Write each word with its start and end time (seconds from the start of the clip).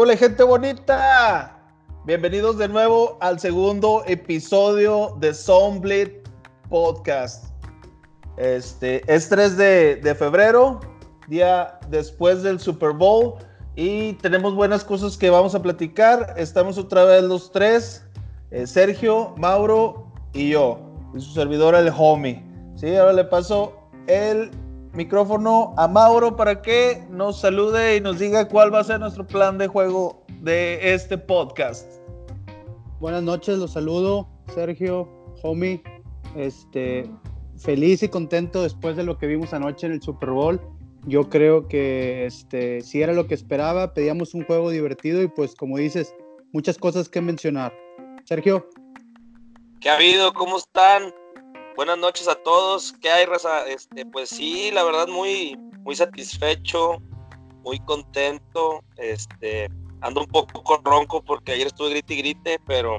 ¿Qué 0.00 0.04
hola 0.04 0.16
gente 0.16 0.42
bonita? 0.42 1.60
Bienvenidos 2.06 2.56
de 2.56 2.68
nuevo 2.68 3.18
al 3.20 3.38
segundo 3.38 4.02
episodio 4.06 5.14
de 5.20 5.34
Soundbleed 5.34 6.22
Podcast. 6.70 7.52
Este 8.38 9.02
es 9.14 9.28
3 9.28 9.58
de, 9.58 10.16
febrero, 10.18 10.80
día 11.28 11.78
después 11.90 12.42
del 12.42 12.58
Super 12.58 12.92
Bowl, 12.92 13.34
y 13.76 14.14
tenemos 14.14 14.54
buenas 14.54 14.84
cosas 14.84 15.18
que 15.18 15.28
vamos 15.28 15.54
a 15.54 15.60
platicar. 15.60 16.32
Estamos 16.38 16.78
otra 16.78 17.04
vez 17.04 17.22
los 17.24 17.52
tres, 17.52 18.02
eh, 18.52 18.66
Sergio, 18.66 19.34
Mauro 19.36 20.10
y 20.32 20.48
yo, 20.48 20.80
y 21.14 21.20
su 21.20 21.34
servidor 21.34 21.74
el 21.74 21.92
homie. 21.94 22.42
Sí, 22.74 22.96
ahora 22.96 23.12
le 23.12 23.24
paso 23.24 23.74
el 24.06 24.50
micrófono 24.92 25.74
a 25.76 25.86
Mauro 25.86 26.36
para 26.36 26.62
que 26.62 27.02
nos 27.10 27.40
salude 27.40 27.96
y 27.96 28.00
nos 28.00 28.18
diga 28.18 28.48
cuál 28.48 28.74
va 28.74 28.80
a 28.80 28.84
ser 28.84 29.00
nuestro 29.00 29.26
plan 29.26 29.58
de 29.58 29.68
juego 29.68 30.24
de 30.40 30.94
este 30.94 31.16
podcast. 31.16 32.00
Buenas 32.98 33.22
noches, 33.22 33.58
los 33.58 33.72
saludo, 33.72 34.28
Sergio, 34.54 35.08
homie. 35.42 35.82
Este, 36.36 37.10
feliz 37.56 38.02
y 38.02 38.08
contento 38.08 38.62
después 38.62 38.96
de 38.96 39.04
lo 39.04 39.18
que 39.18 39.26
vimos 39.26 39.52
anoche 39.52 39.86
en 39.86 39.92
el 39.92 40.02
Super 40.02 40.30
Bowl. 40.30 40.60
Yo 41.06 41.28
creo 41.28 41.66
que 41.66 42.26
este, 42.26 42.82
si 42.82 43.02
era 43.02 43.12
lo 43.12 43.26
que 43.26 43.34
esperaba, 43.34 43.94
pedíamos 43.94 44.34
un 44.34 44.44
juego 44.44 44.70
divertido 44.70 45.22
y 45.22 45.28
pues 45.28 45.54
como 45.54 45.78
dices, 45.78 46.14
muchas 46.52 46.78
cosas 46.78 47.08
que 47.08 47.20
mencionar. 47.20 47.72
Sergio. 48.24 48.68
¿Qué 49.80 49.88
ha 49.88 49.94
habido? 49.94 50.32
¿Cómo 50.34 50.58
están? 50.58 51.14
Buenas 51.80 51.96
noches 51.96 52.28
a 52.28 52.34
todos. 52.34 52.92
¿Qué 53.00 53.10
hay, 53.10 53.24
Raza? 53.24 53.66
Este, 53.66 54.04
pues 54.04 54.28
sí, 54.28 54.70
la 54.70 54.84
verdad 54.84 55.08
muy, 55.08 55.56
muy 55.78 55.96
satisfecho, 55.96 56.98
muy 57.64 57.78
contento. 57.80 58.84
Este, 58.98 59.66
ando 60.02 60.20
un 60.20 60.26
poco 60.26 60.78
ronco 60.84 61.22
porque 61.22 61.52
ayer 61.52 61.68
estuve 61.68 61.88
grite 61.88 62.12
y 62.12 62.18
grite, 62.18 62.60
pero 62.66 62.98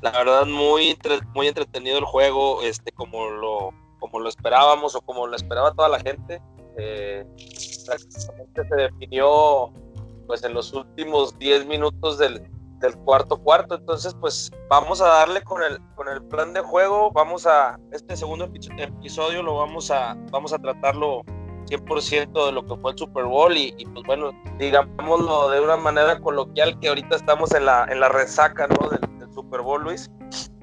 la 0.00 0.12
verdad 0.12 0.46
muy, 0.46 0.96
muy 1.34 1.48
entretenido 1.48 1.98
el 1.98 2.04
juego, 2.04 2.62
este, 2.62 2.92
como 2.92 3.30
lo, 3.30 3.70
como 3.98 4.20
lo 4.20 4.28
esperábamos 4.28 4.94
o 4.94 5.00
como 5.00 5.26
lo 5.26 5.34
esperaba 5.34 5.74
toda 5.74 5.88
la 5.88 5.98
gente. 5.98 6.40
Eh, 6.78 7.26
prácticamente 7.84 8.68
se 8.68 8.76
definió 8.76 9.72
pues 10.28 10.44
en 10.44 10.54
los 10.54 10.72
últimos 10.72 11.36
10 11.40 11.66
minutos 11.66 12.18
del, 12.18 12.48
del 12.84 12.96
cuarto 12.98 13.36
cuarto. 13.38 13.74
Entonces, 13.74 14.14
pues 14.20 14.50
vamos 14.68 15.00
a 15.00 15.06
darle 15.06 15.42
con 15.42 15.62
el, 15.62 15.78
con 15.94 16.08
el 16.08 16.22
plan 16.24 16.52
de 16.52 16.60
juego. 16.60 17.10
Vamos 17.12 17.46
a, 17.46 17.78
este 17.92 18.16
segundo 18.16 18.44
episodio 18.44 19.42
lo 19.42 19.56
vamos 19.56 19.90
a, 19.90 20.16
vamos 20.30 20.52
a 20.52 20.58
tratarlo 20.58 21.22
100% 21.66 22.46
de 22.46 22.52
lo 22.52 22.66
que 22.66 22.76
fue 22.76 22.92
el 22.92 22.98
Super 22.98 23.24
Bowl 23.24 23.56
y, 23.56 23.72
pues 23.92 24.06
bueno, 24.06 24.30
digámoslo 24.58 25.50
de 25.50 25.60
una 25.60 25.76
manera 25.76 26.20
coloquial 26.20 26.78
que 26.80 26.88
ahorita 26.88 27.16
estamos 27.16 27.52
en 27.52 27.66
la, 27.66 27.86
en 27.90 28.00
la 28.00 28.08
resaca, 28.08 28.68
¿no? 28.68 28.88
Del, 28.90 29.00
Super 29.34 29.62
Bowl, 29.62 29.82
Luis. 29.82 30.08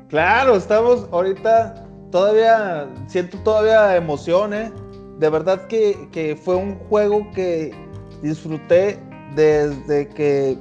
Claro, 0.07 0.55
estamos 0.55 1.05
ahorita 1.11 1.85
todavía, 2.09 2.87
siento 3.07 3.37
todavía 3.39 3.97
emoción, 3.97 4.53
¿eh? 4.53 4.71
De 5.17 5.29
verdad 5.29 5.67
que, 5.67 6.07
que 6.13 6.37
fue 6.37 6.55
un 6.55 6.79
juego 6.87 7.29
que 7.35 7.75
disfruté 8.21 8.97
desde 9.35 10.07
que 10.07 10.57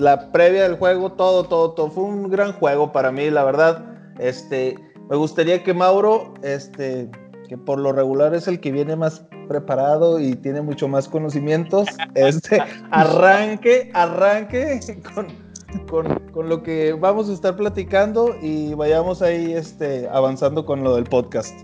la 0.00 0.32
previa 0.32 0.62
del 0.62 0.76
juego, 0.76 1.12
todo, 1.12 1.44
todo, 1.44 1.72
todo. 1.72 1.90
Fue 1.90 2.04
un 2.04 2.30
gran 2.30 2.52
juego 2.54 2.90
para 2.90 3.12
mí, 3.12 3.30
la 3.30 3.44
verdad. 3.44 3.84
Este, 4.18 4.74
me 5.10 5.16
gustaría 5.16 5.62
que 5.62 5.74
Mauro, 5.74 6.32
este, 6.42 7.10
que 7.48 7.58
por 7.58 7.78
lo 7.78 7.92
regular 7.92 8.34
es 8.34 8.48
el 8.48 8.60
que 8.60 8.72
viene 8.72 8.96
más 8.96 9.26
preparado 9.46 10.18
y 10.18 10.36
tiene 10.36 10.62
mucho 10.62 10.88
más 10.88 11.06
conocimientos, 11.08 11.86
este, 12.14 12.62
arranque, 12.90 13.90
arranque 13.92 14.80
con, 15.14 16.18
con, 16.32 16.48
lo 16.48 16.62
que 16.62 16.94
vamos 16.94 17.28
a 17.28 17.32
estar 17.32 17.56
platicando 17.56 18.36
y 18.40 18.72
vayamos 18.74 19.20
ahí 19.20 19.52
este, 19.52 20.08
avanzando 20.08 20.64
con 20.64 20.82
lo 20.82 20.94
del 20.94 21.04
podcast. 21.04 21.54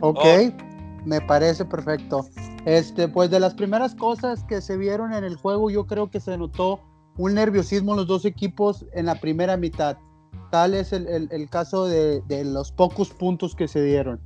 Ok, 0.00 0.52
me 1.06 1.20
parece 1.22 1.64
perfecto. 1.64 2.26
Este, 2.66 3.08
pues 3.08 3.30
de 3.30 3.40
las 3.40 3.54
primeras 3.54 3.94
cosas 3.94 4.44
que 4.44 4.60
se 4.60 4.76
vieron 4.76 5.14
en 5.14 5.24
el 5.24 5.36
juego, 5.36 5.70
yo 5.70 5.86
creo 5.86 6.10
que 6.10 6.20
se 6.20 6.36
notó 6.36 6.80
un 7.18 7.34
nerviosismo 7.34 7.92
en 7.92 7.98
los 7.98 8.06
dos 8.06 8.24
equipos 8.24 8.84
en 8.92 9.06
la 9.06 9.20
primera 9.20 9.56
mitad. 9.56 9.96
Tal 10.50 10.74
es 10.74 10.92
el, 10.92 11.48
caso 11.50 11.86
de, 11.86 12.22
los 12.44 12.72
pocos 12.72 13.10
puntos 13.10 13.54
que 13.54 13.68
se 13.68 13.82
dieron. 13.82 14.20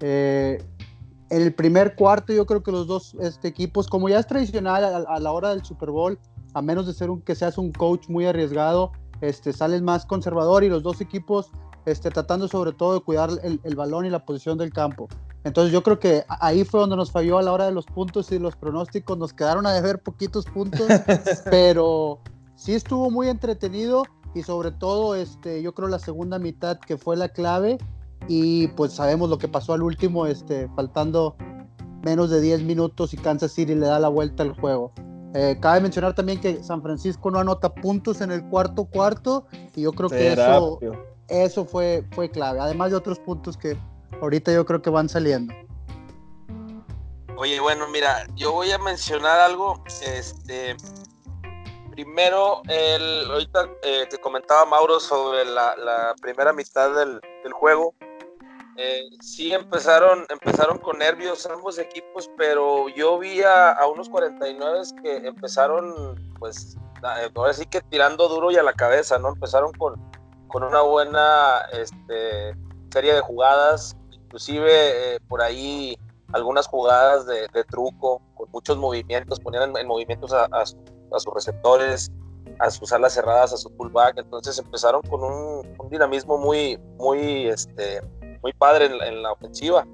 Eh, 0.00 0.62
en 1.30 1.42
el 1.42 1.52
primer 1.54 1.96
cuarto 1.96 2.32
yo 2.32 2.46
creo 2.46 2.62
que 2.62 2.70
los 2.70 2.86
dos 2.86 3.16
este, 3.20 3.48
equipos, 3.48 3.88
como 3.88 4.08
ya 4.08 4.18
es 4.18 4.26
tradicional 4.26 5.06
a, 5.06 5.20
la 5.20 5.32
hora 5.32 5.50
del 5.50 5.64
Super 5.64 5.90
Bowl, 5.90 6.18
a 6.54 6.62
menos 6.62 6.86
de 6.86 6.94
ser 6.94 7.10
un, 7.10 7.20
que 7.20 7.34
seas 7.34 7.58
un 7.58 7.72
coach 7.72 8.08
muy 8.08 8.26
arriesgado, 8.26 8.92
este, 9.20 9.52
sales 9.52 9.82
más 9.82 10.06
conservador 10.06 10.62
y 10.62 10.68
los 10.68 10.82
dos 10.82 11.00
equipos 11.00 11.50
este, 11.84 12.10
tratando 12.10 12.48
sobre 12.48 12.72
todo 12.72 12.94
de 12.94 13.00
cuidar 13.00 13.30
el, 13.42 13.60
el, 13.62 13.76
balón 13.76 14.06
y 14.06 14.10
la 14.10 14.24
posición 14.24 14.58
del 14.58 14.72
campo. 14.72 15.08
Entonces 15.44 15.72
yo 15.72 15.82
creo 15.82 15.98
que 15.98 16.24
ahí 16.28 16.64
fue 16.64 16.80
donde 16.80 16.96
nos 16.96 17.12
falló 17.12 17.38
a 17.38 17.42
la 17.42 17.52
hora 17.52 17.66
de 17.66 17.72
los 17.72 17.86
puntos 17.86 18.32
y 18.32 18.38
los 18.38 18.56
pronósticos, 18.56 19.16
nos 19.16 19.32
quedaron 19.32 19.66
a 19.66 19.72
deber 19.72 20.00
poquitos 20.00 20.44
puntos, 20.46 20.86
pero 21.50 22.20
sí 22.56 22.74
estuvo 22.74 23.10
muy 23.10 23.28
entretenido 23.28 24.04
y 24.34 24.42
sobre 24.42 24.72
todo 24.72 25.14
este, 25.14 25.62
yo 25.62 25.74
creo 25.74 25.88
la 25.88 25.98
segunda 25.98 26.38
mitad 26.38 26.78
que 26.78 26.96
fue 26.96 27.16
la 27.16 27.28
clave 27.28 27.78
y 28.28 28.68
pues 28.68 28.92
sabemos 28.92 29.30
lo 29.30 29.38
que 29.38 29.48
pasó 29.48 29.72
al 29.72 29.82
último, 29.82 30.26
este, 30.26 30.68
faltando 30.74 31.36
menos 32.02 32.30
de 32.30 32.40
10 32.40 32.62
minutos 32.62 33.14
y 33.14 33.16
Kansas 33.16 33.52
City 33.52 33.74
le 33.74 33.86
da 33.86 34.00
la 34.00 34.08
vuelta 34.08 34.42
al 34.42 34.58
juego. 34.58 34.92
Eh, 35.34 35.56
cabe 35.60 35.80
mencionar 35.80 36.14
también 36.14 36.40
que 36.40 36.62
San 36.62 36.82
Francisco 36.82 37.30
no 37.30 37.38
anota 37.38 37.74
puntos 37.74 38.20
en 38.20 38.30
el 38.30 38.44
cuarto 38.48 38.86
cuarto 38.86 39.46
y 39.74 39.82
yo 39.82 39.92
creo 39.92 40.08
que 40.08 40.32
eso, 40.32 40.78
eso 41.28 41.64
fue, 41.64 42.04
fue 42.12 42.30
clave, 42.30 42.60
además 42.60 42.90
de 42.90 42.96
otros 42.96 43.18
puntos 43.18 43.56
que 43.56 43.76
ahorita 44.20 44.52
yo 44.52 44.64
creo 44.64 44.80
que 44.80 44.90
van 44.90 45.08
saliendo. 45.08 45.52
Oye, 47.36 47.60
bueno, 47.60 47.86
mira, 47.88 48.26
yo 48.34 48.52
voy 48.52 48.70
a 48.70 48.78
mencionar 48.78 49.38
algo, 49.40 49.84
este, 50.02 50.74
primero, 51.96 52.60
el, 52.68 53.30
ahorita 53.30 53.70
eh, 53.82 54.06
que 54.10 54.18
comentaba 54.18 54.66
Mauro 54.66 55.00
sobre 55.00 55.46
la, 55.46 56.14
primera 56.20 56.52
mitad 56.52 56.94
del, 56.94 57.20
juego, 57.52 57.94
eh, 58.76 59.08
sí 59.22 59.54
empezaron, 59.54 60.26
empezaron 60.28 60.76
con 60.76 60.98
nervios 60.98 61.46
ambos 61.46 61.78
equipos, 61.78 62.30
pero 62.36 62.90
yo 62.90 63.18
vi 63.18 63.40
a, 63.42 63.78
unos 63.90 64.10
49 64.10 64.82
que 65.02 65.16
empezaron, 65.26 66.34
pues, 66.38 66.76
ahora 67.34 67.54
sí 67.54 67.64
que 67.64 67.80
tirando 67.80 68.28
duro 68.28 68.50
y 68.50 68.56
a 68.58 68.62
la 68.62 68.74
cabeza, 68.74 69.18
¿no? 69.18 69.30
Empezaron 69.30 69.72
con, 69.72 69.94
con 70.48 70.64
una 70.64 70.82
buena 70.82 71.62
este, 71.72 72.54
serie 72.92 73.14
de 73.14 73.20
jugadas, 73.22 73.96
inclusive 74.10 75.14
eh, 75.14 75.20
por 75.28 75.40
ahí 75.40 75.98
algunas 76.34 76.66
jugadas 76.66 77.24
de, 77.24 77.48
truco, 77.64 78.20
con 78.34 78.50
muchos 78.50 78.76
movimientos, 78.76 79.40
ponían 79.40 79.74
en, 79.74 79.86
movimientos 79.86 80.34
a, 80.34 80.44
a, 80.44 80.64
a 81.12 81.18
sus 81.18 81.32
receptores, 81.34 82.10
a 82.58 82.70
sus 82.70 82.92
alas 82.92 83.14
cerradas, 83.14 83.52
a 83.52 83.56
su 83.56 83.74
pullback. 83.76 84.18
Entonces 84.18 84.58
empezaron 84.58 85.02
con 85.02 85.22
un, 85.22 85.90
dinamismo 85.90 86.38
muy, 86.38 86.78
muy, 86.98 87.48
este, 87.48 88.00
muy 88.42 88.52
padre 88.52 88.86
en, 88.86 89.22
la 89.22 89.32
ofensiva. 89.32 89.86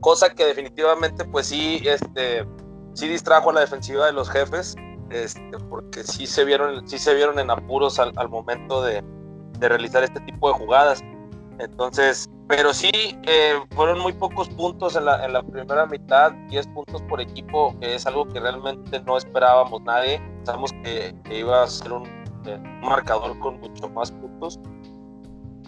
Cosa 0.00 0.30
que 0.30 0.44
definitivamente, 0.44 1.24
pues 1.24 1.46
sí, 1.46 1.82
este, 1.84 2.46
sí 2.94 3.08
distrajo 3.08 3.50
a 3.50 3.54
la 3.54 3.60
defensiva 3.60 4.06
de 4.06 4.12
los 4.12 4.28
jefes, 4.28 4.76
este, 5.10 5.58
porque 5.70 6.02
sí 6.02 6.26
se 6.26 6.44
vieron, 6.44 6.86
sí 6.88 6.98
se 6.98 7.14
vieron 7.14 7.38
en 7.38 7.50
apuros 7.50 7.98
al, 7.98 8.28
momento 8.28 8.82
de, 8.82 9.02
de, 9.58 9.68
realizar 9.68 10.02
este 10.02 10.20
tipo 10.20 10.48
de 10.48 10.54
jugadas. 10.54 11.02
Entonces, 11.58 12.28
pero 12.48 12.72
sí, 12.72 12.90
eh, 13.24 13.54
fueron 13.74 13.98
muy 13.98 14.12
pocos 14.12 14.48
puntos 14.50 14.94
en 14.94 15.04
la, 15.06 15.24
en 15.24 15.32
la, 15.32 15.42
primera 15.42 15.86
mitad, 15.86 16.32
10 16.48 16.68
puntos 16.68 17.02
por 17.02 17.20
equipo, 17.20 17.74
que 17.80 17.96
es 17.96 18.06
algo 18.06 18.26
que 18.28 18.38
realmente 18.38 19.00
no 19.00 19.16
esperábamos 19.16 19.82
nadie. 19.82 20.20
Pensamos 20.46 20.72
que, 20.84 21.12
iba 21.28 21.64
a 21.64 21.66
ser 21.66 21.90
eh, 21.90 22.54
un, 22.54 22.80
marcador 22.80 23.36
con 23.40 23.58
mucho 23.58 23.88
más 23.88 24.12
puntos. 24.12 24.60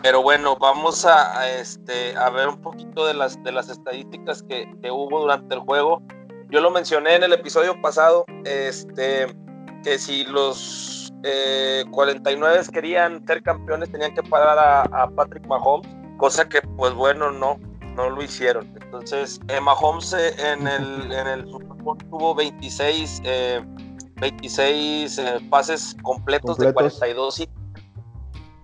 Pero 0.05 0.23
bueno, 0.23 0.57
vamos 0.57 1.05
a, 1.05 1.51
este, 1.51 2.17
a 2.17 2.31
ver 2.31 2.47
un 2.47 2.61
poquito 2.63 3.05
de 3.05 3.13
las, 3.13 3.43
de 3.43 3.51
las 3.51 3.69
estadísticas 3.69 4.45
que, 4.45 4.73
que 4.81 4.93
hubo 4.93 5.19
durante 5.19 5.57
el 5.57 5.63
juego. 5.63 6.01
Yo 6.49 6.61
lo 6.61 6.71
mencioné 6.71 7.17
en 7.17 7.25
el 7.25 7.33
episodio 7.33 7.81
pasado, 7.83 8.25
este, 8.45 9.27
que 9.83 9.99
si 9.99 10.23
los 10.27 11.13
49 11.91 12.61
eh, 12.61 12.73
querían 12.73 13.27
ser 13.27 13.43
campeones 13.43 13.91
tenían 13.91 14.15
que 14.15 14.23
parar 14.23 14.89
a, 14.93 15.09
Patrick 15.11 15.45
Mahomes, 15.49 15.89
cosa 16.19 16.49
que 16.49 16.63
pues 16.77 16.95
bueno, 16.95 17.33
no, 17.33 17.59
no 17.97 18.11
lo 18.11 18.23
hicieron. 18.23 18.73
Entonces, 18.81 19.41
eh, 19.49 19.61
Mahomes 19.61 20.13
eh, 20.13 20.37
en 20.39 20.69
el, 20.69 21.11
en 21.11 21.27
el 21.27 21.51
Super 21.51 21.83
Bowl 21.83 21.99
tuvo 21.99 22.37
26, 22.37 23.23
26 24.21 25.21
pases 25.51 25.97
completos, 26.03 26.59
de 26.59 26.73
42 26.73 27.41
y 27.41 27.49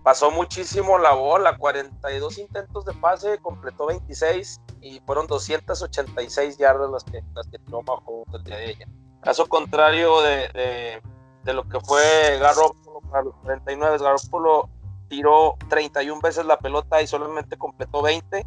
pasó 0.02 0.30
muchísimo 0.30 0.98
la 0.98 1.12
bola, 1.12 1.56
42 1.56 2.38
intentos 2.38 2.84
de 2.84 2.92
pase, 2.94 3.38
completó 3.38 3.86
26 3.86 4.60
y 4.80 5.00
fueron 5.06 5.26
286 5.26 6.58
yardas 6.58 6.90
las 6.90 7.04
que, 7.04 7.22
las 7.34 7.46
que 7.48 7.58
tiró 7.58 7.82
Mahomes 7.82 8.34
el 8.34 8.44
día 8.44 8.56
de 8.56 8.70
ella. 8.70 8.86
Caso 9.22 9.46
contrario 9.46 10.20
de 10.20 11.00
de 11.44 11.52
lo 11.52 11.68
que 11.68 11.78
fue 11.80 12.38
Garoppolo 12.38 13.00
para 13.10 13.22
los 13.22 13.34
49. 13.36 13.98
Garoppolo 13.98 14.70
tiró 15.08 15.56
31 15.68 16.20
veces 16.20 16.46
la 16.46 16.58
pelota 16.58 17.00
y 17.02 17.06
solamente 17.06 17.56
completó 17.56 18.02
20 18.02 18.46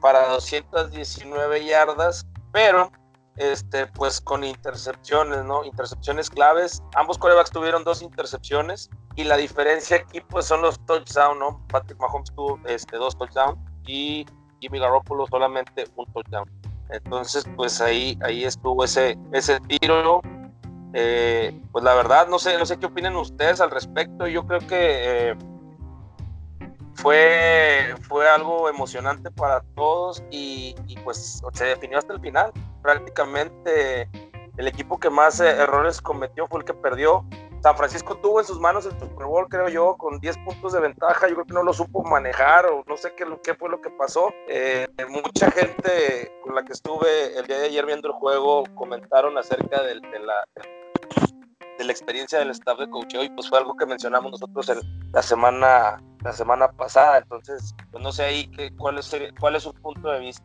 para 0.00 0.28
219 0.28 1.64
yardas, 1.64 2.26
pero 2.52 2.90
este, 3.36 3.86
pues 3.86 4.20
con 4.20 4.44
intercepciones, 4.44 5.44
¿no? 5.44 5.64
Intercepciones 5.64 6.30
claves. 6.30 6.82
Ambos 6.94 7.18
corebacks 7.18 7.50
tuvieron 7.50 7.84
dos 7.84 8.02
intercepciones 8.02 8.90
y 9.16 9.24
la 9.24 9.36
diferencia 9.36 9.98
aquí 9.98 10.20
pues 10.20 10.46
son 10.46 10.62
los 10.62 10.78
touchdowns, 10.86 11.38
¿no? 11.38 11.66
Patrick 11.68 11.98
Mahomes 11.98 12.32
tuvo 12.34 12.58
este, 12.66 12.96
dos 12.96 13.16
touchdowns 13.16 13.58
y 13.86 14.26
Jimmy 14.60 14.78
Garoppolo 14.78 15.26
solamente 15.26 15.84
un 15.96 16.06
touchdown. 16.12 16.50
Entonces, 16.90 17.44
pues 17.56 17.80
ahí, 17.80 18.18
ahí 18.22 18.44
estuvo 18.44 18.84
ese, 18.84 19.18
ese 19.32 19.58
tiro. 19.60 20.20
Eh, 20.94 21.58
pues 21.72 21.82
la 21.82 21.94
verdad, 21.94 22.28
no 22.28 22.38
sé, 22.38 22.58
no 22.58 22.66
sé 22.66 22.78
qué 22.78 22.86
opinan 22.86 23.16
ustedes 23.16 23.60
al 23.60 23.70
respecto. 23.70 24.26
Yo 24.26 24.46
creo 24.46 24.60
que 24.60 25.30
eh, 25.30 25.36
fue, 26.94 27.94
fue 28.02 28.28
algo 28.28 28.68
emocionante 28.68 29.30
para 29.30 29.62
todos 29.74 30.22
y, 30.30 30.74
pues 31.02 31.42
se 31.52 31.64
definió 31.64 31.98
hasta 31.98 32.12
el 32.12 32.20
final. 32.20 32.52
Prácticamente 32.82 34.08
el 34.56 34.68
equipo 34.68 34.98
que 34.98 35.10
más 35.10 35.40
eh, 35.40 35.48
errores 35.48 36.00
cometió 36.00 36.46
fue 36.48 36.60
el 36.60 36.64
que 36.64 36.74
perdió. 36.74 37.24
San 37.62 37.76
Francisco 37.76 38.16
tuvo 38.16 38.40
en 38.40 38.46
sus 38.46 38.58
manos 38.58 38.86
el 38.86 38.98
Super 38.98 39.24
Bowl, 39.24 39.48
creo 39.48 39.68
yo, 39.68 39.96
con 39.96 40.18
10 40.18 40.38
puntos 40.38 40.72
de 40.72 40.80
ventaja. 40.80 41.28
Yo 41.28 41.34
creo 41.34 41.46
que 41.46 41.54
no 41.54 41.62
lo 41.62 41.72
supo 41.72 42.02
manejar 42.02 42.66
o 42.66 42.82
no 42.88 42.96
sé 42.96 43.14
qué, 43.14 43.24
qué 43.44 43.54
fue 43.54 43.70
lo 43.70 43.80
que 43.80 43.90
pasó. 43.90 44.32
Eh, 44.48 44.88
mucha 45.08 45.50
gente 45.52 46.32
con 46.42 46.56
la 46.56 46.64
que 46.64 46.72
estuve 46.72 47.38
el 47.38 47.46
día 47.46 47.58
de 47.58 47.66
ayer 47.66 47.86
viendo 47.86 48.08
el 48.08 48.14
juego 48.14 48.64
comentaron 48.74 49.38
acerca 49.38 49.80
de 49.82 49.94
la, 49.94 50.44
de 51.78 51.84
la 51.84 51.92
experiencia 51.92 52.40
del 52.40 52.50
staff 52.50 52.78
de 52.78 52.90
coaching 52.90 53.20
y 53.20 53.30
pues 53.30 53.48
fue 53.48 53.58
algo 53.58 53.76
que 53.76 53.86
mencionamos 53.86 54.32
nosotros 54.32 54.84
la 55.12 55.22
semana 55.22 56.02
la 56.22 56.32
semana 56.32 56.70
pasada 56.70 57.18
entonces 57.18 57.74
pues 57.90 58.02
no 58.02 58.12
sé 58.12 58.24
ahí 58.24 58.46
qué, 58.56 58.70
cuál 58.76 58.98
es 58.98 59.14
cuál 59.40 59.56
es 59.56 59.64
su 59.64 59.74
punto 59.74 60.10
de 60.10 60.20
vista 60.20 60.44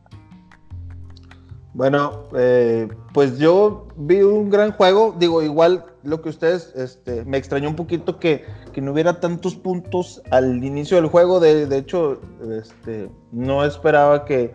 bueno 1.77 2.23
eh, 2.35 2.89
pues 3.13 3.37
yo 3.37 3.87
vi 3.95 4.21
un 4.21 4.49
gran 4.49 4.73
juego 4.73 5.15
digo 5.17 5.41
igual 5.41 5.85
lo 6.03 6.21
que 6.21 6.27
ustedes 6.29 6.73
este, 6.75 7.23
me 7.23 7.37
extrañó 7.37 7.69
un 7.69 7.75
poquito 7.77 8.19
que, 8.19 8.43
que, 8.73 8.81
no 8.81 8.91
hubiera 8.91 9.21
tantos 9.21 9.55
puntos 9.55 10.21
al 10.31 10.61
inicio 10.63 10.97
del 10.97 11.07
juego 11.07 11.39
de, 11.39 11.67
de 11.67 11.77
hecho 11.77 12.19
este, 12.51 13.09
no 13.31 13.63
esperaba 13.63 14.25
que 14.25 14.53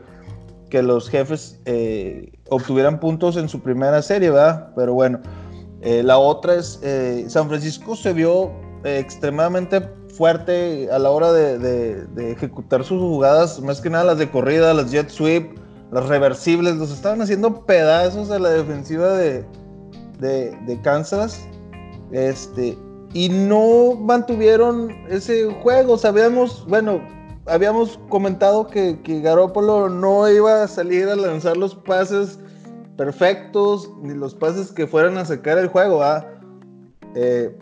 que 0.72 0.82
los 0.82 1.10
jefes 1.10 1.60
eh, 1.66 2.32
obtuvieran 2.48 2.98
puntos 2.98 3.36
en 3.36 3.46
su 3.46 3.60
primera 3.60 4.00
serie, 4.00 4.30
¿verdad? 4.30 4.70
Pero 4.74 4.94
bueno, 4.94 5.20
eh, 5.82 6.02
la 6.02 6.16
otra 6.16 6.54
es, 6.54 6.80
eh, 6.82 7.26
San 7.28 7.46
Francisco 7.48 7.94
se 7.94 8.14
vio 8.14 8.50
extremadamente 8.82 9.82
fuerte 10.16 10.88
a 10.90 10.98
la 10.98 11.10
hora 11.10 11.30
de, 11.30 12.06
ejecutar 12.16 12.84
sus 12.84 13.02
jugadas, 13.02 13.60
más 13.60 13.82
que 13.82 13.90
nada 13.90 14.04
las 14.04 14.18
de 14.18 14.30
corrida, 14.30 14.72
las 14.72 14.90
jet 14.90 15.10
sweep, 15.10 15.58
las 15.92 16.08
reversibles, 16.08 16.76
los 16.76 16.90
estaban 16.90 17.22
haciendo 17.22 17.64
pedazos 17.64 18.30
a 18.30 18.38
la 18.38 18.50
defensiva 18.50 19.12
de, 19.12 19.44
Kansas. 20.82 21.46
Este, 22.10 22.76
y 23.14 23.28
no 23.28 23.94
mantuvieron 23.94 24.90
ese 25.08 25.52
juego. 25.62 25.96
Sabíamos, 25.96 26.66
bueno, 26.66 27.00
habíamos 27.46 28.00
comentado 28.08 28.66
que, 28.66 29.00
que 29.02 29.20
Garópolo 29.20 29.88
no 29.88 30.28
iba 30.28 30.62
a 30.62 30.68
salir 30.68 31.08
a 31.08 31.16
lanzar 31.16 31.56
los 31.56 31.74
pases 31.74 32.38
perfectos, 32.96 33.90
ni 34.02 34.14
los 34.14 34.34
pases 34.34 34.72
que 34.72 34.86
fueran 34.86 35.18
a 35.18 35.24
sacar 35.24 35.58
el 35.58 35.68
juego. 35.68 36.02
Eh, 37.14 37.56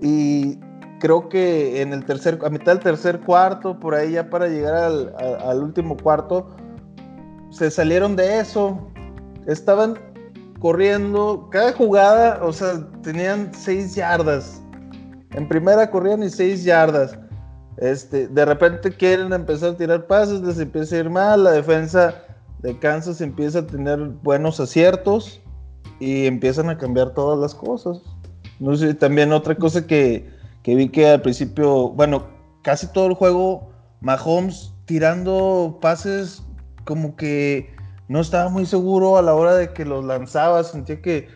y 0.00 0.58
creo 1.00 1.28
que 1.28 1.80
en 1.82 1.92
el 1.92 2.04
tercer, 2.04 2.38
a 2.44 2.50
mitad 2.50 2.72
del 2.72 2.80
tercer 2.80 3.20
cuarto, 3.20 3.78
por 3.78 3.94
ahí 3.94 4.12
ya 4.12 4.30
para 4.30 4.48
llegar 4.48 4.74
al, 4.74 5.62
último 5.62 5.96
cuarto, 5.96 6.48
se 7.54 7.70
salieron 7.70 8.16
de 8.16 8.40
eso. 8.40 8.78
Estaban 9.46 9.96
corriendo, 10.58 11.48
cada 11.50 11.72
jugada, 11.72 12.42
o 12.42 12.52
sea, 12.52 12.86
tenían 13.02 13.52
seis 13.54 13.94
yardas. 13.94 14.60
En 15.32 15.48
primera 15.48 15.90
corrían 15.90 16.22
y 16.22 16.30
seis 16.30 16.64
yardas. 16.64 17.16
Este, 17.76 18.28
de 18.28 18.44
repente 18.44 18.90
quieren 18.90 19.32
empezar 19.32 19.70
a 19.70 19.76
tirar 19.76 20.06
pases, 20.06 20.40
les 20.40 20.58
empieza 20.58 20.96
a 20.96 20.98
ir 21.00 21.10
mal, 21.10 21.44
la 21.44 21.52
defensa 21.52 22.14
de 22.60 22.78
Kansas 22.78 23.20
empieza 23.20 23.60
a 23.60 23.66
tener 23.66 23.98
buenos 24.22 24.60
aciertos 24.60 25.40
y 26.00 26.26
empiezan 26.26 26.70
a 26.70 26.78
cambiar 26.78 27.14
todas 27.14 27.38
las 27.38 27.54
cosas. 27.54 28.00
No 28.58 28.76
sé, 28.76 28.94
también 28.94 29.32
otra 29.32 29.54
cosa 29.56 29.86
que, 29.86 30.28
que 30.62 30.74
vi 30.74 30.88
que 30.88 31.08
al 31.08 31.22
principio, 31.22 31.90
bueno, 31.90 32.26
casi 32.62 32.86
todo 32.88 33.06
el 33.06 33.14
juego, 33.14 33.70
Mahomes 34.00 34.72
tirando 34.86 35.78
pases 35.80 36.43
como 36.84 37.16
que 37.16 37.74
no 38.08 38.20
estaba 38.20 38.48
muy 38.50 38.66
seguro 38.66 39.16
a 39.16 39.22
la 39.22 39.34
hora 39.34 39.54
de 39.54 39.72
que 39.72 39.84
los 39.84 40.04
lanzaba, 40.04 40.62
sentía 40.64 41.00
que 41.00 41.28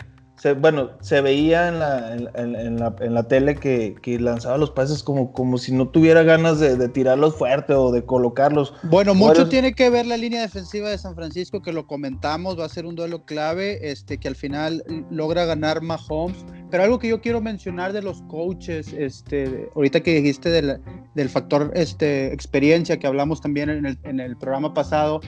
bueno, 0.61 0.91
se 1.01 1.21
veía 1.21 1.69
en 1.69 1.79
la, 1.79 2.15
en, 2.15 2.79
la, 2.79 2.95
en 3.01 3.15
la 3.15 3.23
tele 3.25 3.57
que, 3.57 3.97
que, 4.01 4.19
lanzaba 4.21 4.57
los 4.57 4.71
pases 4.71 5.03
como, 5.03 5.33
como 5.33 5.59
si 5.59 5.73
no 5.73 5.89
tuviera 5.89 6.23
ganas 6.23 6.61
de, 6.61 6.77
de 6.77 6.89
tirarlos 6.89 7.37
fuerte 7.37 7.75
o 7.75 7.91
de 7.91 8.05
colocarlos. 8.05 8.73
Bueno, 8.85 9.15
mucho 9.15 9.49
tiene 9.49 9.73
que 9.73 9.91
ver 9.91 10.07
la 10.07 10.17
línea 10.17 10.41
defensiva 10.41 10.91
de 10.91 10.99
San 10.99 11.15
Francisco, 11.15 11.61
que 11.63 11.73
lo 11.73 11.87
comentamos, 11.87 12.59
va 12.59 12.65
a 12.65 12.69
ser 12.69 12.87
un 12.87 12.95
duelo 12.95 13.25
clave, 13.25 13.91
este, 13.91 14.19
que 14.19 14.29
al 14.29 14.37
final 14.37 14.85
logra 15.11 15.45
ganar 15.45 15.83
Mahomes. 15.83 16.45
Pero 16.71 16.85
algo 16.85 16.99
que 16.99 17.09
yo 17.09 17.21
quiero 17.21 17.41
mencionar 17.41 17.93
de 17.93 18.03
los 18.03 18.23
coaches, 18.23 18.93
este, 18.93 19.71
ahorita 19.75 20.01
que 20.01 20.15
dijiste 20.17 20.51
del, 20.51 20.81
del 21.15 21.29
factor 21.31 21.71
este, 21.75 22.33
experiencia, 22.33 22.99
que 22.99 23.07
hablamos 23.07 23.41
también 23.41 23.71
en 23.71 23.87
el, 23.87 23.99
en 24.05 24.21
el 24.21 24.37
programa 24.37 24.75
pasado, 24.75 25.21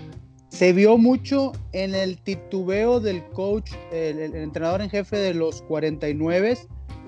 se 0.51 0.73
vio 0.73 0.99
mucho 0.99 1.53
en 1.73 1.95
el 1.95 2.19
titubeo 2.19 3.01
del 3.01 3.25
coach, 3.31 3.71
el, 3.93 4.35
entrenador 4.35 4.83
en 4.83 4.91
jefe 4.91 5.17
de 5.17 5.33
los 5.33 5.63
49, 5.63 6.59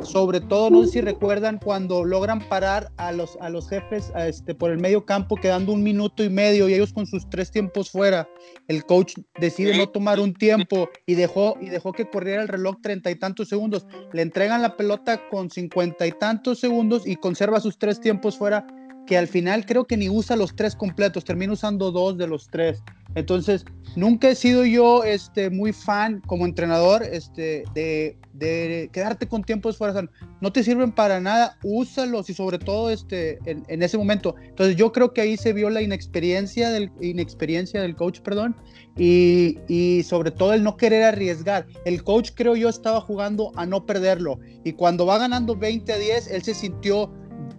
sobre 0.02 0.40
todo, 0.40 0.70
no 0.70 0.84
sé 0.84 0.92
si 0.92 1.00
recuerdan 1.02 1.58
cuando 1.62 2.02
logran 2.02 2.40
parar 2.48 2.90
a 2.96 3.12
los, 3.12 3.36
a 3.40 3.50
los 3.50 3.68
jefes 3.68 4.10
este, 4.16 4.54
por 4.54 4.70
el 4.70 4.78
medio 4.78 5.04
campo 5.04 5.36
quedando 5.36 5.72
un 5.72 5.82
minuto 5.82 6.24
y 6.24 6.30
medio 6.30 6.68
y 6.68 6.74
ellos 6.74 6.94
con 6.94 7.06
sus 7.06 7.28
tres 7.28 7.50
tiempos 7.50 7.90
fuera, 7.90 8.26
el 8.68 8.84
coach 8.86 9.14
decide 9.38 9.76
no 9.76 9.88
tomar 9.88 10.18
un 10.18 10.32
tiempo 10.32 10.88
y 11.04 11.14
dejó, 11.14 11.58
y 11.60 11.68
dejó 11.68 11.92
que 11.92 12.08
corriera 12.08 12.42
el 12.42 12.48
reloj 12.48 12.76
treinta 12.80 13.10
y 13.10 13.16
tantos 13.16 13.48
segundos, 13.48 13.86
le 14.12 14.22
entregan 14.22 14.62
la 14.62 14.76
pelota 14.76 15.28
con 15.28 15.50
cincuenta 15.50 16.06
y 16.06 16.12
tantos 16.12 16.58
segundos 16.58 17.06
y 17.06 17.16
conserva 17.16 17.60
sus 17.60 17.76
tres 17.76 18.00
tiempos 18.00 18.38
fuera 18.38 18.66
que 19.06 19.18
al 19.18 19.28
final 19.28 19.66
creo 19.66 19.84
que 19.84 19.96
ni 19.96 20.08
usa 20.08 20.36
los 20.36 20.54
tres 20.54 20.76
completos, 20.76 21.24
termina 21.24 21.52
usando 21.52 21.90
dos 21.90 22.16
de 22.16 22.28
los 22.28 22.48
tres. 22.48 22.82
Entonces, 23.14 23.64
nunca 23.96 24.30
he 24.30 24.34
sido 24.34 24.64
yo 24.64 25.04
este, 25.04 25.50
muy 25.50 25.72
fan 25.72 26.20
como 26.26 26.46
entrenador 26.46 27.02
este, 27.02 27.64
de, 27.74 28.16
de 28.32 28.88
quedarte 28.92 29.28
con 29.28 29.42
tiempos 29.42 29.76
fuera. 29.76 30.08
no 30.40 30.52
te 30.52 30.62
sirven 30.62 30.92
para 30.92 31.20
nada, 31.20 31.58
úsalos 31.62 32.30
y 32.30 32.34
sobre 32.34 32.58
todo 32.58 32.90
este, 32.90 33.38
en, 33.44 33.64
en, 33.68 33.82
ese 33.82 33.98
momento. 33.98 34.34
Entonces, 34.42 34.76
yo 34.76 34.92
creo 34.92 35.12
que 35.12 35.20
ahí 35.20 35.36
se 35.36 35.52
vio 35.52 35.68
la 35.70 35.82
inexperiencia 35.82 36.70
del, 36.70 36.90
inexperiencia 37.00 37.82
del 37.82 37.96
coach, 37.96 38.20
perdón, 38.20 38.56
y, 38.96 39.58
y 39.68 40.02
sobre 40.04 40.30
todo 40.30 40.52
el 40.54 40.62
no 40.62 40.76
querer 40.76 41.04
arriesgar. 41.04 41.66
El 41.84 42.02
coach, 42.02 42.30
creo 42.34 42.56
yo, 42.56 42.68
estaba 42.68 43.00
jugando 43.00 43.52
a 43.56 43.66
no 43.66 43.84
perderlo. 43.84 44.38
Y 44.64 44.72
cuando 44.72 45.06
va 45.06 45.18
ganando 45.18 45.56
20 45.56 45.92
a 45.92 45.98
10, 45.98 46.28
él 46.28 46.42
se 46.42 46.54
sintió 46.54 47.12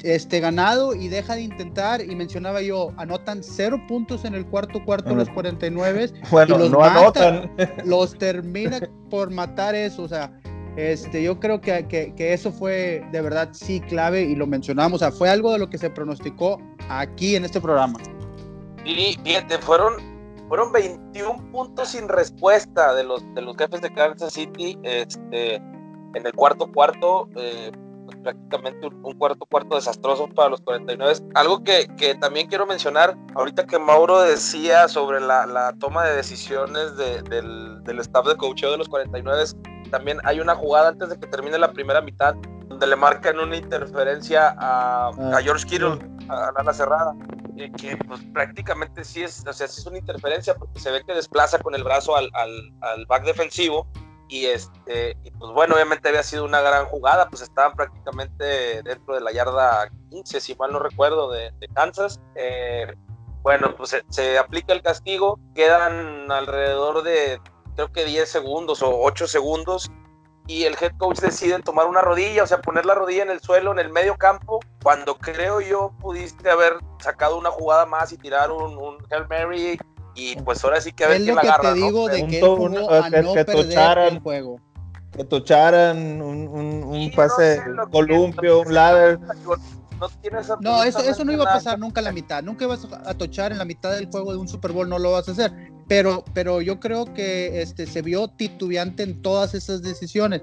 este, 0.04 0.40
ganado 0.40 0.94
y 0.94 1.08
deja 1.08 1.36
de 1.36 1.42
intentar. 1.42 2.02
Y 2.02 2.16
mencionaba 2.16 2.62
yo, 2.62 2.92
anotan 2.98 3.42
cero 3.42 3.82
puntos 3.88 4.26
en 4.26 4.36
el 4.36 4.46
cuarto 4.46 4.84
cuarto 4.86 5.16
los 5.16 5.30
49. 5.30 6.12
Bueno, 6.32 6.58
los 6.58 6.72
no 6.72 6.84
anotan. 6.84 7.52
Los 7.86 8.18
termina 8.18 8.80
por 9.10 9.32
matar 9.32 9.76
eso. 9.76 10.04
O 10.04 10.08
sea, 10.08 10.32
este, 10.76 11.24
yo 11.24 11.40
creo 11.40 11.62
que, 11.62 11.88
que, 11.88 12.34
eso 12.34 12.52
fue 12.52 13.06
de 13.12 13.22
verdad 13.22 13.50
sí 13.54 13.80
clave 13.82 14.24
y 14.24 14.36
lo 14.36 14.48
mencionamos. 14.48 15.02
O 15.02 15.06
sea, 15.06 15.12
fue 15.12 15.30
algo 15.30 15.52
de 15.52 15.60
lo 15.60 15.70
que 15.70 15.78
se 15.78 15.90
pronosticó 15.90 16.60
aquí 16.90 17.36
en 17.36 17.46
este 17.46 17.62
programa. 17.62 18.00
Y 18.86 19.18
fíjate, 19.24 19.58
fueron, 19.60 19.94
fueron 20.48 20.72
21 20.72 21.52
puntos 21.52 21.90
sin 21.90 22.10
respuesta 22.10 22.94
de 22.94 23.04
los, 23.04 23.24
de 23.36 23.42
los 23.42 23.56
jefes 23.56 23.82
de 23.82 23.94
Kansas 23.94 24.34
City 24.34 24.78
este, 24.84 25.56
en 25.56 26.26
el 26.26 26.34
cuarto 26.34 26.70
cuarto. 26.72 27.30
Eh, 27.36 27.72
prácticamente 28.24 28.88
un, 28.88 29.14
cuarto 29.18 29.46
cuarto 29.46 29.76
desastroso 29.76 30.28
para 30.28 30.50
los 30.50 30.62
49. 30.62 31.20
Algo 31.36 31.64
que, 31.64 31.88
que, 31.98 32.16
también 32.16 32.48
quiero 32.48 32.66
mencionar, 32.66 33.16
ahorita 33.36 33.68
que 33.68 33.78
Mauro 33.78 34.22
decía 34.22 34.88
sobre 34.88 35.20
la, 35.20 35.46
la 35.46 35.74
toma 35.74 36.06
de 36.06 36.16
decisiones 36.16 36.96
de, 36.98 37.22
del, 37.24 37.84
del, 37.84 38.00
staff 38.00 38.26
de 38.26 38.36
coacheo 38.36 38.72
de 38.72 38.78
los 38.78 38.90
49, 38.90 39.44
también 39.92 40.20
hay 40.24 40.40
una 40.40 40.56
jugada 40.56 40.90
antes 40.90 41.10
de 41.10 41.20
que 41.20 41.28
termine 41.28 41.58
la 41.58 41.72
primera 41.72 42.02
mitad 42.02 42.36
donde 42.68 42.88
le 42.88 42.96
marcan 42.96 43.40
una 43.40 43.56
interferencia 43.56 44.56
a, 44.58 45.08
a 45.08 45.10
ah, 45.10 45.42
George 45.44 45.68
Kittle, 45.68 46.00
a 46.30 46.52
la 46.52 46.62
ala 46.62 46.74
cerrada. 46.74 47.14
que 47.78 47.98
pues 48.08 48.22
prácticamente 48.34 49.04
sí 49.04 49.22
es, 49.22 49.44
o 49.46 49.54
sea, 49.54 49.68
sí 49.68 49.82
es 49.82 49.86
una 49.86 50.00
interferencia 50.00 50.56
porque 50.56 50.80
se 50.80 50.90
ve 50.90 51.04
que 51.06 51.14
desplaza 51.14 51.60
con 51.60 51.76
el 51.76 51.84
brazo 51.84 52.16
al, 52.16 52.30
al, 52.34 52.74
al 52.82 53.06
back 53.06 53.26
defensivo 53.26 53.88
y 54.34 54.48
este 54.48 55.16
y 55.24 55.30
pues 55.30 55.52
bueno 55.52 55.76
obviamente 55.76 56.10
había 56.10 56.24
sido 56.24 56.44
una 56.44 56.60
gran 56.60 56.86
jugada 56.86 57.30
pues 57.30 57.44
estaban 57.44 57.74
prácticamente 57.74 58.82
dentro 58.82 59.14
de 59.14 59.22
la 59.22 59.32
yarda 59.32 59.92
15 60.10 60.42
si 60.42 60.56
mal 60.56 60.72
no 60.72 60.80
recuerdo 60.80 61.30
de, 61.30 61.54
Kansas 61.76 62.20
eh, 62.34 62.92
bueno 63.44 63.76
pues 63.76 63.96
se, 64.10 64.38
aplica 64.40 64.74
el 64.74 64.82
castigo 64.82 65.40
quedan 65.54 66.32
alrededor 66.32 67.04
de 67.04 67.40
creo 67.76 67.92
que 67.92 68.06
10 68.06 68.28
segundos 68.28 68.82
o 68.82 69.02
8 69.04 69.28
segundos 69.28 69.92
y 70.48 70.64
el 70.64 70.76
head 70.82 70.94
coach 70.98 71.20
decide 71.20 71.58
tomar 71.60 71.86
una 71.86 72.02
rodilla, 72.02 72.44
o 72.44 72.48
sea, 72.48 72.62
poner 72.62 72.86
la 72.86 72.96
rodilla 72.96 73.24
en 73.24 73.30
el 73.30 73.40
suelo, 73.40 73.72
en 73.72 73.80
el 73.80 73.90
medio 73.90 74.18
campo, 74.18 74.60
cuando 74.84 75.18
creo 75.18 75.62
yo 75.62 75.94
pudiste 76.02 76.50
haber 76.50 76.80
sacado 77.00 77.38
una 77.38 77.50
jugada 77.50 77.86
más 77.86 78.12
y 78.12 78.18
tirar 78.18 78.52
un, 78.52 78.78
un 78.78 78.98
Hail 79.10 79.26
Mary 79.30 79.80
y 80.16 80.36
pues 80.38 80.64
ahora 80.64 80.82
sí 80.82 80.92
que 80.94 81.06
a 81.06 81.10
ver 81.10 81.24
quién 81.24 81.36
la 81.36 81.42
agarra. 81.42 81.74
te 81.74 81.80
digo 81.80 82.08
de 82.08 82.28
que 82.28 82.40
a 82.40 83.22
no 83.22 83.34
perder 83.34 83.98
el 84.00 84.20
juego. 84.20 84.60
Que 85.12 85.24
tocharan 85.24 86.22
un, 86.22 86.48
un, 86.48 86.84
un 86.84 87.12
pase 87.12 87.62
columpio, 87.92 88.62
un 88.62 88.74
ladder. 88.74 89.20
No, 90.60 90.84
eso, 90.84 91.00
eso 91.00 91.24
no 91.24 91.32
iba 91.32 91.44
a 91.44 91.54
pasar 91.54 91.80
nunca 91.80 92.02
a 92.02 92.04
la 92.04 92.12
mitad. 92.12 92.44
Nunca 92.44 92.66
ibas 92.66 92.88
a 93.06 93.14
tochar 93.14 93.52
en 93.52 93.58
la 93.58 93.66
mitad 93.66 93.92
del 93.94 94.08
juego 94.08 94.32
de 94.32 94.40
un 94.40 94.48
Super 94.48 94.72
Bowl, 94.72 94.90
no 94.90 95.00
lo 95.00 95.12
vas 95.12 95.30
a 95.30 95.32
hacer. 95.32 95.52
Pero, 95.88 96.24
pero 96.34 96.62
yo 96.62 96.80
creo 96.80 97.14
que 97.14 97.62
este, 97.62 97.86
se 97.86 98.02
vio 98.02 98.28
titubeante 98.28 99.04
en 99.04 99.22
todas 99.22 99.54
esas 99.54 99.82
decisiones. 99.82 100.42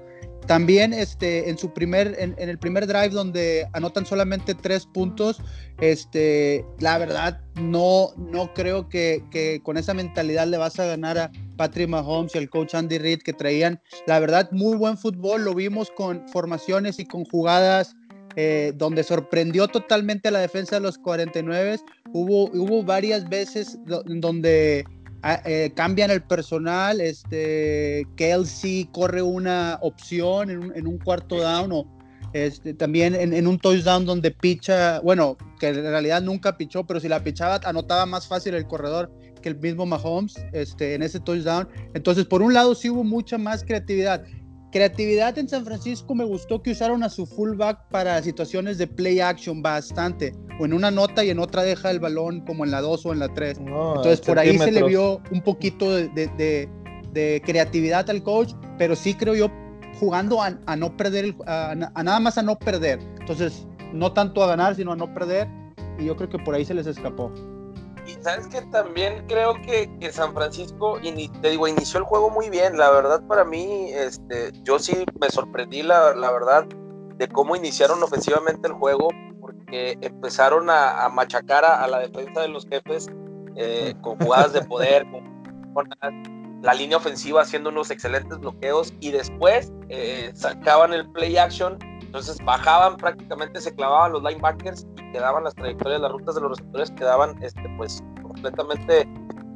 También 0.51 0.91
este, 0.91 1.49
en, 1.49 1.57
su 1.57 1.71
primer, 1.71 2.13
en, 2.19 2.35
el 2.37 2.59
primer 2.59 2.85
drive 2.85 3.11
donde 3.11 3.69
anotan 3.71 4.05
solamente 4.05 4.53
tres 4.53 4.85
puntos, 4.85 5.41
este, 5.79 6.65
la 6.79 6.97
verdad 6.97 7.39
no, 7.55 8.09
no 8.17 8.53
creo 8.53 8.89
que, 8.89 9.61
con 9.63 9.77
esa 9.77 9.93
mentalidad 9.93 10.47
le 10.47 10.57
vas 10.57 10.77
a 10.77 10.85
ganar 10.87 11.17
a 11.17 11.31
Patrick 11.55 11.87
Mahomes 11.87 12.35
y 12.35 12.37
al 12.37 12.49
coach 12.49 12.75
Andy 12.75 12.97
Reid 12.97 13.19
que 13.19 13.31
traían, 13.31 13.79
la 14.07 14.19
verdad, 14.19 14.49
muy 14.51 14.75
buen 14.75 14.97
fútbol. 14.97 15.45
Lo 15.45 15.55
vimos 15.55 15.89
con 15.91 16.27
formaciones 16.27 16.99
y 16.99 17.05
con 17.05 17.23
jugadas 17.23 17.95
eh, 18.35 18.73
donde 18.75 19.03
sorprendió 19.03 19.69
totalmente 19.69 20.27
a 20.27 20.31
la 20.31 20.39
defensa 20.39 20.75
de 20.75 20.81
los 20.81 20.97
49. 20.97 21.79
Hubo, 22.11 22.51
hubo 22.51 22.83
varias 22.83 23.29
veces 23.29 23.79
donde 23.85 24.83
eh, 25.23 25.71
cambian 25.75 26.11
el 26.11 26.23
personal, 26.23 26.99
este, 26.99 28.07
Kelsey 28.15 28.89
corre 28.91 29.21
una 29.21 29.77
opción 29.81 30.49
en 30.49 30.87
un, 30.87 30.97
cuarto 30.97 31.39
down 31.41 31.71
o 31.71 31.85
este, 32.33 32.73
también 32.73 33.13
en, 33.13 33.45
un 33.45 33.59
touchdown 33.59 34.05
donde 34.05 34.31
picha, 34.31 34.99
bueno, 35.01 35.37
que 35.59 35.67
en 35.67 35.83
realidad 35.83 36.21
nunca 36.21 36.57
pichó, 36.57 36.85
pero 36.85 36.99
si 36.99 37.07
la 37.07 37.23
pichaba 37.23 37.59
anotaba 37.65 38.05
más 38.05 38.27
fácil 38.27 38.55
el 38.55 38.65
corredor 38.67 39.11
que 39.41 39.49
el 39.49 39.59
mismo 39.59 39.85
Mahomes 39.85 40.35
este, 40.53 40.93
en 40.95 41.03
ese 41.03 41.19
touchdown. 41.19 41.67
Entonces, 41.93 42.25
por 42.25 42.41
un 42.41 42.53
lado 42.53 42.73
sí 42.75 42.89
hubo 42.89 43.03
mucha 43.03 43.37
más 43.37 43.63
creatividad. 43.63 44.23
Creatividad 44.71 45.37
en 45.37 45.49
San 45.49 45.65
Francisco 45.65 46.15
me 46.15 46.23
gustó 46.23 46.61
que 46.61 46.71
usaron 46.71 47.03
a 47.03 47.09
su 47.09 47.25
fullback 47.25 47.89
para 47.89 48.21
situaciones 48.23 48.77
de 48.77 48.87
play 48.87 49.19
action 49.19 49.61
bastante. 49.61 50.33
O 50.59 50.65
en 50.65 50.73
una 50.73 50.89
nota 50.89 51.25
y 51.25 51.29
en 51.29 51.39
otra 51.39 51.63
deja 51.63 51.91
el 51.91 51.99
balón 51.99 52.41
como 52.45 52.63
en 52.63 52.71
la 52.71 52.79
2 52.79 53.05
o 53.05 53.11
en 53.11 53.19
la 53.19 53.27
3. 53.33 53.57
Entonces 53.57 54.21
por 54.21 54.39
ahí 54.39 54.57
se 54.57 54.71
le 54.71 54.83
vio 54.83 55.21
un 55.31 55.41
poquito 55.41 55.93
de, 55.93 57.41
creatividad 57.43 58.09
al 58.09 58.23
coach, 58.23 58.53
pero 58.77 58.95
sí 58.95 59.13
creo 59.13 59.35
yo 59.35 59.51
jugando 59.99 60.41
a, 60.41 60.75
no 60.77 60.95
perder, 60.95 61.35
a, 61.45 61.75
nada 61.75 62.19
más 62.21 62.37
a 62.37 62.41
no 62.41 62.57
perder. 62.57 62.99
Entonces 63.19 63.67
no 63.91 64.13
tanto 64.13 64.41
a 64.41 64.47
ganar, 64.47 64.75
sino 64.75 64.93
a 64.93 64.95
no 64.95 65.13
perder. 65.13 65.49
Y 65.99 66.05
yo 66.05 66.15
creo 66.15 66.29
que 66.29 66.39
por 66.39 66.55
ahí 66.55 66.63
se 66.63 66.73
les 66.73 66.87
escapó. 66.87 67.29
Sabes 68.21 68.47
que 68.47 68.61
también 68.63 69.25
creo 69.27 69.55
que, 69.55 69.89
que 69.99 70.11
San 70.11 70.33
Francisco, 70.33 70.99
te 71.41 71.49
digo, 71.49 71.67
inició 71.67 71.99
el 71.99 72.05
juego 72.05 72.29
muy 72.29 72.49
bien. 72.51 72.77
La 72.77 72.91
verdad, 72.91 73.25
para 73.27 73.43
mí, 73.43 73.89
este, 73.91 74.51
yo 74.63 74.77
sí 74.77 75.05
me 75.19 75.29
sorprendí, 75.29 75.81
la, 75.81 76.13
la 76.13 76.31
verdad, 76.31 76.65
de 77.17 77.27
cómo 77.27 77.55
iniciaron 77.55 78.01
ofensivamente 78.03 78.67
el 78.67 78.73
juego, 78.73 79.09
porque 79.39 79.97
empezaron 80.01 80.69
a, 80.69 81.09
machacar 81.09 81.65
a, 81.65 81.87
la 81.87 81.99
defensa 81.99 82.41
de 82.41 82.47
los 82.49 82.67
jefes 82.67 83.09
eh, 83.55 83.95
con 84.01 84.19
jugadas 84.19 84.53
de 84.53 84.61
poder, 84.61 85.03
con, 85.73 85.89
la 86.61 86.75
línea 86.75 86.97
ofensiva 86.97 87.41
haciendo 87.41 87.69
unos 87.69 87.89
excelentes 87.89 88.37
bloqueos 88.37 88.93
y 88.99 89.09
después 89.09 89.73
eh, 89.89 90.31
sacaban 90.35 90.93
el 90.93 91.09
play 91.11 91.37
action. 91.37 91.79
Entonces 92.01 92.37
bajaban 92.43 92.97
prácticamente, 92.97 93.61
se 93.61 93.73
clavaban 93.73 94.11
los 94.11 94.21
linebackers 94.21 94.85
y 94.97 95.11
quedaban 95.11 95.43
las 95.43 95.55
trayectorias, 95.55 96.01
las 96.01 96.11
rutas 96.11 96.35
de 96.35 96.41
los 96.41 96.57
receptores 96.57 96.91
quedaban 96.91 97.41
este, 97.41 97.63
pues 97.77 98.03
completamente 98.41 99.07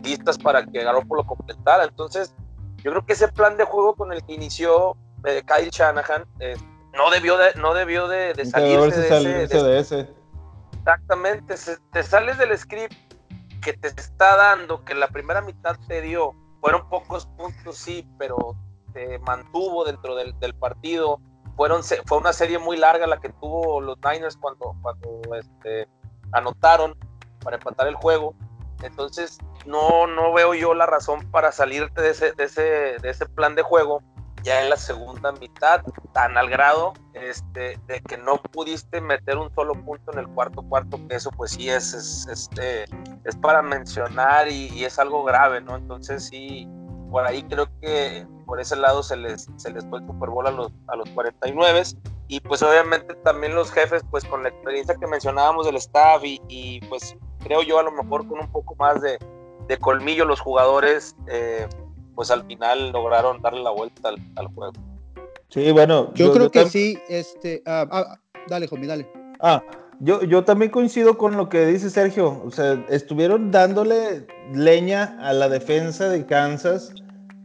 listas 0.04 0.38
para 0.38 0.66
que 0.66 0.84
Garoppolo 0.84 1.26
completara. 1.26 1.84
Entonces, 1.86 2.34
yo 2.78 2.92
creo 2.92 3.06
que 3.06 3.14
ese 3.14 3.28
plan 3.28 3.58
de 3.58 3.66
juego 3.66 3.96
con 3.96 4.12
el 4.14 4.24
que 4.24 4.34
inició 4.34 4.96
eh, 5.26 5.42
Kyle 5.46 5.70
Shanahan 5.70 6.26
eh, 6.40 6.56
no 6.94 7.10
debió 7.10 7.38
de, 7.38 7.54
no 7.56 7.74
debió 7.74 8.08
de, 8.08 8.34
de 8.34 8.46
salirse, 8.46 9.02
de, 9.02 9.80
ese, 9.80 10.10
Exactamente, 10.78 11.56
te 11.92 12.04
sales 12.04 12.38
del 12.38 12.56
script 12.58 12.94
que 13.62 13.74
te 13.74 13.88
está 13.88 14.38
dando, 14.38 14.86
que 14.86 14.94
la 14.94 15.08
primera 15.08 15.42
mitad 15.42 15.76
te 15.88 16.02
dio, 16.02 16.34
fueron 16.62 16.88
pocos 16.90 17.26
puntos, 17.26 17.78
sí, 17.78 18.08
pero 18.20 18.56
te 18.94 19.18
mantuvo 19.20 19.84
dentro 19.84 20.16
del, 20.16 20.38
del 20.40 20.54
partido 20.54 21.20
fueron, 21.56 21.82
fue 21.84 22.18
una 22.18 22.34
serie 22.34 22.60
muy 22.60 22.78
larga 22.78 23.08
la 23.08 23.20
que 23.20 23.30
tuvo 23.30 23.80
los 23.82 23.98
Niners 24.04 24.38
cuando, 24.38 24.76
cuando 24.82 25.22
este, 25.40 25.88
anotaron 26.32 26.96
para 27.42 27.58
empatar 27.58 27.88
el 27.88 27.96
juego. 27.96 28.36
Entonces, 28.86 29.38
no, 29.66 30.08
no 30.08 30.34
veo 30.34 30.54
yo 30.54 30.74
la 30.74 30.86
razón 30.86 31.30
para 31.32 31.52
salirte 31.52 32.02
de 32.02 32.12
ese, 32.12 32.32
de 32.34 32.44
ese, 32.44 32.62
de 33.02 33.10
ese 33.10 33.26
plan 33.26 33.56
de 33.56 33.62
juego 33.62 34.02
ya 34.46 34.62
en 34.62 34.70
la 34.70 34.78
segunda 34.78 35.32
mitad, 35.32 35.82
tan 36.14 36.38
al 36.38 36.50
grado 36.50 36.94
este, 37.14 37.80
de 37.88 38.00
que 38.02 38.16
no 38.16 38.38
pudiste 38.38 39.02
meter 39.02 39.38
un 39.38 39.52
solo 39.56 39.74
punto 39.74 40.14
en 40.14 40.20
el 40.20 40.28
cuarto 40.28 40.62
cuarto, 40.62 41.00
que 41.08 41.16
eso 41.16 41.32
pues 41.32 41.52
sí 41.52 41.68
es, 41.68 41.96
es, 41.96 42.28
este, 42.28 42.84
es 43.24 43.36
para 43.42 43.64
mencionar 43.64 44.48
y, 44.48 44.68
y, 44.68 44.86
es 44.86 45.00
algo 45.00 45.24
grave, 45.24 45.62
¿no? 45.62 45.76
Entonces 45.76 46.28
sí, 46.28 46.70
por 47.10 47.26
ahí 47.26 47.42
creo 47.44 47.68
que 47.82 48.28
por 48.46 48.62
ese 48.62 48.76
lado 48.76 49.02
se 49.02 49.18
les, 49.18 49.50
se 49.56 49.72
les 49.72 49.84
fue 49.88 50.00
el 50.00 50.06
Super 50.06 50.30
Bowl 50.30 50.46
a 50.46 50.52
los, 50.52 50.72
a 50.90 50.96
los 50.96 51.10
49 51.10 51.84
y 52.28 52.40
pues 52.40 52.64
obviamente 52.64 53.14
también 53.24 53.56
los 53.56 53.72
jefes 53.72 54.04
pues 54.10 54.24
con 54.26 54.44
la 54.44 54.50
experiencia 54.50 54.96
que 54.96 55.08
mencionábamos 55.08 55.66
del 55.66 55.76
staff 55.76 56.24
y, 56.24 56.80
pues 56.90 57.16
creo 57.44 57.62
yo 57.62 57.80
a 57.80 57.84
lo 57.84 57.92
mejor 57.92 58.28
con 58.28 58.40
un 58.40 58.52
poco 58.52 58.76
más 58.76 59.02
de, 59.02 59.20
de 59.68 59.78
colmillo 59.78 60.26
los 60.26 60.40
jugadores 60.40 61.16
eh, 61.28 61.68
pues 62.16 62.32
al 62.32 62.46
final 62.46 62.92
lograron 62.92 63.42
darle 63.42 63.62
la 63.62 63.72
vuelta 63.72 64.10
al, 64.36 64.48
juego. 64.48 64.74
Sí, 65.50 65.72
bueno. 65.72 66.14
Yo, 66.16 66.32
creo 66.32 66.50
que 66.50 66.66
sí, 66.70 66.98
este, 67.10 67.62
ah, 67.66 67.86
ah, 67.92 68.20
dale, 68.48 68.68
Jomi, 68.68 68.88
dale. 68.88 69.08
Ah, 69.42 69.62
yo, 70.00 70.24
yo 70.24 70.44
también 70.44 70.72
coincido 70.72 71.18
con 71.18 71.38
lo 71.38 71.50
que 71.50 71.66
dice 71.66 71.90
Sergio. 71.90 72.42
O 72.44 72.52
sea, 72.52 72.84
estuvieron 72.90 73.52
dándole 73.52 74.28
leña 74.54 75.18
a 75.20 75.34
la 75.34 75.50
defensa 75.50 76.10
de 76.10 76.26
Kansas 76.26 76.94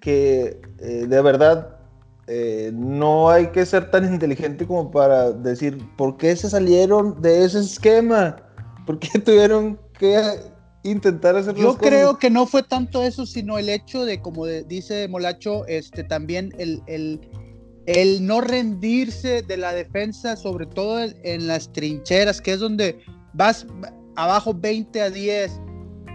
que 0.01 0.61
eh, 0.79 1.07
de 1.07 1.23
verdad 1.23 1.80
eh, 2.33 2.71
no 2.73 3.29
hay 3.29 3.49
que 3.49 3.67
ser 3.67 3.91
tan 3.91 4.05
inteligente 4.05 4.65
como 4.65 4.89
para 4.93 5.33
decir 5.33 5.85
por 5.97 6.17
qué 6.17 6.37
se 6.37 6.49
salieron 6.49 7.21
de 7.21 7.45
ese 7.45 7.59
esquema, 7.59 8.37
por 8.87 9.01
qué 9.01 9.19
tuvieron 9.25 9.81
que 9.99 10.17
intentar 10.85 11.35
hacer 11.35 11.57
Yo 11.57 11.77
creo 11.77 12.21
que 12.21 12.31
no 12.31 12.47
fue 12.47 12.63
tanto 12.63 13.03
eso, 13.03 13.27
sino 13.27 13.59
el 13.59 13.69
hecho 13.69 14.05
de, 14.05 14.23
como 14.23 14.47
dice 14.47 15.09
Molacho, 15.09 15.67
este, 15.67 16.05
también 16.05 16.55
el, 16.57 16.81
el, 16.87 17.21
el, 17.87 18.25
no 18.25 18.41
rendirse 18.41 19.43
de 19.43 19.57
la 19.57 19.73
defensa, 19.73 20.37
sobre 20.37 20.67
todo 20.67 21.01
en 21.01 21.49
las 21.49 21.73
trincheras, 21.73 22.41
que 22.41 22.53
es 22.53 22.61
donde 22.61 23.01
vas 23.33 23.67
abajo 24.15 24.55
20 24.55 25.03
a 25.03 25.11
10 25.11 25.51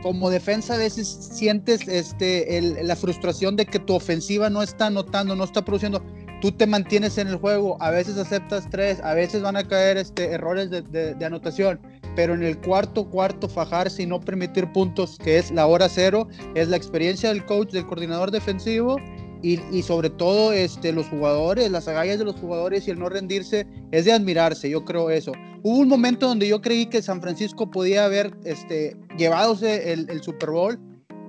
como 0.06 0.30
defensa 0.30 0.76
a 0.76 0.78
veces 0.78 1.08
sientes 1.08 1.88
este, 1.88 2.62
la 2.84 2.96
frustración 2.96 3.56
de 3.56 3.66
que 3.66 3.80
tu 3.80 3.96
ofensiva 3.96 4.52
no 4.52 4.62
está 4.62 4.86
anotando, 4.86 5.36
no 5.36 5.44
está 5.44 5.66
produciendo. 5.66 6.00
Tú 6.42 6.52
te 6.52 6.68
mantienes 6.68 7.18
en 7.18 7.28
el 7.28 7.38
juego, 7.38 7.76
a 7.82 7.90
veces 7.90 8.16
aceptas 8.20 8.70
tres, 8.70 9.00
a 9.04 9.16
veces 9.16 9.42
van 9.42 9.58
a 9.58 9.68
caer 9.68 9.98
este, 9.98 10.26
errores 10.26 10.70
de, 10.70 11.26
anotación, 11.26 11.80
pero 12.16 12.36
en 12.36 12.44
el 12.44 12.56
cuarto 12.62 13.10
cuarto 13.10 13.50
fajarse 13.50 14.04
y 14.04 14.06
no 14.06 14.22
permitir 14.22 14.72
puntos, 14.74 15.18
que 15.18 15.40
es 15.40 15.50
la 15.50 15.66
hora 15.66 15.90
cero, 15.90 16.28
es 16.54 16.68
la 16.68 16.78
experiencia 16.78 17.30
del 17.30 17.44
coach, 17.44 17.72
del 17.72 17.88
coordinador 17.88 18.30
defensivo 18.30 18.98
y, 19.46 19.84
sobre 19.84 20.10
todo 20.10 20.52
este, 20.52 20.92
los 20.92 21.06
jugadores, 21.08 21.70
las 21.70 21.88
agallas 21.88 22.18
de 22.18 22.26
los 22.26 22.36
jugadores 22.36 22.88
y 22.88 22.92
el 22.92 22.98
no 22.98 23.10
rendirse 23.10 23.68
es 23.92 24.06
de 24.06 24.12
admirarse, 24.12 24.70
yo 24.70 24.84
creo 24.84 25.12
eso. 25.12 25.34
Hubo 25.62 25.78
un 25.78 25.88
momento 25.88 26.28
donde 26.28 26.48
yo 26.48 26.62
creí 26.62 26.88
que 26.88 27.02
San 27.02 27.22
Francisco 27.22 27.70
podía 27.70 28.06
haber 28.06 28.36
este, 28.44 28.98
llevadose 29.18 29.94
el, 29.94 30.10
el 30.10 30.24
Super 30.24 30.50
Bowl 30.50 30.80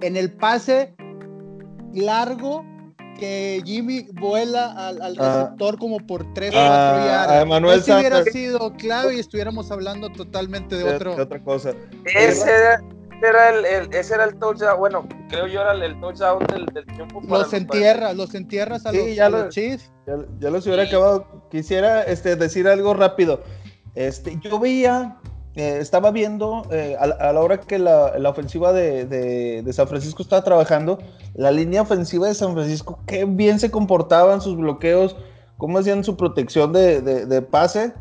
en 0.01 0.17
el 0.17 0.33
pase 0.33 0.95
largo 1.93 2.65
que 3.19 3.63
Jimmy 3.65 4.07
vuela 4.15 4.73
al, 4.73 5.01
al 5.03 5.17
ah. 5.19 5.43
receptor 5.43 5.79
como 5.79 5.99
por 5.99 6.33
3 6.33 6.51
o 6.51 6.53
4 6.53 7.07
yardas. 7.07 7.47
Manuel 7.47 7.83
hubiera 7.87 8.25
sido 8.25 8.73
clave 8.75 9.17
y 9.17 9.21
estuviéramos 9.21 9.71
hablando 9.71 10.11
totalmente 10.11 10.77
de, 10.77 10.85
otro, 10.85 11.17
otra 11.17 11.43
cosa. 11.43 11.73
Ese, 12.05 12.51
era 12.51 12.83
el, 13.23 13.95
ese 13.95 14.15
era 14.15 14.25
el 14.25 14.39
touchdown, 14.39 14.79
bueno, 14.79 15.09
creo 15.29 15.47
yo 15.47 15.61
era 15.61 15.73
el, 15.73 16.01
touchdown 16.01 16.45
del, 16.47 16.67
del 16.67 16.87
triunfo. 16.87 17.21
Los 17.27 17.53
entierras, 17.53 18.17
los 18.17 18.35
entierras 18.35 18.87
a 18.87 18.93
los, 18.93 19.15
ya, 19.15 19.29
los 19.29 19.55
Ya, 19.55 20.51
los 20.51 20.67
hubiera 20.67 20.85
acabado. 20.85 21.27
Quisiera 21.51 22.03
este, 22.03 22.37
decir 22.37 22.69
algo 22.69 22.95
rápido. 22.95 23.43
Este, 23.95 24.39
yo 24.43 24.59
veía, 24.59 25.17
eh, 25.55 25.79
estaba 25.81 26.11
viendo 26.11 26.67
eh, 26.71 26.97
a, 26.99 27.33
la 27.33 27.41
hora 27.41 27.61
que 27.61 27.79
la, 27.79 28.13
ofensiva 28.29 28.73
de, 28.73 29.07
de, 29.07 29.73
San 29.73 29.89
Francisco 29.89 30.23
estaba 30.23 30.45
trabajando, 30.45 30.99
la 31.35 31.51
línea 31.51 31.83
ofensiva 31.83 32.29
de 32.29 32.35
San 32.35 32.53
Francisco, 32.53 32.99
qué 33.07 33.25
bien 33.25 33.59
se 33.59 33.71
comportaban 33.71 34.41
sus 34.41 34.57
bloqueos, 34.57 35.17
cómo 35.57 35.79
hacían 35.79 36.05
su 36.05 36.17
protección 36.17 36.73
de, 36.73 37.01
de 37.01 37.43
pase. 37.43 37.93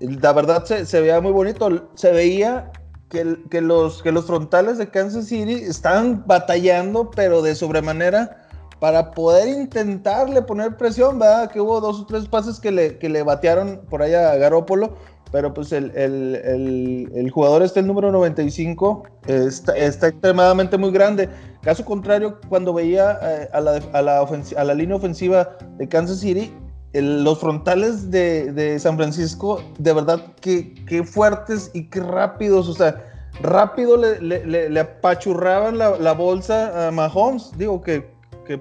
La 0.00 0.32
verdad 0.32 0.64
se, 0.64 0.86
se 0.86 1.00
veía 1.00 1.20
muy 1.20 1.32
bonito. 1.32 1.88
Se 1.94 2.12
veía 2.12 2.70
que, 3.08 3.60
los, 3.60 4.02
que 4.02 4.12
los 4.12 4.26
frontales 4.26 4.78
de 4.78 4.88
Kansas 4.88 5.26
City 5.26 5.54
están 5.54 6.24
batallando, 6.26 7.10
pero 7.10 7.42
de 7.42 7.54
sobremanera, 7.54 8.46
para 8.80 9.10
poder 9.10 9.48
intentarle 9.48 10.42
poner 10.42 10.76
presión, 10.76 11.18
¿verdad? 11.18 11.50
Que 11.50 11.60
hubo 11.60 11.80
dos 11.80 12.00
o 12.00 12.06
tres 12.06 12.28
pases 12.28 12.60
que 12.60 12.70
le, 12.70 12.98
que 12.98 13.08
le 13.08 13.22
batearon 13.22 13.80
por 13.88 14.02
allá 14.02 14.30
a 14.30 14.36
Garópolo, 14.36 14.94
pero 15.32 15.52
pues 15.52 15.72
el, 15.72 17.30
jugador 17.32 17.62
este, 17.62 17.80
el 17.80 17.86
número 17.86 18.12
95, 18.12 19.04
está, 19.26 19.76
está, 19.76 20.08
extremadamente 20.08 20.78
muy 20.78 20.90
grande. 20.90 21.28
Caso 21.62 21.84
contrario, 21.84 22.38
cuando 22.48 22.72
veía 22.72 23.18
eh, 23.22 23.48
a, 23.52 23.60
la, 23.60 23.80
a, 23.92 24.02
la 24.02 24.20
a 24.20 24.64
la 24.64 24.74
línea 24.74 24.96
ofensiva 24.96 25.56
de 25.76 25.88
Kansas 25.88 26.20
City, 26.20 26.54
los 26.92 27.38
frontales 27.38 28.10
de, 28.10 28.78
San 28.80 28.96
Francisco, 28.96 29.62
de 29.78 29.92
verdad, 29.92 30.34
que, 30.40 31.02
fuertes 31.04 31.70
y 31.74 31.88
qué 31.90 32.00
rápidos, 32.00 32.68
o 32.68 32.74
sea, 32.74 33.04
rápido 33.42 33.96
le, 33.96 34.80
apachurraban 34.80 35.78
la, 35.78 36.12
bolsa 36.12 36.88
a 36.88 36.90
Mahomes. 36.90 37.50
Digo 37.56 37.82
que, 37.82 38.02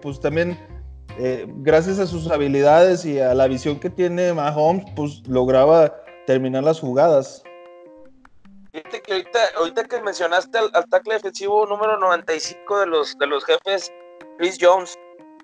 pues 0.01 0.19
también, 0.19 0.57
eh, 1.19 1.46
gracias 1.57 2.00
a 2.00 2.07
sus 2.07 2.29
habilidades 2.29 3.05
y 3.05 3.19
a 3.19 3.34
la 3.34 3.48
visión 3.48 3.79
que 3.79 3.89
tiene 3.89 4.34
Mahomes, 4.34 4.86
pues 4.96 5.25
lograba 5.27 5.96
terminar 6.25 6.63
las 6.63 6.79
jugadas. 6.79 7.43
Fíjate 8.74 9.01
que 9.01 9.25
ahorita, 9.57 9.86
que 9.86 10.01
mencionaste 10.01 10.57
al, 10.57 10.69
al, 10.74 10.86
tackle 10.89 11.15
defensivo 11.15 11.65
número 11.65 11.98
95 11.98 12.79
de 12.81 12.86
los, 12.86 13.17
de 13.17 13.25
los 13.25 13.43
jefes, 13.46 13.91
Chris 14.38 14.57
Jones, 14.62 14.96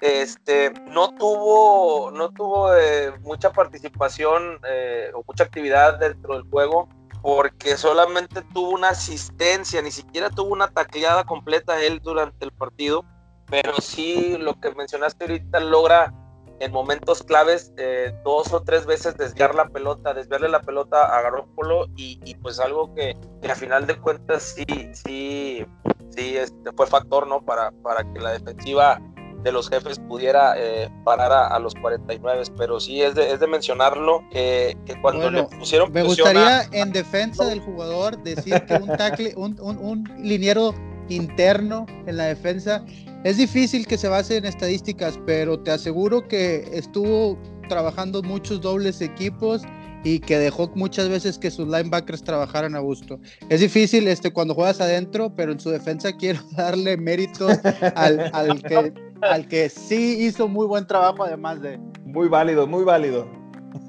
este, 0.03 0.73
no 0.89 1.15
tuvo, 1.15 2.11
no 2.11 2.29
tuvo 2.31 2.75
eh, 2.75 3.13
mucha 3.21 3.53
participación 3.53 4.59
eh, 4.67 5.09
o 5.13 5.23
mucha 5.25 5.45
actividad 5.45 5.97
dentro 5.97 6.33
del 6.33 6.43
juego 6.49 6.89
porque 7.21 7.77
solamente 7.77 8.41
tuvo 8.53 8.71
una 8.71 8.89
asistencia, 8.89 9.81
ni 9.81 9.91
siquiera 9.91 10.29
tuvo 10.29 10.51
una 10.51 10.67
tacleada 10.67 11.23
completa 11.23 11.81
él 11.81 12.01
durante 12.03 12.43
el 12.43 12.51
partido, 12.51 13.05
pero 13.49 13.79
sí 13.79 14.35
lo 14.37 14.59
que 14.59 14.71
mencionaste 14.75 15.23
ahorita 15.23 15.61
logra 15.61 16.13
en 16.59 16.73
momentos 16.73 17.23
claves 17.23 17.71
eh, 17.77 18.13
dos 18.25 18.51
o 18.51 18.61
tres 18.61 18.85
veces 18.85 19.15
desviar 19.15 19.55
la 19.55 19.69
pelota, 19.69 20.13
desviarle 20.13 20.49
la 20.49 20.61
pelota 20.61 21.17
a 21.17 21.21
Garoppolo 21.21 21.87
y, 21.95 22.35
pues 22.41 22.59
algo 22.59 22.93
que, 22.93 23.15
que, 23.41 23.49
a 23.49 23.55
final 23.55 23.87
de 23.87 23.97
cuentas 23.97 24.43
sí, 24.43 24.65
sí, 24.91 25.65
sí 26.09 26.37
este, 26.37 26.73
fue 26.75 26.87
factor, 26.87 27.25
¿no? 27.25 27.41
Para, 27.41 27.71
para 27.83 28.03
que 28.11 28.19
la 28.19 28.31
defensiva 28.31 29.01
de 29.43 29.51
los 29.51 29.69
jefes 29.69 29.99
pudiera 29.99 30.55
eh, 30.57 30.89
parar 31.03 31.31
a, 31.31 31.59
los 31.59 31.75
49, 31.75 32.43
pero 32.57 32.79
sí 32.79 33.01
es 33.01 33.13
de, 33.15 33.31
es 33.31 33.39
de 33.39 33.47
mencionarlo 33.47 34.23
que, 34.31 34.77
cuando 35.01 35.29
le 35.29 35.43
pusieron 35.43 35.91
Me 35.91 36.03
gustaría 36.03 36.63
en 36.71 36.91
defensa 36.91 37.45
del 37.45 37.59
jugador 37.59 38.21
decir 38.23 38.63
que 38.65 38.75
un 38.75 38.87
tackle, 38.97 39.33
un, 39.35 39.59
un, 39.59 39.77
un 39.77 40.03
liniero 40.17 40.73
interno 41.09 41.85
en 42.07 42.17
la 42.17 42.25
defensa 42.25 42.83
es 43.23 43.37
difícil 43.37 43.85
que 43.87 43.97
se 43.97 44.07
base 44.07 44.37
en 44.37 44.45
estadísticas, 44.45 45.19
pero 45.25 45.59
te 45.59 45.71
aseguro 45.71 46.27
que 46.27 46.67
estuvo 46.73 47.37
trabajando 47.69 48.21
muchos 48.21 48.61
dobles 48.61 49.01
equipos 49.01 49.61
y 50.03 50.19
que 50.19 50.37
dejó 50.37 50.69
muchas 50.75 51.09
veces 51.09 51.37
que 51.37 51.49
sus 51.49 51.67
linebackers 51.67 52.23
trabajaran 52.23 52.75
a 52.75 52.79
gusto. 52.79 53.19
Es 53.49 53.61
difícil 53.61 54.07
este, 54.07 54.31
cuando 54.31 54.53
juegas 54.53 54.81
adentro, 54.81 55.33
pero 55.35 55.51
en 55.51 55.59
su 55.59 55.69
defensa 55.69 56.11
quiero 56.17 56.39
darle 56.51 56.97
méritos 56.97 57.59
al, 57.95 58.29
al, 58.33 58.61
que, 58.61 58.93
al 59.21 59.47
que 59.47 59.69
sí 59.69 60.25
hizo 60.25 60.47
muy 60.47 60.67
buen 60.67 60.85
trabajo, 60.85 61.23
además 61.23 61.61
de... 61.61 61.79
Muy 62.05 62.27
válido, 62.27 62.67
muy 62.67 62.83
válido. 62.83 63.27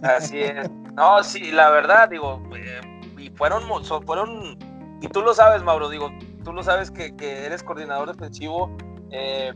Así 0.02 0.40
es. 0.40 0.70
No, 0.94 1.22
sí, 1.22 1.50
la 1.50 1.70
verdad, 1.70 2.08
digo, 2.08 2.42
eh, 2.56 2.80
y 3.18 3.28
fueron, 3.30 3.62
fueron, 4.06 4.56
y 5.02 5.08
tú 5.08 5.22
lo 5.22 5.34
sabes, 5.34 5.62
Mauro, 5.62 5.88
digo, 5.88 6.10
tú 6.44 6.52
lo 6.52 6.62
sabes 6.62 6.90
que, 6.90 7.14
que 7.16 7.44
eres 7.44 7.62
coordinador 7.62 8.14
defensivo. 8.14 8.74
Eh, 9.10 9.52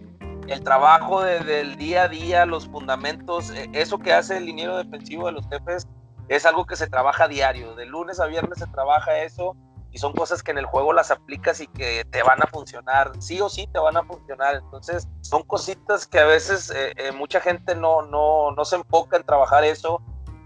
el 0.49 0.63
trabajo 0.63 1.23
del 1.23 1.77
día 1.77 2.05
a 2.05 2.09
día, 2.09 2.47
los 2.47 2.67
fundamentos, 2.67 3.51
eh, 3.51 3.69
eso 3.73 3.99
que 3.99 4.13
hace 4.13 4.39
el 4.39 4.47
liniero 4.47 4.77
defensivo 4.79 5.27
de 5.27 5.33
los 5.33 5.47
jefes, 5.49 5.87
es 6.29 6.47
algo 6.47 6.67
que 6.67 6.77
se 6.77 6.89
trabaja 6.89 7.25
a 7.25 7.29
diario. 7.29 7.75
De 7.75 7.87
lunes 7.87 8.21
a 8.21 8.27
viernes 8.27 8.59
se 8.59 8.67
trabaja 8.67 9.19
eso 9.19 9.57
y 9.91 9.99
son 9.99 10.13
cosas 10.13 10.43
que 10.43 10.51
en 10.51 10.59
el 10.59 10.67
juego 10.67 10.93
las 10.93 11.11
aplicas 11.11 11.61
y 11.61 11.67
que 11.67 12.05
te 12.11 12.23
van 12.23 12.43
a 12.43 12.47
funcionar, 12.47 13.13
sí 13.21 13.41
o 13.41 13.49
sí 13.49 13.67
te 13.73 13.79
van 13.79 13.97
a 13.97 14.03
funcionar. 14.03 14.57
Entonces, 14.57 15.09
son 15.23 15.43
cositas 15.45 16.07
que 16.07 16.19
a 16.19 16.27
veces 16.27 16.71
eh, 16.71 16.93
eh, 16.97 17.13
mucha 17.13 17.41
gente 17.41 17.75
no, 17.75 18.03
no, 18.03 18.51
no 18.53 18.65
se 18.65 18.77
enfoca 18.77 19.17
en 19.17 19.25
trabajar 19.25 19.65
eso, 19.65 20.03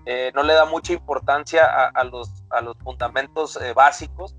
eh, 0.07 0.31
no 0.35 0.42
le 0.42 0.55
da 0.55 0.64
mucha 0.64 0.92
importancia 0.92 1.66
a, 1.88 2.05
los, 2.05 2.29
a 2.51 2.61
los 2.61 2.77
fundamentos 2.79 3.59
básicos. 3.75 4.35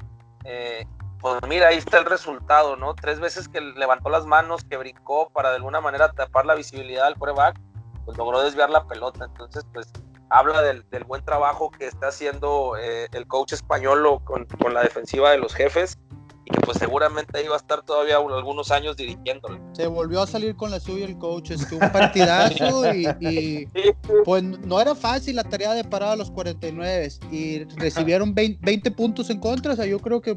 pues 1.20 1.40
mira, 1.48 1.68
ahí 1.68 1.78
está 1.78 2.00
el 2.00 2.06
resultado, 2.06 2.76
¿no? 2.76 2.96
Tres 2.96 3.20
veces 3.20 3.48
que 3.48 3.62
levantó 3.62 4.10
las 4.10 4.26
manos, 4.26 4.64
que 4.64 4.78
brincó 4.78 5.30
para 5.30 5.50
de 5.50 5.58
alguna 5.58 5.80
manera 5.80 6.12
tapar 6.12 6.46
la 6.46 6.56
visibilidad 6.56 7.06
del 7.06 7.18
coreback, 7.18 7.60
pues 8.06 8.18
logró 8.18 8.42
desviar 8.42 8.70
la 8.70 8.86
pelota. 8.86 9.26
Entonces, 9.26 9.66
pues 9.74 9.92
habla 10.30 10.62
del, 10.62 10.84
buen 11.06 11.24
trabajo 11.24 11.72
que 11.72 11.88
está 11.88 12.08
haciendo 12.08 12.76
eh, 12.78 13.08
el 13.12 13.28
coach 13.28 13.54
español 13.54 14.22
con, 14.24 14.46
con, 14.46 14.74
la 14.74 14.82
defensiva 14.82 15.32
de 15.32 15.38
los 15.38 15.54
jefes 15.54 15.98
y 16.46 16.52
que 16.52 16.60
pues 16.62 16.78
seguramente 16.78 17.44
iba 17.44 17.54
a 17.54 17.58
estar 17.58 17.84
todavía 17.84 18.18
algunos 18.18 18.72
años 18.72 18.98
dirigiéndolo. 18.98 19.60
Se 19.74 19.88
volvió 19.88 20.22
a 20.22 20.28
salir 20.28 20.56
con 20.56 20.72
la 20.72 20.80
suya 20.80 21.06
el 21.06 21.18
coach, 21.18 21.52
estuvo 21.52 21.84
un 21.86 21.92
partidazo 21.92 22.94
y, 22.94 23.68
pues 24.26 24.44
no 24.44 24.82
era 24.82 24.94
fácil 24.96 25.38
la 25.38 25.44
tarea 25.44 25.74
de 25.74 25.84
parar 25.84 26.10
a 26.10 26.16
los 26.16 26.32
49 26.32 27.10
y 27.32 27.64
recibieron 27.76 28.34
20, 28.34 28.92
puntos 28.92 29.30
en 29.30 29.40
contra, 29.40 29.74
o 29.74 29.76
sea, 29.76 29.86
yo 29.86 30.00
creo 30.00 30.22
que 30.22 30.36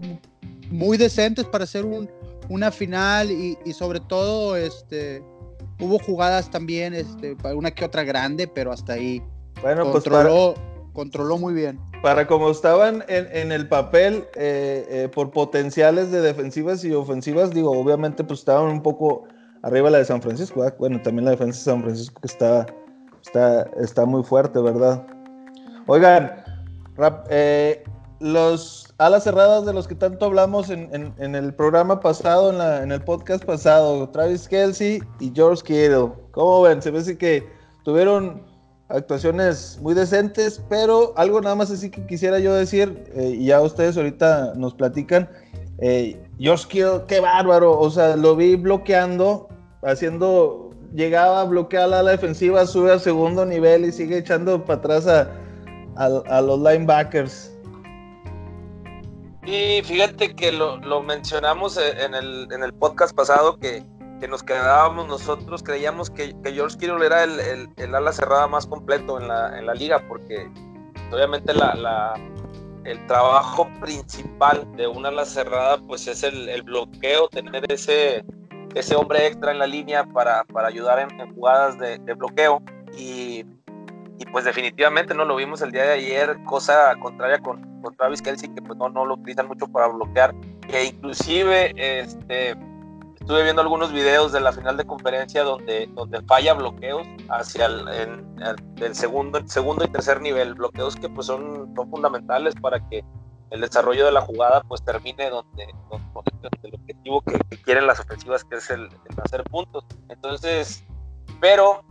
muy 0.71 0.97
decentes 0.97 1.45
para 1.47 1.65
hacer 1.65 1.85
un, 1.85 2.11
una 2.49 2.71
final 2.71 3.31
y, 3.31 3.59
y 3.65 3.73
sobre 3.73 4.01
todo 4.01 4.57
este 4.57 5.23
hubo 5.81 5.99
jugadas 5.99 6.51
también, 6.51 6.95
este, 6.95 7.37
una 7.55 7.71
que 7.71 7.85
otra 7.85 8.05
grande, 8.05 8.49
pero 8.49 8.73
hasta 8.73 8.95
ahí 8.95 9.23
bueno, 9.63 9.91
controló, 9.91 10.55
pues 10.55 10.77
controló 10.93 11.39
muy 11.39 11.55
bien. 11.55 11.79
Para 12.03 12.27
como 12.27 12.51
estaban 12.51 13.05
en, 13.09 13.53
el 13.53 13.69
papel 13.69 14.27
eh, 14.35 14.87
eh, 14.89 15.09
por 15.15 15.31
potenciales 15.31 16.11
de 16.11 16.21
defensivas 16.21 16.85
y 16.85 16.93
ofensivas, 16.93 17.51
digo, 17.51 17.71
obviamente 17.73 18.25
pues 18.25 18.41
estaban 18.41 18.71
un 18.71 18.83
poco 18.83 19.25
arriba 19.63 19.91
la 19.91 19.99
de 19.99 20.05
San 20.05 20.23
Francisco, 20.23 20.65
bueno, 20.79 21.01
también 21.03 21.25
la 21.25 21.33
defensa 21.33 21.59
de 21.59 21.65
San 21.65 21.83
Francisco 21.83 22.21
que 22.21 22.29
está, 22.29 22.67
está, 23.23 23.63
está 23.81 24.07
muy 24.07 24.23
fuerte, 24.23 24.61
¿verdad? 24.61 25.05
Oigan, 25.87 26.45
eh, 27.29 27.85
los 28.21 28.95
alas 28.99 29.25
cerradas 29.25 29.67
de 29.67 29.73
los 29.73 29.87
que 29.87 29.95
tanto 29.95 30.27
hablamos 30.27 30.71
en, 30.71 31.13
el 31.19 31.55
programa 31.55 32.01
pasado, 32.01 32.53
en, 32.53 32.85
en, 32.85 32.93
el 32.93 33.03
podcast 33.03 33.45
pasado, 33.45 34.09
Travis 34.11 34.49
Kelsey 34.49 35.03
y 35.21 35.33
George 35.35 35.63
Kittle. 35.63 36.13
¿Cómo 36.31 36.63
ven? 36.63 36.81
Se 36.81 36.91
ve 36.91 37.01
así 37.01 37.17
que 37.17 37.47
tuvieron 37.85 38.43
actuaciones 38.89 39.79
muy 39.83 39.95
decentes, 39.95 40.63
pero 40.69 41.13
algo 41.17 41.41
nada 41.41 41.55
más 41.55 41.71
así 41.71 41.91
que 41.91 42.07
quisiera 42.07 42.39
yo 42.39 42.55
decir, 42.55 43.05
eh, 43.15 43.35
y 43.39 43.47
ya 43.47 43.61
ustedes 43.61 43.97
ahorita 43.97 44.55
nos 44.57 44.75
platican, 44.75 45.29
eh, 45.79 46.21
Josh 46.41 46.67
Kittle, 46.67 47.03
qué 47.09 47.21
bárbaro, 47.21 47.79
o 47.79 47.91
sea, 47.91 48.17
lo 48.17 48.37
vi 48.37 48.57
bloqueando, 48.57 49.49
haciendo, 49.83 50.71
llegaba 50.95 51.43
a 51.43 51.45
bloquear 51.45 51.85
a 51.93 52.03
la 52.03 52.11
defensiva, 52.11 52.67
sube 52.67 52.93
al 52.93 53.01
segundo 53.01 53.45
nivel 53.45 53.85
y 53.85 53.93
sigue 53.93 54.19
echando 54.19 54.65
para 54.65 54.79
atrás 54.79 55.07
a, 55.07 55.29
a, 55.97 56.41
los 56.41 56.59
linebackers. 56.61 57.53
Y 59.45 59.83
fíjate 59.85 60.35
que 60.35 60.51
lo, 60.53 60.77
lo 60.79 61.03
mencionamos 61.03 61.77
en 61.77 62.15
el, 62.15 62.49
en 62.51 62.63
el 62.63 62.73
podcast 62.75 63.15
pasado 63.15 63.59
que 63.59 63.85
que 64.19 64.29
nos 64.29 64.43
quedábamos 64.43 65.07
nosotros, 65.09 65.63
creíamos 65.63 66.11
que, 66.11 66.35
George 66.45 66.79
Kittle 66.79 67.05
era 67.05 67.25
el, 67.25 67.69
el, 67.77 67.95
ala 67.95 68.13
cerrada 68.13 68.47
más 68.47 68.67
completo 68.67 69.21
en 69.21 69.29
la, 69.29 69.59
en 69.59 69.67
la 69.67 69.75
liga, 69.75 70.03
porque 70.09 70.51
obviamente 71.13 71.53
la, 71.55 71.75
la, 71.75 72.15
el 72.85 73.05
trabajo 73.07 73.69
principal 73.81 74.67
de 74.77 74.87
una 74.87 75.09
ala 75.09 75.25
cerrada 75.25 75.79
pues 75.79 76.07
es 76.07 76.23
el, 76.23 76.63
bloqueo, 76.63 77.29
tener 77.29 77.71
ese, 77.71 78.25
ese 78.75 78.97
hombre 78.97 79.27
extra 79.27 79.53
en 79.53 79.59
la 79.59 79.67
línea 79.67 80.05
para, 80.05 80.45
para 80.45 80.69
ayudar 80.69 80.99
en, 80.99 81.35
jugadas 81.35 81.79
de, 81.79 81.99
de, 81.99 82.15
bloqueo. 82.15 82.63
Y, 82.97 83.45
y, 84.19 84.25
pues 84.33 84.45
definitivamente 84.45 85.15
no 85.15 85.25
lo 85.25 85.37
vimos 85.37 85.61
el 85.61 85.73
día 85.73 85.83
de 85.83 85.93
ayer, 85.95 86.39
cosa 86.45 86.95
contraria 87.01 87.39
con, 87.39 87.81
con 87.83 87.95
Travis 87.97 88.23
Kelsey, 88.23 88.49
que 88.55 88.63
pues 88.63 88.79
no, 88.79 88.89
no 88.89 89.05
lo 89.05 89.15
utilizan 89.15 89.49
mucho 89.49 89.67
para 89.69 89.89
bloquear 89.89 90.35
que 90.69 90.85
inclusive 90.85 91.73
este, 91.77 92.57
estuve 93.27 93.43
viendo 93.43 93.61
algunos 93.61 93.91
videos 93.91 94.31
de 94.31 94.39
la 94.39 94.53
final 94.53 94.77
de 94.77 94.85
conferencia 94.85 95.43
donde, 95.43 95.89
donde 95.95 96.23
falla 96.23 96.55
bloqueos 96.55 97.09
hacia 97.29 97.67
el, 97.67 98.95
segundo, 98.95 99.41
segundo 99.49 99.85
y 99.85 99.89
tercer 99.89 100.21
nivel, 100.21 100.55
bloqueos 100.55 100.95
que 100.95 101.09
pues 101.09 101.27
son, 101.27 101.75
fundamentales 101.75 102.55
para 102.55 102.79
que 102.89 103.05
el 103.51 103.63
desarrollo 103.63 104.05
de 104.07 104.13
la 104.13 104.21
jugada 104.21 104.63
pues 104.69 104.85
termine 104.85 105.29
donde, 105.29 105.65
el 106.63 106.75
objetivo 106.75 107.21
que, 107.23 107.41
quieren 107.65 107.89
las 107.89 107.99
ofensivas 107.99 108.45
que 108.45 108.59
es 108.59 108.71
el, 108.71 108.89
hacer 109.21 109.43
puntos. 109.43 109.85
Entonces, 110.09 110.85
pero 111.41 111.83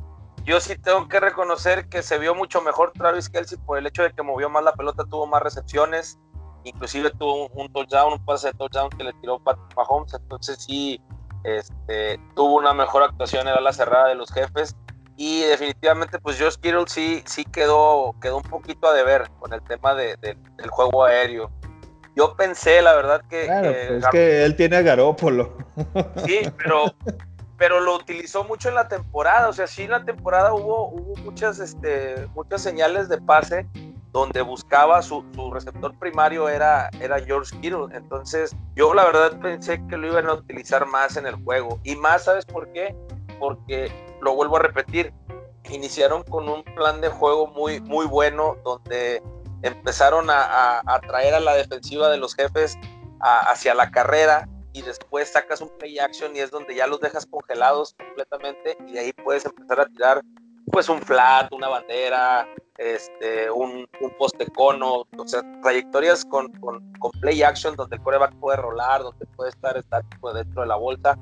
yo 0.45 0.61
sí 0.61 0.77
tengo 0.77 1.09
que 1.09 1.19
reconocer 1.19 1.89
que 1.89 2.01
se 2.01 2.17
vio 2.17 2.33
mucho 2.33 2.61
mejor 2.61 2.93
Travis 2.93 3.27
Kelsey 3.27 3.57
por 3.57 3.77
el 3.77 3.85
hecho 3.85 4.03
de 4.03 4.13
que 4.13 4.23
movió 4.23 4.49
más 4.49 4.63
la 4.63 4.71
pelota, 4.71 5.03
tuvo 5.03 5.27
más 5.27 5.41
recepciones, 5.41 6.17
inclusive 6.63 7.09
tuvo 7.09 7.49
un, 7.49 7.73
touchdown, 7.73 8.13
un 8.13 8.23
pase 8.23 8.47
de 8.47 8.53
touchdown 8.53 8.89
que 8.91 9.03
le 9.03 9.11
tiró 9.15 9.37
Patrick 9.39 9.75
Mahomes, 9.75 10.13
entonces 10.13 10.63
sí 10.63 11.01
este, 11.45 12.19
tuvo 12.35 12.55
una 12.55 12.73
mejor 12.73 13.03
actuación 13.03 13.47
en 13.47 13.63
la 13.63 13.73
cerrada 13.73 14.07
de 14.07 14.15
los 14.15 14.31
jefes 14.31 14.75
y 15.17 15.43
definitivamente 15.43 16.19
pues 16.19 16.39
Josh 16.39 16.55
Kittle 16.55 16.85
sí, 16.87 17.23
sí 17.25 17.45
quedó, 17.45 18.15
quedó 18.21 18.37
un 18.37 18.43
poquito 18.43 18.87
a 18.87 18.93
deber 18.93 19.29
con 19.39 19.53
el 19.53 19.61
tema 19.61 19.93
de, 19.93 20.17
del 20.17 20.69
juego 20.69 21.05
aéreo. 21.05 21.51
Yo 22.15 22.35
pensé, 22.35 22.81
la 22.81 22.95
verdad, 22.95 23.21
que... 23.29 23.45
Pues, 23.45 24.03
es 24.03 24.07
que 24.09 24.45
él 24.45 24.55
tiene 24.55 24.77
a 24.77 24.81
Garópolo. 24.81 25.57
Sí, 26.25 26.49
pero, 26.57 26.85
pero 27.57 27.81
lo 27.81 27.95
utilizó 27.95 28.45
mucho 28.45 28.69
en 28.69 28.75
la 28.75 28.87
temporada. 28.87 29.49
O 29.49 29.53
sea, 29.53 29.67
sí 29.67 29.83
en 29.83 29.91
la 29.91 30.05
temporada 30.05 30.53
hubo, 30.53 30.89
hubo 30.89 31.15
muchas, 31.17 31.59
este, 31.59 32.27
muchas 32.33 32.61
señales 32.61 33.09
de 33.09 33.19
pase 33.19 33.67
donde 34.15 34.41
buscaba 34.41 35.01
su, 35.01 35.25
receptor 35.51 35.93
primario 35.99 36.47
era, 36.47 36.89
era 37.01 37.19
George 37.19 37.53
Kittle. 37.59 37.87
Entonces, 37.91 38.55
yo 38.73 38.93
la 38.93 39.03
verdad 39.03 39.37
pensé 39.41 39.85
que 39.89 39.97
lo 39.97 40.07
iban 40.07 40.29
a 40.29 40.35
utilizar 40.35 40.85
más 40.85 41.17
en 41.17 41.25
el 41.25 41.35
juego. 41.43 41.81
Y 41.83 41.97
más, 41.97 42.23
¿sabes 42.23 42.45
por 42.45 42.71
qué? 42.71 42.95
Porque, 43.39 43.91
lo 44.21 44.33
vuelvo 44.33 44.55
a 44.55 44.59
repetir, 44.59 45.13
iniciaron 45.69 46.23
con 46.23 46.47
un 46.47 46.63
plan 46.63 47.01
de 47.01 47.09
juego 47.09 47.47
muy, 47.47 47.81
muy 47.81 48.05
bueno, 48.05 48.55
donde 48.63 49.21
empezaron 49.63 50.29
a, 50.29 50.81
a, 50.85 51.01
traer 51.01 51.33
a 51.33 51.41
la 51.41 51.53
defensiva 51.53 52.07
de 52.07 52.15
los 52.15 52.35
jefes 52.35 52.77
hacia 53.19 53.75
la 53.75 53.91
carrera 53.91 54.47
y 54.71 54.81
después 54.81 55.29
sacas 55.29 55.59
un 55.59 55.69
play 55.77 55.99
action 55.99 56.33
y 56.33 56.39
es 56.39 56.51
donde 56.51 56.73
ya 56.73 56.87
los 56.87 57.01
dejas 57.01 57.25
congelados 57.25 57.95
completamente 57.95 58.77
y 58.87 58.93
de 58.93 58.99
ahí 58.99 59.13
puedes 59.13 59.43
empezar 59.43 59.81
a 59.81 59.87
tirar 59.87 60.21
pues 60.75 60.89
un 60.89 61.01
flat, 61.01 61.53
una 61.53 61.69
bandera, 61.69 62.45
este, 62.77 63.49
un, 63.49 63.87
un 64.01 64.17
poste 64.17 64.45
cono, 64.47 65.07
o 65.17 65.25
sea, 65.25 65.41
trayectorias 65.63 66.25
con, 66.25 66.51
con, 66.59 66.81
play 67.21 67.43
action 67.43 67.77
donde 67.77 67.95
el 67.95 68.01
coreback 68.01 68.35
puede 68.41 68.57
rolar, 68.57 69.01
donde 69.01 69.25
puede 69.37 69.51
estar 69.51 69.77
estático 69.77 70.33
dentro 70.33 70.63
de 70.63 70.67
la 70.67 70.75
vuelta. 70.75 71.17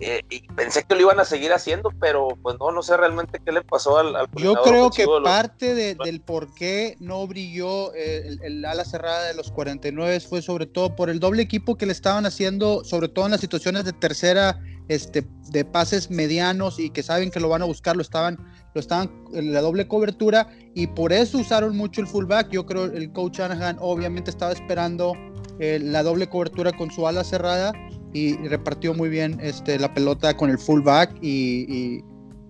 Eh, 0.00 0.22
y 0.30 0.40
pensé 0.48 0.82
que 0.84 0.94
lo 0.94 1.02
iban 1.02 1.20
a 1.20 1.26
seguir 1.26 1.52
haciendo, 1.52 1.90
pero 2.00 2.28
pues 2.40 2.56
no, 2.58 2.70
no 2.70 2.82
sé 2.82 2.96
realmente 2.96 3.38
qué 3.44 3.52
le 3.52 3.60
pasó 3.60 3.98
al, 3.98 4.16
al 4.16 4.28
Yo 4.36 4.54
creo 4.62 4.88
que 4.90 5.06
parte 5.22 5.74
del 5.74 6.22
por 6.22 6.54
qué 6.54 6.96
no 6.98 7.26
brilló 7.26 7.92
el, 7.92 8.42
el, 8.42 8.64
ala 8.64 8.86
cerrada 8.86 9.24
de 9.24 9.34
los 9.34 9.52
49 9.52 10.20
fue 10.20 10.40
sobre 10.40 10.64
todo 10.64 10.96
por 10.96 11.10
el 11.10 11.20
doble 11.20 11.42
equipo 11.42 11.76
que 11.76 11.84
le 11.84 11.92
estaban 11.92 12.24
haciendo, 12.24 12.82
sobre 12.82 13.08
todo 13.08 13.26
en 13.26 13.32
las 13.32 13.40
situaciones 13.42 13.84
de 13.84 13.92
tercera, 13.92 14.58
este, 14.88 15.26
de 15.50 15.64
pases 15.64 16.10
medianos 16.10 16.78
y 16.78 16.90
que 16.90 17.02
saben 17.02 17.30
que 17.30 17.40
lo 17.40 17.48
van 17.48 17.62
a 17.62 17.64
buscar, 17.64 17.96
lo 17.96 18.02
estaban 18.02 18.38
lo 18.76 18.80
estaban 18.80 19.10
en 19.32 19.54
la 19.54 19.62
doble 19.62 19.88
cobertura 19.88 20.48
y 20.74 20.86
por 20.86 21.10
eso 21.10 21.38
usaron 21.38 21.74
mucho 21.74 22.02
el 22.02 22.06
fullback. 22.06 22.50
Yo 22.50 22.66
creo 22.66 22.84
el 22.84 23.10
coach 23.10 23.40
Anahan 23.40 23.78
obviamente 23.80 24.30
estaba 24.30 24.52
esperando 24.52 25.14
eh, 25.58 25.78
la 25.82 26.02
doble 26.02 26.28
cobertura 26.28 26.72
con 26.72 26.90
su 26.90 27.08
ala 27.08 27.24
cerrada 27.24 27.72
y, 28.12 28.36
repartió 28.48 28.92
muy 28.92 29.08
bien 29.08 29.38
este, 29.42 29.78
la 29.78 29.92
pelota 29.94 30.36
con 30.36 30.50
el 30.50 30.58
fullback 30.58 31.16
y, 31.22 32.02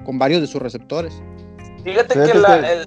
con 0.04 0.18
varios 0.18 0.40
de 0.40 0.48
sus 0.48 0.60
receptores. 0.60 1.22
Fíjate 1.84 2.14
que 2.14 2.34
la, 2.34 2.86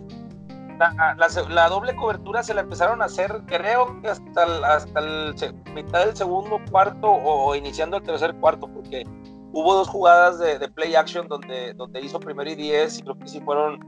la, 1.50 1.70
doble 1.70 1.96
cobertura 1.96 2.44
se 2.44 2.54
la 2.54 2.62
empezaron 2.62 3.02
a 3.02 3.06
hacer, 3.06 3.42
creo 3.46 4.02
que 4.02 4.10
hasta 4.10 4.44
el, 4.44 4.64
hasta 4.66 5.00
el 5.00 5.34
mitad 5.74 6.06
del 6.06 6.16
segundo 6.16 6.60
cuarto 6.70 7.10
o 7.10 7.56
iniciando 7.56 7.98
el 7.98 8.04
tercer 8.04 8.36
cuarto, 8.36 8.68
porque 8.68 9.06
hubo 9.52 9.74
dos 9.74 9.88
jugadas 9.88 10.40
de, 10.40 10.68
play 10.70 10.96
action 10.96 11.28
donde, 11.28 11.74
donde 11.74 12.02
hizo 12.02 12.20
primero 12.20 12.50
y 12.50 12.56
10 12.56 13.00
y 13.00 13.02
creo 13.02 13.18
que 13.18 13.28
sí 13.28 13.42
fueron 13.42 13.80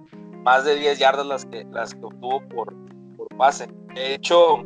más 0.43 0.65
de 0.65 0.75
10 0.75 0.99
yardas 0.99 1.25
las 1.25 1.45
que, 1.45 1.65
las 1.71 1.93
que 1.93 2.03
obtuvo 2.03 2.41
por, 2.49 2.73
por 3.15 3.27
pase. 3.37 3.67
De 3.93 4.15
hecho, 4.15 4.63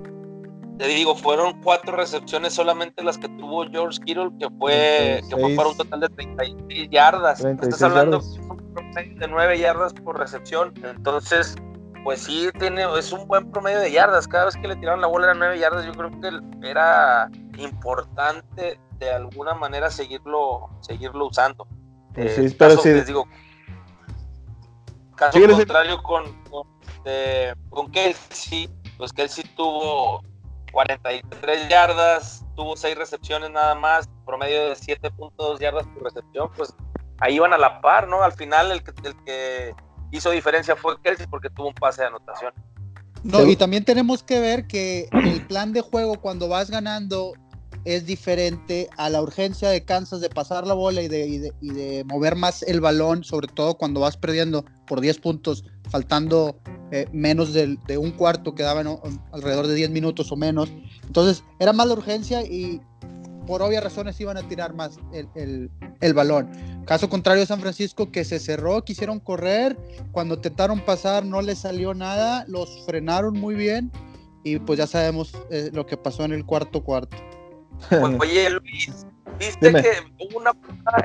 te 0.78 0.88
digo, 0.88 1.16
fueron 1.16 1.62
cuatro 1.62 1.96
recepciones 1.96 2.54
solamente 2.54 3.04
las 3.04 3.18
que 3.18 3.30
tuvo 3.30 3.66
George 3.70 4.00
Kittle, 4.06 4.32
que 4.40 4.48
fue, 4.60 5.22
que 5.30 5.38
fue 5.38 5.56
para 5.56 5.70
un 5.70 5.78
total 5.78 6.00
de 6.02 6.10
36 6.10 6.90
yardas. 6.90 7.44
Estás 7.44 7.82
hablando 7.82 8.20
de 8.20 9.28
9 9.28 9.60
yardas 9.60 9.94
por 9.94 10.20
recepción. 10.20 10.74
Entonces, 10.84 11.56
pues 12.04 12.22
sí, 12.22 12.50
tiene, 12.60 12.84
es 12.98 13.12
un 13.14 13.28
buen 13.28 13.50
promedio 13.52 13.80
de 13.80 13.92
yardas. 13.92 14.28
Cada 14.28 14.46
vez 14.46 14.56
que 14.58 14.68
le 14.68 14.76
tiraron 14.76 15.02
la 15.02 15.08
bola 15.08 15.28
era 15.28 15.34
9 15.36 15.60
yardas. 15.60 15.86
Yo 15.86 15.94
creo 15.94 16.12
que 16.20 16.70
era 16.70 17.30
importante 17.58 18.80
de 19.00 19.12
alguna 19.12 19.54
manera 19.54 19.90
seguirlo, 19.90 20.70
seguirlo 20.82 21.28
usando. 21.28 21.68
Pues 22.14 22.38
eh, 22.38 22.56
pero 22.58 22.78
sí. 22.78 22.90
Les 22.90 23.08
digo, 23.08 23.28
caso 25.16 25.40
contrario 25.40 26.02
con, 26.02 26.44
con, 26.44 26.68
eh, 27.06 27.54
con 27.70 27.92
Kelsey, 27.92 28.70
pues 28.98 29.12
Kelsey 29.12 29.44
tuvo 29.56 30.24
43 30.72 31.70
yardas, 31.70 32.46
tuvo 32.56 32.76
6 32.76 32.98
recepciones 32.98 33.52
nada 33.52 33.76
más, 33.76 34.10
promedio 34.26 34.70
de 34.70 34.74
7.2 34.74 35.60
yardas 35.60 35.86
por 35.88 36.04
recepción, 36.04 36.50
pues 36.56 36.74
ahí 37.20 37.36
iban 37.36 37.54
a 37.54 37.58
la 37.58 37.82
par, 37.82 38.08
¿no? 38.08 38.24
Al 38.24 38.34
final 38.34 38.72
el 38.72 38.84
que, 38.84 38.92
el 39.04 39.24
que 39.24 39.76
hizo 40.12 40.32
diferencia 40.32 40.76
fue 40.76 41.00
Kelsey 41.02 41.28
porque 41.28 41.50
tuvo 41.50 41.68
un 41.68 41.74
pase 41.74 42.02
de 42.02 42.08
anotación. 42.08 42.54
No, 43.24 43.44
y 43.46 43.56
también 43.56 43.84
tenemos 43.84 44.22
que 44.22 44.40
ver 44.40 44.68
que 44.68 45.10
el 45.12 45.46
plan 45.48 45.74
de 45.74 45.82
juego 45.82 46.22
cuando 46.22 46.48
vas 46.48 46.70
ganando 46.70 47.34
es 47.86 48.06
diferente 48.06 48.90
a 48.98 49.10
la 49.10 49.22
urgencia 49.22 49.70
de 49.70 49.86
Kansas 49.86 50.20
de 50.20 50.30
pasar 50.30 50.66
la 50.66 50.74
bola 50.74 51.04
y 51.04 51.08
de, 51.08 51.52
y 51.62 51.70
de, 51.70 52.04
mover 52.06 52.36
más 52.36 52.64
el 52.64 52.82
balón, 52.82 53.24
sobre 53.24 53.48
todo 53.48 53.78
cuando 53.78 54.00
vas 54.00 54.18
perdiendo 54.18 54.66
por 54.88 55.02
10 55.02 55.20
puntos, 55.20 55.64
faltando 55.90 56.60
eh, 56.92 57.08
menos 57.14 57.54
de, 57.54 57.78
un 57.98 58.12
cuarto, 58.12 58.56
quedaban 58.56 58.88
alrededor 59.32 59.68
de 59.68 59.76
10 59.76 59.92
minutos 59.92 60.32
o 60.32 60.36
menos. 60.36 60.74
Entonces 61.06 61.44
era 61.60 61.74
más 61.74 61.88
la 61.88 61.94
urgencia 61.94 62.42
y 62.42 62.82
por 63.46 63.62
obvias 63.62 63.84
razones 63.84 64.20
iban 64.20 64.38
a 64.38 64.48
tirar 64.48 64.74
más 64.74 64.98
el, 65.14 65.70
balón. 66.16 66.50
Caso 66.86 67.08
contrario 67.08 67.46
San 67.46 67.60
Francisco 67.60 68.12
que 68.12 68.24
se 68.24 68.40
cerró, 68.40 68.84
quisieron 68.84 69.20
correr, 69.20 69.78
cuando 70.12 70.36
intentaron 70.36 70.80
pasar 70.80 71.24
no 71.24 71.44
les 71.44 71.60
salió 71.60 71.94
nada, 71.94 72.46
los 72.48 72.84
frenaron 72.86 73.40
muy 73.40 73.54
bien 73.54 73.92
y 74.44 74.58
pues 74.58 74.80
ya 74.80 74.88
sabemos 74.88 75.34
eh, 75.52 75.70
lo 75.72 75.86
que 75.86 75.98
pasó 75.98 76.24
en 76.26 76.34
el 76.34 76.46
cuarto 76.46 76.84
cuarto. 76.84 77.18
Oye, 78.20 78.50
Luis, 78.50 79.06
viste 79.38 79.74
que 79.74 79.92
hubo 80.20 80.40
una 80.40 80.52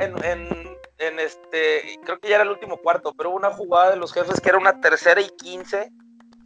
en, 0.01 0.25
en, 0.25 0.77
en, 0.99 1.21
este, 1.21 1.99
creo 2.05 2.19
que 2.19 2.29
ya 2.29 2.37
era 2.37 2.45
el 2.45 2.51
último 2.51 2.79
cuarto, 2.79 3.15
pero 3.17 3.31
hubo 3.31 3.37
una 3.37 3.51
jugada 3.51 3.91
de 3.91 3.97
los 3.97 4.13
jefes 4.13 4.41
que 4.41 4.49
era 4.49 4.59
una 4.59 4.81
tercera 4.81 5.21
y 5.21 5.29
quince 5.31 5.93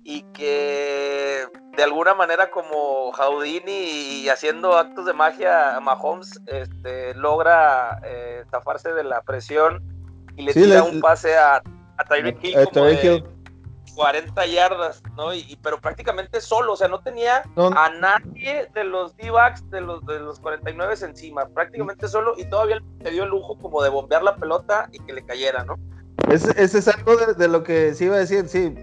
y 0.05 0.23
que 0.33 1.47
de 1.77 1.83
alguna 1.83 2.15
manera 2.15 2.51
como 2.51 3.11
Houdini 3.13 4.23
y 4.23 4.29
haciendo 4.29 4.77
actos 4.77 5.07
de 5.07 5.15
magia 5.15 5.81
Mahomes 5.81 6.41
este, 6.47 7.15
logra 7.15 8.01
eh, 8.05 8.45
zafarse 8.51 8.93
de 8.93 9.03
la 9.03 9.23
presión 9.23 9.83
y 10.37 10.43
le 10.43 10.53
tira 10.53 10.83
un 10.83 11.01
pase 11.01 11.37
a, 11.37 11.63
a 11.97 12.05
Tyreek 12.05 12.45
Hill. 12.45 13.25
40 13.95 14.47
yardas, 14.47 15.03
¿no? 15.17 15.35
Y, 15.35 15.59
pero 15.63 15.81
prácticamente 15.81 16.41
solo, 16.41 16.73
o 16.73 16.77
sea, 16.77 16.89
no 16.89 17.01
tenía 17.01 17.43
a 17.57 17.91
nadie 18.01 18.69
de 18.75 18.85
los 18.85 19.17
D-backs 19.17 19.69
de 19.71 19.81
los, 19.81 20.05
de 20.07 20.21
los 20.21 20.41
49 20.41 20.95
encima, 21.03 21.47
prácticamente 21.49 22.09
solo, 22.09 22.35
y 22.37 22.45
todavía 22.47 22.81
le 23.01 23.11
dio 23.11 23.25
el 23.25 23.31
lujo 23.31 23.57
como 23.59 23.83
de 23.83 23.91
bombear 23.91 24.23
la 24.23 24.37
pelota 24.37 24.89
y 24.93 24.99
que 25.01 25.13
le 25.13 25.25
cayera, 25.25 25.65
¿no? 25.65 25.77
Ese, 26.31 26.79
es 26.79 26.89
algo 26.89 27.17
de, 27.17 27.49
lo 27.49 27.63
que 27.63 27.95
sí 27.95 28.05
iba 28.05 28.17
a 28.17 28.21
decir, 28.21 28.49
sí. 28.49 28.75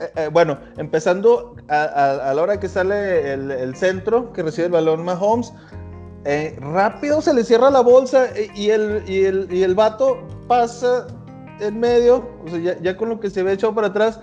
Eh, 0.00 0.12
eh, 0.16 0.28
bueno, 0.32 0.58
empezando 0.76 1.56
a, 1.68 2.32
la 2.34 2.42
hora 2.42 2.60
que 2.60 2.68
sale 2.68 3.32
el, 3.32 3.74
centro, 3.76 4.32
que 4.32 4.42
recibe 4.42 4.66
el 4.66 4.72
balón 4.72 5.04
Mahomes, 5.04 5.52
eh, 6.24 6.56
rápido 6.60 7.20
se 7.20 7.34
le 7.34 7.44
cierra 7.44 7.70
la 7.70 7.80
bolsa 7.80 8.28
y 8.54 8.70
el, 8.70 9.02
y 9.06 9.24
el, 9.24 9.46
y 9.50 9.62
el 9.62 9.74
vato 9.74 10.26
pasa 10.48 11.06
en 11.60 11.78
medio, 11.78 12.28
o 12.44 12.48
sea, 12.48 12.58
ya, 12.58 12.78
ya, 12.80 12.96
con 12.96 13.08
lo 13.10 13.20
que 13.20 13.30
se 13.30 13.42
ve 13.42 13.52
echado 13.52 13.74
para 13.74 13.88
atrás, 13.88 14.20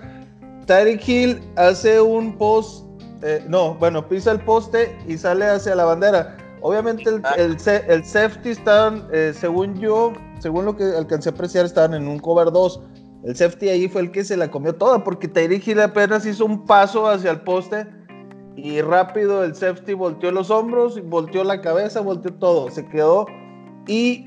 Tyreek 0.71 1.05
Hill 1.05 1.41
hace 1.57 1.99
un 1.99 2.37
post, 2.37 2.85
eh, 3.23 3.43
no, 3.49 3.75
bueno, 3.75 4.07
pisa 4.07 4.31
el 4.31 4.39
poste 4.39 4.97
y 5.05 5.17
sale 5.17 5.43
hacia 5.45 5.75
la 5.75 5.83
bandera. 5.83 6.37
Obviamente 6.61 7.09
el, 7.09 7.21
el, 7.35 7.57
el 7.89 8.05
safety 8.05 8.51
estaban, 8.51 9.05
eh, 9.11 9.33
según 9.37 9.77
yo, 9.81 10.13
según 10.39 10.63
lo 10.63 10.77
que 10.77 10.85
alcancé 10.85 11.27
a 11.27 11.33
apreciar, 11.33 11.65
estaban 11.65 11.93
en 11.93 12.07
un 12.07 12.19
cover 12.19 12.53
2. 12.53 12.81
El 13.25 13.35
safety 13.35 13.67
ahí 13.67 13.89
fue 13.89 14.03
el 14.03 14.11
que 14.11 14.23
se 14.23 14.37
la 14.37 14.49
comió 14.49 14.73
toda, 14.73 15.03
porque 15.03 15.27
Tyreek 15.27 15.67
Hill 15.67 15.81
apenas 15.81 16.25
hizo 16.25 16.45
un 16.45 16.65
paso 16.65 17.05
hacia 17.05 17.31
el 17.31 17.41
poste 17.41 17.85
y 18.55 18.79
rápido 18.79 19.43
el 19.43 19.53
safety 19.53 19.93
volteó 19.93 20.31
los 20.31 20.49
hombros, 20.49 21.05
volteó 21.09 21.43
la 21.43 21.59
cabeza, 21.59 21.99
volteó 21.99 22.33
todo, 22.35 22.71
se 22.71 22.87
quedó 22.87 23.25
y 23.87 24.25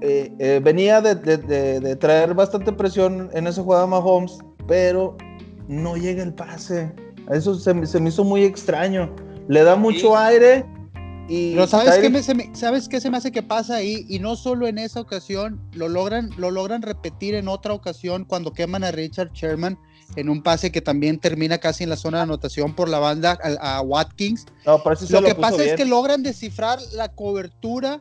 eh, 0.00 0.32
eh, 0.38 0.60
venía 0.64 1.02
de, 1.02 1.96
traer 1.96 2.32
bastante 2.32 2.72
presión 2.72 3.28
en 3.34 3.46
esa 3.46 3.62
jugada 3.62 3.86
Mahomes, 3.86 4.38
pero 4.66 5.14
no 5.68 5.96
llega 5.96 6.22
el 6.22 6.34
pase. 6.34 6.92
Eso 7.30 7.54
se, 7.54 7.74
me 7.74 8.08
hizo 8.08 8.24
muy 8.24 8.44
extraño. 8.44 9.14
Le 9.48 9.62
da 9.62 9.76
mucho 9.76 10.16
aire 10.16 10.66
y... 11.28 11.52
Pero 11.52 11.66
¿sabes 11.66 11.98
qué, 11.98 12.22
se 12.22 12.34
me, 12.34 12.54
¿sabes 12.54 12.88
qué 12.88 13.00
se 13.00 13.10
me 13.10 13.18
hace 13.18 13.30
que 13.30 13.42
pasa 13.42 13.76
ahí? 13.76 14.06
Y 14.08 14.18
no 14.18 14.34
solo 14.34 14.66
en 14.66 14.78
esa 14.78 15.00
ocasión, 15.00 15.60
lo 15.72 15.88
logran, 15.88 16.30
lo 16.38 16.50
logran 16.50 16.82
repetir 16.82 17.34
en 17.34 17.48
otra 17.48 17.74
ocasión 17.74 18.24
cuando 18.24 18.52
queman 18.52 18.82
a 18.82 18.90
Richard 18.90 19.32
Sherman 19.32 19.78
en 20.16 20.30
un 20.30 20.42
pase 20.42 20.72
que 20.72 20.80
también 20.80 21.18
termina 21.18 21.58
casi 21.58 21.84
en 21.84 21.90
la 21.90 21.96
zona 21.96 22.18
de 22.18 22.22
anotación 22.24 22.74
por 22.74 22.88
la 22.88 22.98
banda 22.98 23.38
a, 23.60 23.82
Watkins. 23.82 24.46
lo, 24.64 24.82
que 25.22 25.34
pasa 25.34 25.62
es 25.62 25.74
que 25.74 25.84
logran 25.84 26.22
descifrar 26.22 26.78
la 26.94 27.08
cobertura 27.10 28.00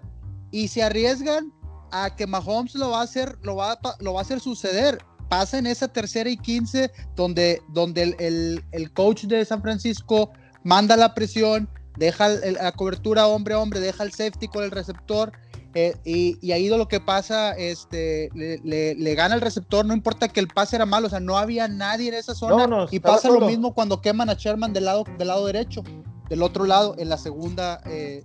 y 0.52 0.70
se 0.70 0.84
arriesgan 0.84 1.52
a 1.92 2.16
que 2.16 2.26
Mahomes 2.26 2.76
lo 2.76 2.92
va 2.92 3.02
a 3.02 3.04
hacer, 3.04 3.38
lo 3.42 3.58
va, 3.58 3.78
lo 4.00 4.14
va 4.14 4.20
a 4.20 4.24
hacer 4.24 4.40
suceder. 4.40 5.00
Pasa 5.30 5.58
en 5.58 5.68
esa 5.68 5.88
tercera 5.88 6.30
y 6.30 6.38
quince 6.38 6.92
donde, 7.16 7.62
donde 7.70 8.16
el, 8.20 8.64
el, 8.72 8.94
coach 8.94 9.24
de 9.26 9.44
San 9.44 9.62
Francisco 9.62 10.32
manda 10.64 10.96
la 10.96 11.14
presión, 11.14 11.70
deja 11.98 12.30
la 12.30 12.72
cobertura 12.72 13.28
hombre 13.28 13.54
a 13.54 13.60
hombre, 13.60 13.80
deja 13.80 14.04
el 14.04 14.12
safety 14.12 14.48
con 14.48 14.64
el 14.64 14.72
receptor 14.72 15.32
eh, 15.80 15.96
y, 16.04 16.52
ahí 16.52 16.70
lo 16.70 16.88
que 16.88 17.00
pasa, 17.00 17.52
este, 17.52 18.32
le, 18.34 19.16
gana 19.16 19.36
el 19.36 19.42
receptor, 19.42 19.86
no 19.86 19.94
importa 19.94 20.28
que 20.28 20.40
el 20.40 20.48
pase 20.48 20.76
era 20.76 20.88
malo, 20.88 21.06
o 21.06 21.10
sea, 21.12 21.20
no 21.20 21.38
había 21.38 21.68
nadie 21.68 22.08
en 22.08 22.16
esa 22.16 22.34
zona. 22.34 22.88
y 22.90 23.00
pasa 23.00 23.30
lo 23.30 23.42
mismo 23.42 23.76
cuando 23.76 24.02
queman 24.02 24.28
a 24.32 24.34
Sherman 24.34 24.74
del 24.74 24.86
lado, 24.86 25.04
del 25.20 25.28
lado 25.28 25.46
derecho, 25.46 25.84
del 26.30 26.42
otro 26.42 26.66
lado, 26.66 26.96
en 26.98 27.10
la 27.10 27.18
segunda, 27.20 27.80
eh, 27.86 28.24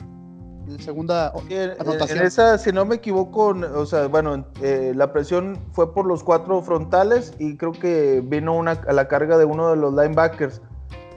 segunda 0.80 1.32
anotación. 1.78 2.18
En, 2.18 2.26
esa, 2.26 2.58
si 2.58 2.72
no 2.72 2.84
me 2.84 2.96
equivoco, 2.96 3.54
o 3.74 3.86
sea, 3.86 4.06
bueno, 4.08 4.44
eh, 4.62 4.92
la 4.94 5.12
presión 5.12 5.58
fue 5.72 5.92
por 5.92 6.06
los 6.06 6.22
cuatro 6.22 6.62
frontales 6.62 7.34
y 7.38 7.56
creo 7.56 7.72
que 7.72 8.22
vino 8.24 8.54
una, 8.54 8.72
a 8.72 8.92
la 8.92 9.08
carga 9.08 9.38
de 9.38 9.44
uno 9.44 9.70
de 9.70 9.76
los 9.76 9.92
linebackers. 9.92 10.60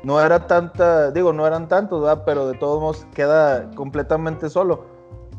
No 0.04 0.22
era 0.22 0.46
tanta, 0.48 1.12
digo, 1.12 1.34
no 1.34 1.48
eran 1.48 1.68
tantos, 1.68 2.02
¿verdad? 2.02 2.24
pero 2.26 2.48
de 2.48 2.58
todos 2.58 2.80
modos 2.80 3.08
queda 3.14 3.70
completamente 3.72 4.50
solo. 4.50 4.86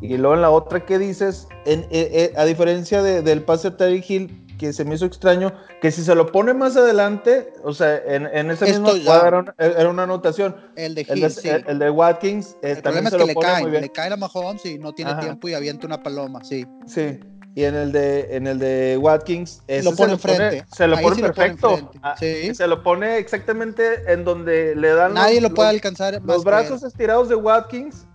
Y 0.00 0.16
luego 0.16 0.34
en 0.34 0.42
la 0.42 0.50
otra 0.50 0.84
que 0.84 0.98
dices, 0.98 1.48
en, 1.64 1.80
eh, 1.82 1.86
eh, 1.90 2.32
a 2.36 2.44
diferencia 2.44 3.02
del 3.02 3.42
pase 3.44 3.70
de 3.70 3.76
Terry 3.76 4.04
Hill, 4.06 4.45
que 4.58 4.72
se 4.72 4.84
me 4.84 4.94
hizo 4.94 5.06
extraño, 5.06 5.52
que 5.80 5.90
si 5.90 6.02
se 6.02 6.14
lo 6.14 6.30
pone 6.32 6.54
más 6.54 6.76
adelante, 6.76 7.52
o 7.62 7.72
sea, 7.72 7.96
en, 8.06 8.26
en 8.26 8.50
ese 8.50 8.66
mismo 8.66 8.90
cuadro 9.04 9.44
era, 9.58 9.88
una 9.88 10.04
anotación. 10.04 10.56
El 10.76 10.94
de 10.94 11.02
Hill, 11.02 11.64
el, 11.66 11.78
de, 11.78 11.90
Watkins 11.90 12.56
eh, 12.62 12.76
también 12.76 13.08
se 13.10 13.18
lo 13.18 13.26
le 13.26 13.34
pone 13.34 13.46
cae, 13.46 13.62
muy 13.62 13.70
bien. 13.70 13.82
Le 13.82 13.90
cae 13.90 14.12
a 14.12 14.16
Mahomes 14.16 14.64
y 14.66 14.78
no 14.78 14.92
tiene 14.92 15.14
tiempo 15.16 15.48
y 15.48 15.54
avienta 15.54 15.86
una 15.86 16.02
paloma, 16.02 16.44
sí. 16.44 16.66
Sí. 16.86 17.20
Y 17.54 17.64
en 17.64 17.74
el 17.74 17.90
de, 17.90 18.36
en 18.36 18.46
el 18.46 18.58
de 18.58 18.98
Watkins 19.00 19.62
lo 19.82 19.94
pone 19.94 20.12
enfrente. 20.12 20.64
se 20.76 20.86
lo 20.86 20.98
pone 20.98 21.22
perfecto. 21.22 21.90
Ah, 22.02 22.14
sí. 22.18 22.54
Se 22.54 22.66
lo 22.66 22.82
pone 22.82 23.16
exactamente 23.16 24.12
en 24.12 24.24
donde 24.24 24.76
le 24.76 24.92
dan. 24.92 25.14
Nadie 25.14 25.40
lo 25.40 25.54
puede 25.54 25.70
alcanzar. 25.70 26.20
Los 26.22 26.44
brazos 26.44 26.82
estirados 26.82 27.30
de 27.30 27.36
Watkins 27.36 28.06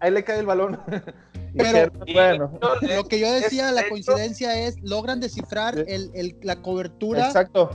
Ahí, 0.00 0.10
le 0.10 0.24
cae 0.24 0.38
el 0.38 0.46
balón. 0.46 0.80
Pero 1.56 1.92
bueno. 2.12 2.58
lo 2.82 3.04
que 3.04 3.18
yo 3.18 3.32
decía, 3.32 3.72
la 3.72 3.88
coincidencia 3.88 4.58
es, 4.58 4.80
logran 4.82 5.20
descifrar 5.20 5.84
la 6.42 6.62
cobertura 6.62 7.26
Exacto. 7.26 7.70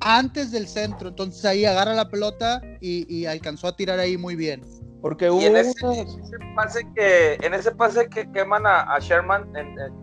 antes 0.00 0.50
del 0.52 0.68
centro. 0.68 1.08
Entonces 1.10 1.44
ahí 1.44 1.64
agarra 1.64 1.94
la 1.94 2.08
pelota 2.08 2.60
y, 2.80 3.26
alcanzó 3.26 3.68
a 3.68 3.76
tirar 3.76 3.98
ahí 3.98 4.16
muy 4.16 4.36
bien. 4.36 4.62
Porque 5.00 5.30
hubo 5.30 5.40
en, 5.40 5.56
ese, 5.56 5.74
pase 6.54 6.86
que 6.94 7.34
en 7.42 7.54
ese 7.54 7.72
pase 7.72 8.08
que 8.08 8.30
queman 8.30 8.62
a, 8.66 8.96
Sherman 9.00 9.52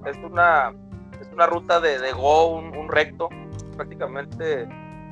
es 0.06 0.18
una 0.18 0.74
es 1.22 1.28
una 1.32 1.48
ruta 1.48 1.80
de, 1.80 2.00
de 2.00 2.12
go, 2.12 2.58
un, 2.58 2.90
recto, 2.90 3.30
prácticamente 3.78 4.68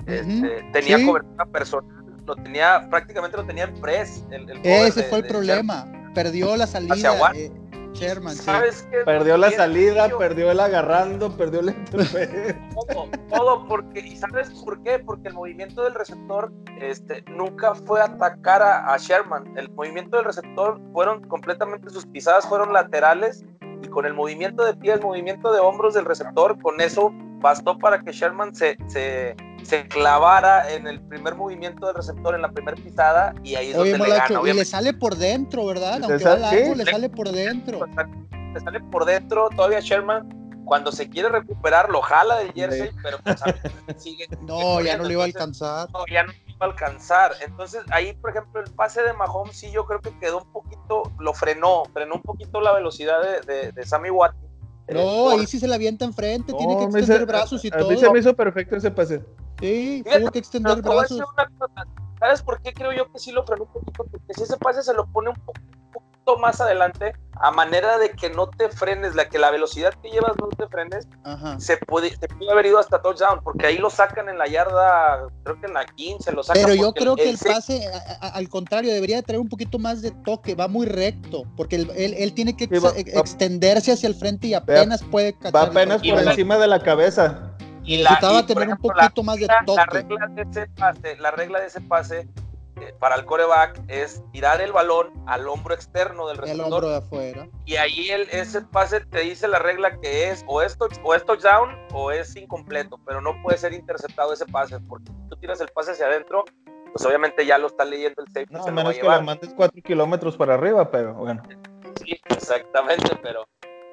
este, 0.07 0.65
tenía 0.73 1.05
cobertura 1.05 1.45
personal 1.45 1.97
lo 2.27 2.35
tenía, 2.35 2.87
prácticamente 2.89 3.37
lo 3.37 3.45
tenía 3.45 3.63
el 3.63 3.73
press. 3.73 4.23
Ese 4.63 5.03
fue 5.03 5.19
el 5.19 5.27
problema. 5.27 5.87
Perdió 6.13 6.55
la 6.55 6.67
salida. 6.67 7.31
Eh, 7.35 7.51
Sherman, 7.97 8.35
¿Sabes 8.35 8.87
Perdió 9.05 9.37
la 9.37 9.51
salida, 9.51 10.09
perdió 10.17 10.51
el 10.51 10.59
agarrando, 10.59 11.35
perdió 11.35 11.61
el 11.61 11.75
todo, 12.73 13.09
todo, 13.29 13.67
porque, 13.67 13.99
¿y 14.01 14.15
sabes 14.15 14.49
por 14.63 14.81
qué? 14.83 14.99
Porque 14.99 15.29
el 15.29 15.33
movimiento 15.33 15.83
del 15.83 15.95
receptor 15.95 16.51
este, 16.79 17.23
nunca 17.23 17.73
fue 17.75 18.01
atacar 18.01 18.61
a, 18.61 18.93
a 18.93 18.97
Sherman. 18.97 19.57
El 19.57 19.69
movimiento 19.71 20.17
del 20.17 20.25
receptor 20.25 20.79
fueron 20.93 21.27
completamente, 21.27 21.89
sus 21.89 22.05
pisadas 22.05 22.45
fueron 22.47 22.71
laterales 22.73 23.45
y 23.81 23.87
con 23.87 24.05
el 24.05 24.13
movimiento 24.13 24.63
de 24.63 24.75
pie, 24.75 24.93
el 24.93 25.01
movimiento 25.01 25.51
de 25.51 25.59
hombros 25.59 25.93
del 25.93 26.05
receptor, 26.05 26.59
con 26.61 26.79
eso 26.81 27.11
bastó 27.39 27.77
para 27.77 28.01
que 28.01 28.11
Sherman 28.11 28.53
se, 28.55 28.77
se, 28.87 29.35
se 29.67 29.87
clavara 29.87 30.71
en 30.71 30.87
el 30.87 31.01
primer 31.01 31.35
movimiento 31.35 31.87
del 31.87 31.95
receptor, 31.95 32.35
en 32.35 32.41
la 32.41 32.51
primera 32.51 32.77
pisada, 32.77 33.35
y 33.43 33.55
ahí 33.55 33.71
es 33.71 33.75
donde 33.75 33.97
le 33.97 34.09
gana. 34.09 34.41
Y 34.45 34.53
le 34.53 34.65
sale 34.65 34.93
por 34.93 35.15
dentro, 35.15 35.65
¿verdad? 35.65 35.99
Aunque 36.03 36.23
va 36.23 36.37
largo, 36.37 36.75
le 36.75 36.85
sale 36.85 37.09
por 37.09 37.29
dentro. 37.29 37.85
Le 38.53 38.59
sale 38.61 38.79
por 38.79 39.03
dentro, 39.05 39.49
todavía 39.55 39.81
Sherman 39.81 40.29
cuando 40.67 40.91
se 40.91 41.09
quiere 41.09 41.29
recuperar 41.29 41.89
lo 41.89 42.01
jala 42.01 42.39
del 42.39 42.51
jersey, 42.53 42.91
pero 43.01 43.17
pues 43.23 43.37
sigue. 43.97 44.27
No, 44.41 44.81
ya 44.81 44.97
no 44.97 45.05
le 45.05 45.13
iba 45.13 45.23
a 45.23 45.25
alcanzar. 45.25 45.89
No, 45.91 46.05
ya 46.11 46.23
no 46.23 46.31
le 46.31 46.39
iba 46.45 46.65
a 46.65 46.65
alcanzar. 46.65 47.31
Entonces 47.41 47.81
ahí, 47.89 48.13
por 48.13 48.31
ejemplo, 48.31 48.61
el 48.61 48.71
pase 48.71 49.01
de 49.01 49.13
Mahomes 49.13 49.57
sí 49.57 49.71
yo 49.71 49.85
creo 49.85 50.01
que 50.01 50.17
quedó 50.19 50.39
un 50.39 50.51
poquito, 50.51 51.11
lo 51.19 51.33
frenó, 51.33 51.83
frenó 51.93 52.15
un 52.15 52.21
poquito 52.21 52.61
la 52.61 52.73
velocidad 52.73 53.21
de, 53.45 53.71
de, 53.71 53.85
Sammy 53.85 54.09
Watt. 54.09 54.35
No, 54.89 55.29
ahí 55.29 55.45
sí 55.45 55.59
se 55.59 55.67
la 55.67 55.75
avienta 55.75 56.05
enfrente, 56.05 56.53
tiene 56.53 56.77
que 56.77 56.83
extender 56.83 57.25
brazos 57.25 57.63
y 57.65 57.69
todo. 57.69 57.87
A 57.87 57.91
mí 57.91 57.97
se 57.97 58.09
me 58.09 58.19
hizo 58.19 58.35
perfecto 58.35 58.75
ese 58.75 58.91
pase. 58.91 59.21
Sí, 59.59 60.03
tuvo 60.03 60.31
que 60.31 60.39
extender 60.39 60.81
brazos. 60.81 61.21
¿Sabes 62.19 62.41
por 62.41 62.61
qué 62.61 62.73
creo 62.73 62.91
yo 62.93 63.11
que 63.11 63.19
sí 63.19 63.31
lo 63.31 63.45
frenó 63.45 63.63
un 63.63 63.71
poquito? 63.71 64.03
Porque 64.11 64.33
si 64.33 64.43
ese 64.43 64.57
pase 64.57 64.81
se 64.81 64.93
lo 64.93 65.05
pone 65.07 65.29
un 65.29 65.35
poquito 65.35 66.37
más 66.39 66.59
adelante, 66.59 67.13
a 67.35 67.51
manera 67.51 67.97
de 67.99 68.09
que 68.09 68.29
no 68.29 68.49
te 68.49 68.67
frenes, 68.69 69.15
la 69.15 69.29
que 69.29 69.39
la 69.39 69.49
velocidad 69.51 69.93
que 70.01 70.09
llevas 70.09 70.33
no 70.41 70.49
te 70.49 70.67
frenes, 70.67 71.07
se 71.57 71.77
puede, 71.77 72.09
se 72.09 72.27
puede 72.27 72.51
haber 72.51 72.65
ido 72.65 72.79
hasta 72.79 73.01
touchdown, 73.01 73.39
porque 73.43 73.67
ahí 73.67 73.77
lo 73.77 73.89
sacan 73.89 74.27
en 74.27 74.37
la 74.37 74.47
yarda, 74.47 75.27
creo 75.43 75.59
que 75.59 75.67
en 75.67 75.73
la 75.73 75.85
15 75.85 76.31
lo 76.33 76.43
sacan. 76.43 76.63
Pero 76.63 76.75
yo 76.75 76.91
creo 76.93 77.15
que 77.15 77.29
el, 77.29 77.37
pase, 77.37 77.87
al 78.19 78.49
contrario, 78.49 78.91
debería 78.93 79.21
traer 79.21 79.39
un 79.39 79.47
poquito 79.47 79.79
más 79.79 80.01
de 80.01 80.11
toque, 80.11 80.55
va 80.55 80.67
muy 80.67 80.85
recto, 80.85 81.43
porque 81.55 81.77
él, 81.77 81.91
él, 81.95 82.33
tiene 82.33 82.57
que 82.57 82.65
extenderse 82.65 83.93
hacia 83.93 84.09
el 84.09 84.15
frente 84.15 84.47
y 84.47 84.53
apenas 84.53 85.03
puede 85.03 85.33
Va 85.55 85.61
apenas 85.61 86.01
por 86.01 86.19
encima 86.19 86.57
de 86.57 86.67
la 86.67 86.81
cabeza 86.81 87.56
y 87.87 87.97
la, 88.03 88.19
tener 88.45 88.69
un 88.69 88.77
poquito 88.77 89.23
más 89.23 89.37
de 89.37 89.47
toque. 89.65 89.77
La 89.77 89.85
regla 89.85 90.27
de 90.27 90.41
ese 90.41 90.67
pase, 90.67 91.15
la 91.17 91.31
regla 91.31 91.59
de 91.61 91.67
ese 91.67 91.81
pase 91.81 92.27
eh, 92.81 92.93
para 92.99 93.15
el 93.15 93.25
coreback 93.25 93.81
es 93.87 94.21
tirar 94.33 94.59
el 94.61 94.73
balón 94.73 95.11
al 95.25 95.47
hombro 95.47 95.73
externo 95.73 96.27
del 96.27 96.37
receptor. 96.37 96.67
El 96.67 96.73
hombro 96.73 96.89
de 96.89 96.97
afuera. 96.97 97.47
Y 97.65 97.77
ahí 97.77 98.09
el, 98.09 98.29
ese 98.29 98.61
pase 98.61 98.99
te 98.99 99.21
dice 99.21 99.47
la 99.47 99.59
regla 99.59 99.97
que 100.01 100.29
es 100.29 100.43
o 100.47 100.61
es, 100.61 100.77
o 101.01 101.15
es 101.15 101.25
touchdown 101.25 101.69
o 101.93 102.11
es 102.11 102.35
incompleto, 102.35 102.99
pero 103.05 103.21
no 103.21 103.41
puede 103.41 103.57
ser 103.57 103.73
interceptado 103.73 104.33
ese 104.33 104.45
pase, 104.45 104.79
porque 104.81 105.11
si 105.11 105.29
tú 105.29 105.37
tiras 105.37 105.61
el 105.61 105.69
pase 105.69 105.93
hacia 105.93 106.07
adentro, 106.07 106.43
pues 106.91 107.05
obviamente 107.05 107.45
ya 107.45 107.57
lo 107.57 107.67
está 107.67 107.85
leyendo 107.85 108.21
el 108.21 108.27
safety. 108.27 108.53
No, 108.53 108.67
menos 108.67 108.95
que 108.95 109.03
lo 109.03 109.21
mandes 109.21 109.53
cuatro 109.55 109.81
kilómetros 109.81 110.35
para 110.35 110.55
arriba, 110.55 110.91
pero 110.91 111.13
bueno. 111.13 111.41
Sí, 112.03 112.19
exactamente, 112.25 113.17
pero 113.23 113.47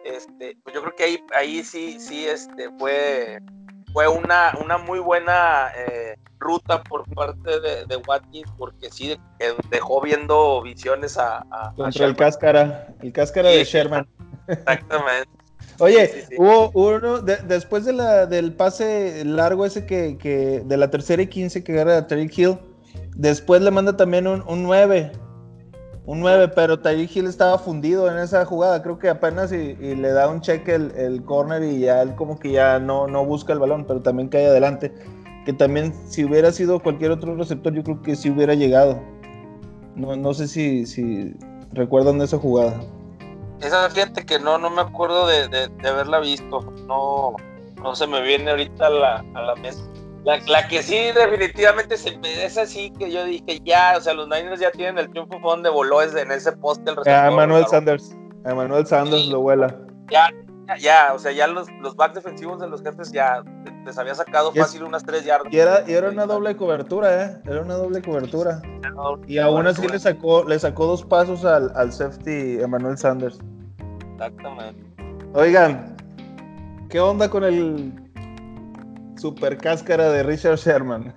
este, 0.05 0.59
pues 0.65 0.75
yo 0.75 0.83
creo 0.83 0.95
que 0.97 1.05
ahí, 1.05 1.25
ahí 1.35 1.65
sí, 1.65 1.99
sí, 2.01 2.27
este, 2.27 2.71
fue 2.79 3.41
fue 3.95 4.09
una, 4.09 4.53
una 4.61 4.77
muy 4.77 4.99
buena 4.99 5.69
eh, 5.77 6.17
ruta 6.41 6.83
por 6.83 7.09
parte 7.15 7.61
de, 7.61 7.87
de, 7.87 7.97
Watkins 7.97 8.51
porque 8.59 8.91
sí 8.91 9.17
dejó 9.71 10.03
viendo 10.03 10.61
visiones 10.63 11.17
a, 11.17 11.47
contra 11.77 12.05
el 12.05 12.17
cáscara 12.17 12.89
el 13.01 13.13
cáscara 13.13 13.51
de 13.51 13.65
Sherman. 13.65 14.07
exactamente. 14.49 15.31
Oye, 15.79 16.27
hubo 16.37 16.71
uno, 16.75 17.21
después 17.21 17.85
de 17.85 17.93
la, 17.93 18.27
del 18.27 18.53
pase 18.53 19.25
largo 19.25 19.65
ese 19.65 19.87
que, 19.87 20.19
que 20.19 20.63
de 20.65 20.77
la 20.77 20.91
tercera 20.91 21.23
y 21.23 21.29
quince 21.29 21.65
que 21.65 21.73
agarra 21.73 21.99
a 21.99 22.07
Terry 22.07 22.31
Hill, 22.35 22.59
después 23.17 23.63
le 23.63 23.71
manda 23.71 23.97
también 23.97 24.27
un, 24.27 24.43
un 24.47 24.65
9 24.65 25.13
un 26.07 26.21
9, 26.21 26.49
pero 26.49 26.79
Tyreek 26.81 27.17
Hill 27.17 27.27
estaba 27.27 27.59
fundido 27.59 28.11
en 28.11 28.19
esa 28.19 28.45
jugada. 28.45 28.83
Creo 28.83 28.99
que 28.99 29.09
apenas 29.09 29.53
y, 29.53 29.75
le 29.75 30.13
da 30.13 30.29
un 30.29 30.41
cheque 30.41 30.75
el, 30.75 30.91
el, 30.97 31.25
corner 31.25 31.63
y 31.63 31.81
ya 31.81 32.03
él 32.03 32.15
como 32.15 32.39
que 32.39 32.53
ya 32.53 32.79
no, 32.79 33.07
no 33.07 33.25
busca 33.25 33.53
el 33.55 33.59
balón, 33.59 33.87
pero 33.87 34.03
también 34.03 34.29
cae 34.29 34.47
adelante. 34.47 34.93
Que 35.47 35.53
también 35.53 35.95
si 36.07 36.25
hubiera 36.25 36.53
sido 36.53 36.81
cualquier 36.81 37.11
otro 37.11 37.35
receptor, 37.37 37.73
yo 37.73 37.83
creo 37.83 38.03
que 38.03 38.17
sí 38.17 38.31
hubiera 38.31 38.55
llegado. 38.55 39.01
No, 39.97 40.15
no 40.17 40.35
sé 40.35 40.49
si, 40.49 40.85
si 40.87 41.35
recuerdan 41.73 42.21
esa 42.21 42.39
jugada. 42.39 42.81
Esa 43.61 43.89
gente 43.91 44.27
que 44.27 44.39
no, 44.39 44.59
no 44.59 44.69
me 44.69 44.83
acuerdo 44.83 45.27
de, 45.27 45.49
de, 45.49 45.89
haberla 45.89 46.21
visto. 46.21 46.61
No, 46.87 47.37
no 47.83 47.95
se 47.95 48.07
me 48.07 48.21
viene 48.21 48.51
ahorita 48.51 48.89
a 48.89 48.91
la, 48.91 49.25
a 49.35 49.43
la 49.43 49.55
mesa. 49.57 49.83
La, 50.25 50.67
que 50.69 50.83
sí 50.83 50.97
definitivamente 51.15 51.99
se 51.99 52.19
es 52.23 52.57
así 52.57 52.91
que 52.99 53.13
yo 53.13 53.25
dije 53.25 53.61
ya, 53.63 53.95
o 53.99 54.01
sea, 54.01 54.15
los 54.15 54.27
Niners 54.27 54.59
ya 54.59 54.71
tienen 54.71 54.97
el 54.97 55.11
triunfo 55.11 55.39
fue 55.39 55.51
donde 55.51 55.69
voló 55.69 56.01
en 56.03 56.31
ese 56.31 56.53
poste 56.53 56.91
el 56.91 56.97
receptor. 56.97 57.33
Manuel 57.37 57.67
Sanders. 57.67 58.17
Manuel 58.43 58.87
Sanders 58.87 59.27
lo 59.27 59.41
vuela. 59.41 59.79
Ya, 60.11 60.31
ya, 60.79 61.13
o 61.15 61.19
sea, 61.19 61.31
ya 61.33 61.47
los, 61.47 61.69
los 61.83 61.95
backs 61.95 62.15
defensivos 62.15 62.59
de 62.59 62.69
los 62.69 62.83
jefes 62.83 63.13
ya 63.13 63.43
les 63.85 63.99
había 63.99 64.15
sacado 64.15 64.51
fácil 64.53 64.85
unas 64.85 65.05
tres 65.05 65.27
yardas. 65.27 65.53
Y 65.53 65.59
era, 65.59 65.85
y 65.87 65.93
era 65.93 66.09
una 66.09 66.25
doble 66.25 66.57
cobertura, 66.57 67.23
¿eh? 67.23 67.41
Era 67.45 67.61
una 67.61 67.75
doble 67.75 68.01
cobertura. 68.01 68.63
y 69.27 69.37
aún 69.37 69.67
así 69.67 69.87
le 69.87 69.99
sacó, 69.99 70.43
le 70.45 70.59
sacó 70.59 70.87
dos 70.87 71.05
pasos 71.05 71.45
al, 71.45 71.71
al 71.75 71.93
safety 71.93 72.63
Emmanuel 72.63 72.97
Sanders. 72.97 73.39
Exactamente. 74.15 74.83
Oigan, 75.35 75.97
¿qué 76.89 76.99
onda 76.99 77.29
con 77.29 77.45
el 77.45 78.04
super 79.25 79.57
cáscara 79.57 80.11
de 80.11 80.23
Richard 80.23 80.59
Sherman? 80.59 81.15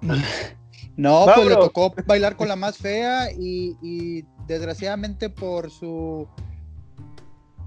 no, 0.96 1.26
pues 1.34 1.46
le 1.46 1.54
tocó 1.54 1.92
bailar 2.06 2.34
con 2.34 2.48
la 2.48 2.56
más 2.56 2.78
fea 2.78 3.30
y, 3.30 3.76
y 3.82 4.24
desgraciadamente 4.46 5.28
por 5.28 5.70
su 5.70 6.26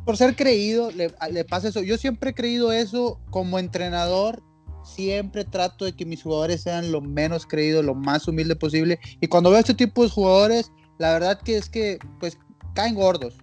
por 0.06 0.18
ser 0.18 0.36
creído, 0.36 0.90
le, 0.90 1.12
pasa 1.46 1.68
eso. 1.68 1.84
Yo 1.84 1.98
siempre 1.98 2.32
he 2.32 2.34
creído 2.34 2.72
eso 2.72 3.20
como 3.30 3.60
entrenador. 3.60 4.42
Siempre 4.84 5.46
trato 5.46 5.86
de 5.86 5.96
que 5.96 6.06
mis 6.06 6.24
jugadores 6.24 6.62
sean 6.62 6.92
lo 6.92 7.02
menos 7.02 7.46
creídos, 7.46 7.86
lo 7.86 7.94
más 7.94 8.28
humilde 8.28 8.56
posible. 8.56 9.00
Y 9.22 9.28
cuando 9.28 9.52
veo 9.52 9.60
este 9.60 9.74
tipo 9.76 10.04
de 10.04 10.10
jugadores, 10.10 10.72
la 10.98 11.14
verdad 11.14 11.40
que 11.42 11.58
es 11.58 11.70
que, 11.70 12.00
pues, 12.20 12.38
caen 12.74 12.94
gordos. 12.96 13.38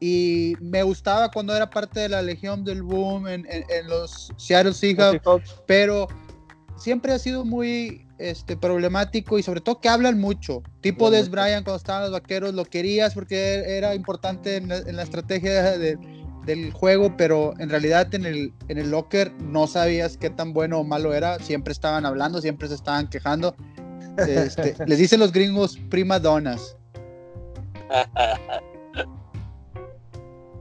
Y 0.00 0.54
me 0.60 0.82
gustaba 0.82 1.30
cuando 1.30 1.56
era 1.56 1.68
parte 1.68 2.00
de 2.00 2.08
la 2.08 2.22
Legión 2.22 2.64
del 2.64 2.82
Boom 2.82 3.26
en, 3.26 3.46
los 3.86 4.32
Seattle 4.36 4.72
Seahawks, 4.72 5.56
pero 5.66 6.06
siempre 6.76 7.12
ha 7.12 7.18
sido 7.18 7.44
muy 7.44 8.06
este, 8.18 8.56
problemático 8.56 9.38
y 9.38 9.42
sobre 9.42 9.60
todo 9.60 9.80
que 9.80 9.88
hablan 9.88 10.18
mucho. 10.18 10.62
Tipo 10.80 11.10
Des 11.10 11.30
Bryant 11.30 11.64
cuando 11.64 11.76
estaban 11.76 12.02
los 12.02 12.12
vaqueros, 12.12 12.54
lo 12.54 12.64
querías 12.64 13.14
porque 13.14 13.64
era 13.66 13.94
importante 13.94 14.56
en 14.56 14.68
la, 14.68 15.02
estrategia 15.02 15.76
del 15.78 16.72
juego, 16.72 17.16
pero 17.16 17.54
en 17.58 17.68
realidad 17.68 18.14
en 18.14 18.24
el, 18.26 18.52
en 18.68 18.78
el 18.78 18.90
locker 18.90 19.32
no 19.40 19.66
sabías 19.66 20.16
qué 20.16 20.30
tan 20.30 20.52
bueno 20.52 20.78
o 20.78 20.84
malo 20.84 21.14
era. 21.14 21.38
Siempre 21.40 21.72
estaban 21.72 22.06
hablando, 22.06 22.40
siempre 22.40 22.68
se 22.68 22.74
estaban 22.74 23.08
quejando. 23.08 23.54
Este, 24.16 24.74
les 24.86 24.98
dicen 24.98 25.20
los 25.20 25.32
gringos 25.32 25.78
prima 25.88 26.18
donas. 26.18 26.76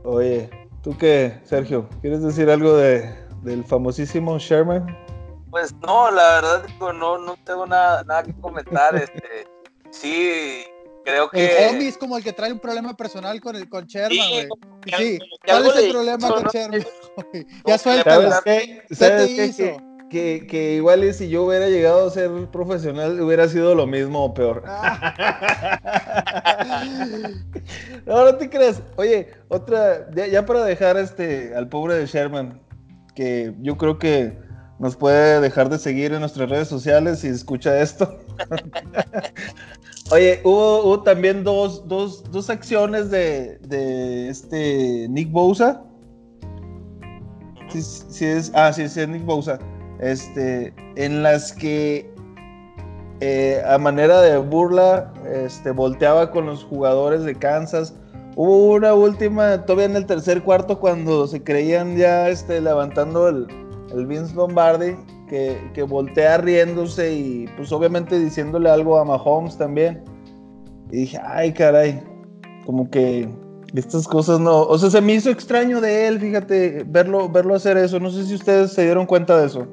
Oye, 0.09 0.49
¿tú 0.83 0.97
qué, 0.97 1.37
Sergio? 1.43 1.89
¿Quieres 1.99 2.23
decir 2.23 2.49
algo 2.49 2.77
de, 2.77 3.13
del 3.43 3.65
famosísimo 3.65 4.39
Sherman? 4.39 4.87
Pues 5.51 5.75
no, 5.85 6.09
la 6.11 6.35
verdad 6.35 6.65
no, 6.79 7.17
no 7.17 7.35
tengo 7.43 7.65
nada, 7.65 8.05
nada 8.05 8.23
que 8.23 8.33
comentar. 8.39 8.95
Este, 9.03 9.45
sí, 9.91 10.63
creo 11.03 11.29
que. 11.29 11.65
El 11.65 11.75
homie 11.75 11.89
es 11.89 11.97
como 11.97 12.15
el 12.17 12.23
que 12.23 12.31
trae 12.31 12.53
un 12.53 12.59
problema 12.59 12.95
personal 12.95 13.41
con 13.41 13.57
el 13.57 13.67
con 13.67 13.85
Sherman, 13.85 14.29
güey. 14.29 14.47
Sí, 14.97 15.19
¿cuál 15.45 15.65
es 15.65 15.75
el 15.75 15.91
problema 15.91 16.29
con 16.29 16.45
Sherman? 16.45 16.85
ya 17.65 17.77
suéltalo. 17.77 18.31
¿Sabes 18.31 18.43
qué? 18.45 18.95
¿Sabes 18.95 19.57
qué? 19.57 19.77
Que, 20.09 20.47
que, 20.47 20.75
igual 20.75 21.13
si 21.13 21.27
yo 21.27 21.43
hubiera 21.43 21.67
llegado 21.67 22.07
a 22.07 22.09
ser 22.09 22.31
profesional 22.51 23.19
hubiera 23.19 23.49
sido 23.49 23.75
lo 23.75 23.85
mismo 23.85 24.23
o 24.23 24.33
peor. 24.33 24.63
no, 28.05 28.25
no 28.25 28.35
te 28.35 28.49
creas. 28.49 28.81
Oye, 28.95 29.27
otra, 29.49 30.09
ya, 30.15 30.27
ya, 30.27 30.45
para 30.45 30.63
dejar 30.63 30.95
este 30.97 31.53
al 31.55 31.67
pobre 31.67 31.95
de 31.95 32.05
Sherman, 32.05 32.61
que 33.15 33.53
yo 33.59 33.77
creo 33.77 33.99
que 33.99 34.37
nos 34.79 34.95
puede 34.95 35.41
dejar 35.41 35.69
de 35.69 35.79
seguir 35.79 36.13
en 36.13 36.19
nuestras 36.19 36.49
redes 36.49 36.67
sociales 36.67 37.19
si 37.19 37.27
escucha 37.27 37.81
esto. 37.81 38.19
Oye, 40.11 40.39
hubo, 40.43 41.01
también 41.03 41.43
dos, 41.43 41.83
acciones 42.49 43.09
de, 43.09 44.29
este 44.29 45.07
Nick 45.09 45.31
Bosa. 45.31 45.83
Sí, 47.69 48.25
es, 48.25 48.51
ah, 48.55 48.71
sí, 48.71 48.87
sí, 48.87 49.01
es 49.01 49.09
Nick 49.09 49.25
Bosa. 49.25 49.59
Este, 49.99 50.73
en 50.95 51.23
las 51.23 51.53
que 51.53 52.09
eh, 53.19 53.63
a 53.65 53.79
manera 53.79 54.21
de 54.21 54.37
burla 54.37 55.11
este, 55.25 55.71
volteaba 55.71 56.29
con 56.29 56.45
los 56.45 56.63
jugadores 56.63 57.23
de 57.23 57.33
Kansas. 57.33 57.95
Hubo 58.35 58.73
una 58.73 58.93
última, 58.93 59.65
todavía 59.65 59.85
en 59.85 59.95
el 59.95 60.05
tercer 60.05 60.43
cuarto, 60.43 60.79
cuando 60.79 61.25
se 61.25 61.43
creían 61.43 61.97
ya 61.97 62.29
este, 62.29 62.61
levantando 62.61 63.27
el, 63.27 63.47
el 63.91 64.05
Vince 64.05 64.35
Lombardi, 64.35 64.95
que, 65.27 65.57
que, 65.73 65.81
voltea 65.81 66.37
riéndose 66.37 67.11
y 67.11 67.47
pues 67.57 67.71
obviamente 67.71 68.19
diciéndole 68.19 68.69
algo 68.69 68.99
a 68.99 69.05
Mahomes 69.05 69.57
también. 69.57 70.03
Y 70.91 70.97
dije, 70.97 71.19
ay 71.25 71.51
caray, 71.51 71.99
como 72.67 72.87
que 72.91 73.27
estas 73.73 74.07
cosas 74.07 74.39
no, 74.39 74.61
o 74.61 74.77
sea, 74.77 74.91
se 74.91 75.01
me 75.01 75.13
hizo 75.13 75.31
extraño 75.31 75.81
de 75.81 76.07
él, 76.07 76.19
fíjate, 76.19 76.85
verlo, 76.87 77.27
verlo 77.27 77.55
hacer 77.55 77.77
eso. 77.77 77.99
No 77.99 78.11
sé 78.11 78.23
si 78.25 78.35
ustedes 78.35 78.73
se 78.73 78.83
dieron 78.83 79.07
cuenta 79.07 79.35
de 79.39 79.47
eso. 79.47 79.67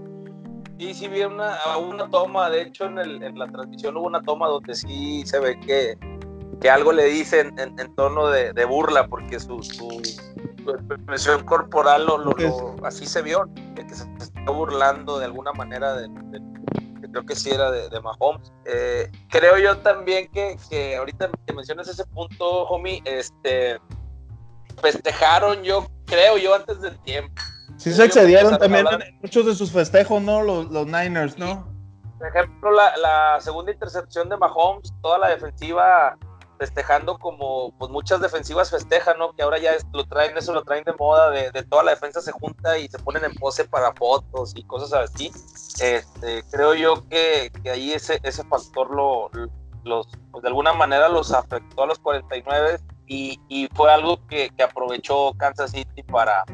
Sí, 0.79 0.95
sí 0.95 1.09
vi 1.09 1.23
una, 1.23 1.57
una 1.79 2.09
toma, 2.09 2.51
de 2.51 2.63
hecho 2.63 2.87
en, 2.87 2.99
el, 2.99 3.23
en 3.23 3.39
la 3.39 3.47
transmisión 3.47 3.97
hubo 3.97 4.07
una 4.07 4.23
toma 4.23 4.49
donde 4.49 4.75
sí 4.75 5.25
se 5.25 5.39
ve 5.39 5.59
que, 5.61 5.97
que 6.61 6.71
algo 6.71 6.93
le 6.93 7.05
dice 7.05 7.41
en, 7.41 7.59
en, 7.59 7.95
tono 7.95 8.29
de, 8.29 8.53
de, 8.53 8.65
burla, 8.65 9.07
porque 9.07 9.39
su, 9.39 9.63
su, 9.63 10.03
expresión 10.91 11.45
corporal 11.45 12.07
lo, 12.07 12.19
lo, 12.19 12.77
así 12.85 13.07
se 13.07 13.23
vio, 13.23 13.49
que 13.77 13.95
se 13.95 14.05
está 14.19 14.51
burlando 14.51 15.19
de 15.19 15.27
alguna 15.27 15.53
manera 15.53 15.95
de, 15.95 16.09
creo 17.15 17.25
que 17.25 17.37
sí 17.37 17.51
era 17.51 17.71
de, 17.71 17.89
de 17.89 18.01
Mahomes. 18.01 18.53
Eh, 18.65 19.09
creo 19.29 19.57
yo 19.59 19.79
también 19.79 20.29
que, 20.33 20.57
que 20.69 20.97
ahorita 20.97 21.31
que 21.47 21.53
mencionas 21.53 21.87
ese 21.87 22.05
punto, 22.07 22.65
homie, 22.65 23.01
este, 23.05 23.79
festejaron 24.83 25.63
yo, 25.63 25.87
creo 26.07 26.37
yo, 26.39 26.55
antes 26.55 26.81
del 26.81 26.99
tiempo. 27.01 27.41
Sí 27.77 27.93
se 27.93 28.05
excedieron 28.05 28.57
también 28.59 28.87
en 28.87 29.19
muchos 29.21 29.47
de 29.47 29.55
sus 29.55 29.73
festejos, 29.73 30.23
¿no? 30.23 30.43
Los, 30.43 30.71
los 30.71 30.87
Niners, 30.87 31.39
¿no? 31.39 31.69
Por 32.19 32.29
ejemplo, 32.29 32.71
la, 32.71 32.97
la 32.97 33.41
segunda 33.41 33.73
intercepción 33.73 34.29
de 34.29 34.37
Mahomes, 34.37 34.93
toda 35.03 35.19
la 35.19 35.29
defensiva 35.29 36.17
festejando 36.59 37.19
como 37.19 37.73
pues 37.79 37.91
muchas 37.91 38.21
defensivas 38.21 38.71
festejan, 38.71 39.19
¿no? 39.19 39.33
Que 39.33 39.43
ahora 39.43 39.59
ya 39.59 39.73
lo 39.93 40.05
traen, 40.07 40.37
eso 40.37 40.53
lo 40.53 40.63
traen 40.63 40.85
de 40.85 40.93
moda, 40.95 41.31
de, 41.31 41.51
toda 41.65 41.83
la 41.83 41.93
defensa 41.93 42.21
se 42.21 42.33
junta 42.33 42.79
y 42.79 42.89
se 42.89 42.99
ponen 42.99 43.25
en 43.25 43.35
pose 43.35 43.65
para 43.65 43.93
fotos 43.93 44.53
y 44.55 44.65
cosas 44.65 44.93
así. 44.93 45.31
Este, 45.81 46.43
creo 46.51 46.75
yo 46.75 47.07
que, 47.09 47.51
que 47.63 47.71
ahí 47.71 47.93
ese, 47.93 48.21
ese 48.23 48.45
factor 48.45 48.95
lo, 48.95 49.31
los, 49.85 50.07
pues 50.31 50.43
de 50.43 50.49
alguna 50.49 50.73
manera 50.73 51.09
los 51.09 51.33
afectó 51.33 51.83
a 51.83 51.87
los 51.87 51.99
49 51.99 52.79
y, 53.07 53.41
y 53.49 53.69
fue 53.75 53.93
algo 53.93 54.25
que, 54.27 54.51
que 54.57 54.63
aprovechó 54.63 55.33
Kansas 55.37 55.73
City 55.73 56.03
para, 56.05 56.45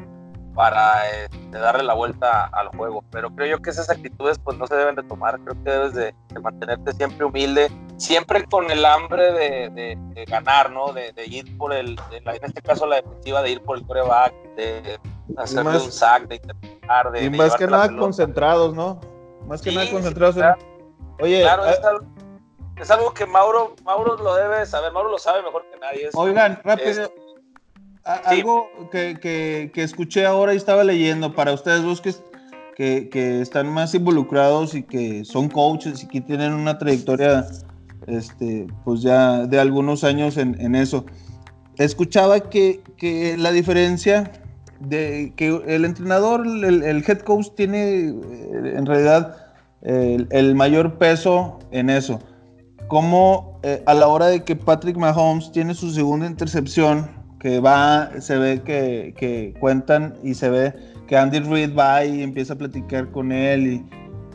para 0.54 1.08
este, 1.10 1.58
darle 1.58 1.82
la 1.82 1.94
vuelta 1.94 2.46
al 2.52 2.68
juego. 2.68 3.04
Pero 3.10 3.30
creo 3.34 3.56
yo 3.56 3.62
que 3.62 3.70
esas 3.70 3.90
actitudes 3.90 4.38
pues 4.38 4.58
no 4.58 4.66
se 4.66 4.74
deben 4.74 4.94
de 4.94 5.02
tomar. 5.02 5.38
Creo 5.40 5.62
que 5.62 5.70
debes 5.70 5.94
de, 5.94 6.14
mantenerte 6.40 6.92
siempre 6.92 7.24
humilde, 7.24 7.70
siempre 7.96 8.44
con 8.44 8.70
el 8.70 8.84
hambre 8.84 9.32
de, 9.32 10.24
ganar, 10.26 10.70
¿no? 10.70 10.92
De, 10.92 11.12
ir 11.26 11.56
por 11.58 11.72
el, 11.72 11.98
en 12.12 12.44
este 12.44 12.62
caso 12.62 12.86
la 12.86 12.96
defensiva, 12.96 13.42
de 13.42 13.50
ir 13.50 13.62
por 13.62 13.78
el 13.78 13.86
coreback, 13.86 14.32
de 14.56 15.00
hacerle 15.36 15.78
un 15.78 15.92
sack, 15.92 16.28
de 16.28 16.36
intentar, 16.36 17.10
de... 17.12 17.24
Y 17.24 17.30
más 17.30 17.56
que 17.56 17.66
nada 17.66 17.88
concentrados, 17.96 18.74
¿no? 18.74 19.00
Más 19.46 19.62
que 19.62 19.72
nada 19.72 19.90
concentrados. 19.90 20.36
Oye, 21.20 21.42
claro, 21.42 21.64
ah, 21.64 21.70
es, 22.77 22.90
algo, 22.90 23.12
que 23.12 23.27
Mauro, 23.27 23.75
Mauro 23.85 24.16
lo 24.16 24.35
debe 24.35 24.64
saber, 24.64 24.90
Mauro 24.90 25.10
lo 25.10 25.18
sabe 25.18 25.42
mejor 25.42 25.66
que 25.70 25.79
nadie. 25.79 26.08
Oigan, 26.14 26.60
rápido, 26.64 27.12
algo 28.05 28.69
que, 28.90 29.71
escuché 29.75 30.27
ahora 30.27 30.55
y 30.55 30.57
estaba 30.57 30.85
leyendo 30.85 31.35
para 31.35 31.53
ustedes 31.53 31.83
dos 31.83 32.01
que, 32.01 33.09
que, 33.09 33.40
están 33.40 33.69
más 33.69 33.94
involucrados 33.94 34.75
y 34.75 34.83
que 34.83 35.25
son 35.25 35.48
coaches 35.48 36.03
y 36.03 36.09
que 36.09 36.21
tienen 36.21 36.53
una 36.53 36.79
trayectoria 36.79 37.46
este, 38.07 38.67
pues 38.85 39.03
ya 39.03 39.46
de 39.46 39.61
algunos 39.61 40.05
años 40.05 40.37
en, 40.37 40.75
eso. 40.75 41.05
Escuchaba 41.77 42.40
que, 42.40 42.83
la 43.38 43.53
diferencia 43.53 44.33
de 44.81 45.33
que 45.37 45.63
el 45.67 45.85
entrenador, 45.85 46.46
el, 46.46 47.05
head 47.07 47.19
coach 47.21 47.48
tiene 47.55 48.09
eh, 48.09 48.75
en 48.77 48.87
realidad 48.87 49.37
el, 49.83 50.55
mayor 50.55 50.98
peso 50.98 51.59
en 51.71 51.90
eso. 51.90 52.21
Como 52.88 53.61
eh, 53.63 53.83
a 53.87 53.94
la 53.94 54.09
hora 54.09 54.27
de 54.27 54.42
que 54.42 54.57
Patrick 54.57 54.96
Mahomes 54.96 55.53
tiene 55.53 55.75
su 55.75 55.90
segunda 55.90 56.27
intercepción, 56.27 57.19
que 57.40 57.58
va, 57.58 58.10
se 58.20 58.36
ve 58.38 58.62
que, 58.62 59.54
cuentan 59.58 60.14
y 60.22 60.34
se 60.34 60.50
ve 60.50 60.74
que 61.08 61.16
Andy 61.16 61.40
Reid 61.40 61.76
va 61.76 62.04
y 62.04 62.22
empieza 62.22 62.52
a 62.52 62.56
platicar 62.56 63.10
con 63.10 63.32
él 63.32 63.82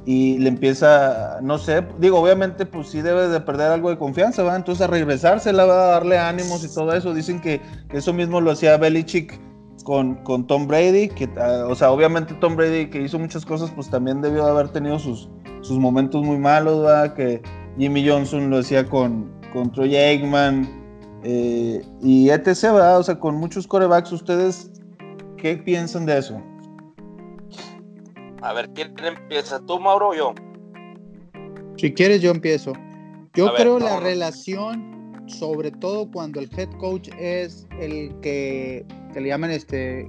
y, 0.05 0.37
le 0.37 0.49
empieza, 0.49 1.39
no 1.41 1.57
sé, 1.57 1.83
digo, 1.99 2.19
obviamente 2.19 2.65
pues 2.65 2.89
sí 2.89 3.01
debe 3.01 3.27
de 3.27 3.39
perder 3.39 3.71
algo 3.71 3.89
de 3.89 3.97
confianza, 3.97 4.43
¿va? 4.43 4.55
Entonces 4.55 4.83
a 4.83 4.87
regresarse, 4.87 5.51
va 5.51 5.63
a 5.63 5.87
darle 5.93 6.19
ánimos 6.19 6.63
y 6.63 6.71
todo 6.71 6.93
eso. 6.93 7.13
Dicen 7.13 7.41
que, 7.41 7.59
eso 7.91 8.13
mismo 8.13 8.39
lo 8.39 8.51
hacía 8.51 8.77
Belichick 8.77 9.39
con, 9.83 10.15
con 10.23 10.45
Tom 10.45 10.67
Brady, 10.67 11.07
que, 11.09 11.27
ah, 11.39 11.65
o 11.67 11.73
sea, 11.73 11.89
obviamente 11.89 12.35
Tom 12.35 12.55
Brady 12.55 12.87
que 12.91 13.01
hizo 13.01 13.17
muchas 13.17 13.45
cosas, 13.45 13.71
pues 13.71 13.89
también 13.89 14.21
debió 14.21 14.45
haber 14.45 14.69
tenido 14.69 14.99
sus, 14.99 15.27
sus 15.61 15.79
momentos 15.79 16.23
muy 16.23 16.37
malos, 16.37 16.83
¿verdad? 16.83 17.13
Que 17.15 17.41
Jimmy 17.79 18.07
Johnson 18.07 18.51
lo 18.51 18.57
decía 18.57 18.85
con, 18.85 19.31
con 19.53 19.71
Troy 19.71 19.95
Aikman 19.95 20.84
eh, 21.27 21.81
y 22.03 22.29
etc., 22.29 22.61
¿verdad? 22.63 22.99
O 22.99 23.03
sea, 23.03 23.19
con 23.19 23.35
muchos 23.35 23.65
corebacks, 23.65 24.11
¿ustedes 24.11 24.69
qué 25.37 25.57
piensan 25.57 26.05
de 26.05 26.19
eso? 26.19 26.39
A 28.43 28.53
ver, 28.53 28.69
¿quién 28.75 28.93
empieza? 29.03 29.59
¿Tú, 29.65 29.79
Mauro, 29.79 30.09
o 30.09 30.13
yo? 30.13 30.35
Si 31.77 31.91
quieres, 31.93 32.21
yo 32.21 32.29
empiezo. 32.29 32.73
Yo 33.33 33.53
creo 33.55 33.79
la 33.79 33.99
relación, 33.99 35.25
sobre 35.25 35.71
todo 35.71 36.09
cuando 36.11 36.39
el 36.39 36.49
head 36.55 36.69
coach 36.77 37.09
es 37.19 37.67
el 37.79 38.13
que, 38.21 38.85
que 39.11 39.19
le 39.19 39.27
llaman 39.29 39.49
este, 39.49 40.07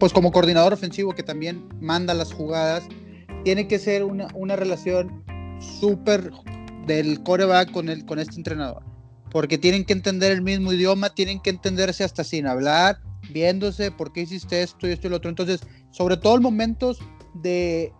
pues 0.00 0.14
como 0.14 0.32
coordinador 0.32 0.72
ofensivo 0.72 1.12
que 1.12 1.22
también 1.22 1.68
manda 1.80 2.14
las 2.14 2.32
jugadas, 2.32 2.88
tiene 3.44 3.68
que 3.68 3.78
ser 3.78 4.02
una, 4.02 4.28
una 4.34 4.56
relación 4.56 5.22
súper 5.60 6.32
del 6.86 7.22
coreback 7.22 7.70
con, 7.70 7.90
el, 7.90 8.06
con 8.06 8.18
este 8.18 8.36
entrenador. 8.36 8.87
Porque 9.30 9.58
tienen 9.58 9.84
que 9.84 9.92
entender 9.92 10.32
el 10.32 10.42
mismo 10.42 10.72
idioma, 10.72 11.10
tienen 11.10 11.40
que 11.40 11.50
entenderse 11.50 12.04
hasta 12.04 12.24
sin 12.24 12.46
hablar, 12.46 13.00
viéndose 13.30 13.90
por 13.90 14.12
qué 14.12 14.22
hiciste 14.22 14.62
esto 14.62 14.88
y 14.88 14.92
esto 14.92 15.06
y 15.06 15.10
lo 15.10 15.16
otro. 15.16 15.28
Entonces, 15.28 15.60
sobre 15.90 16.16
todo 16.16 16.36
en 16.36 16.42
momentos 16.42 16.98
de 17.34 17.92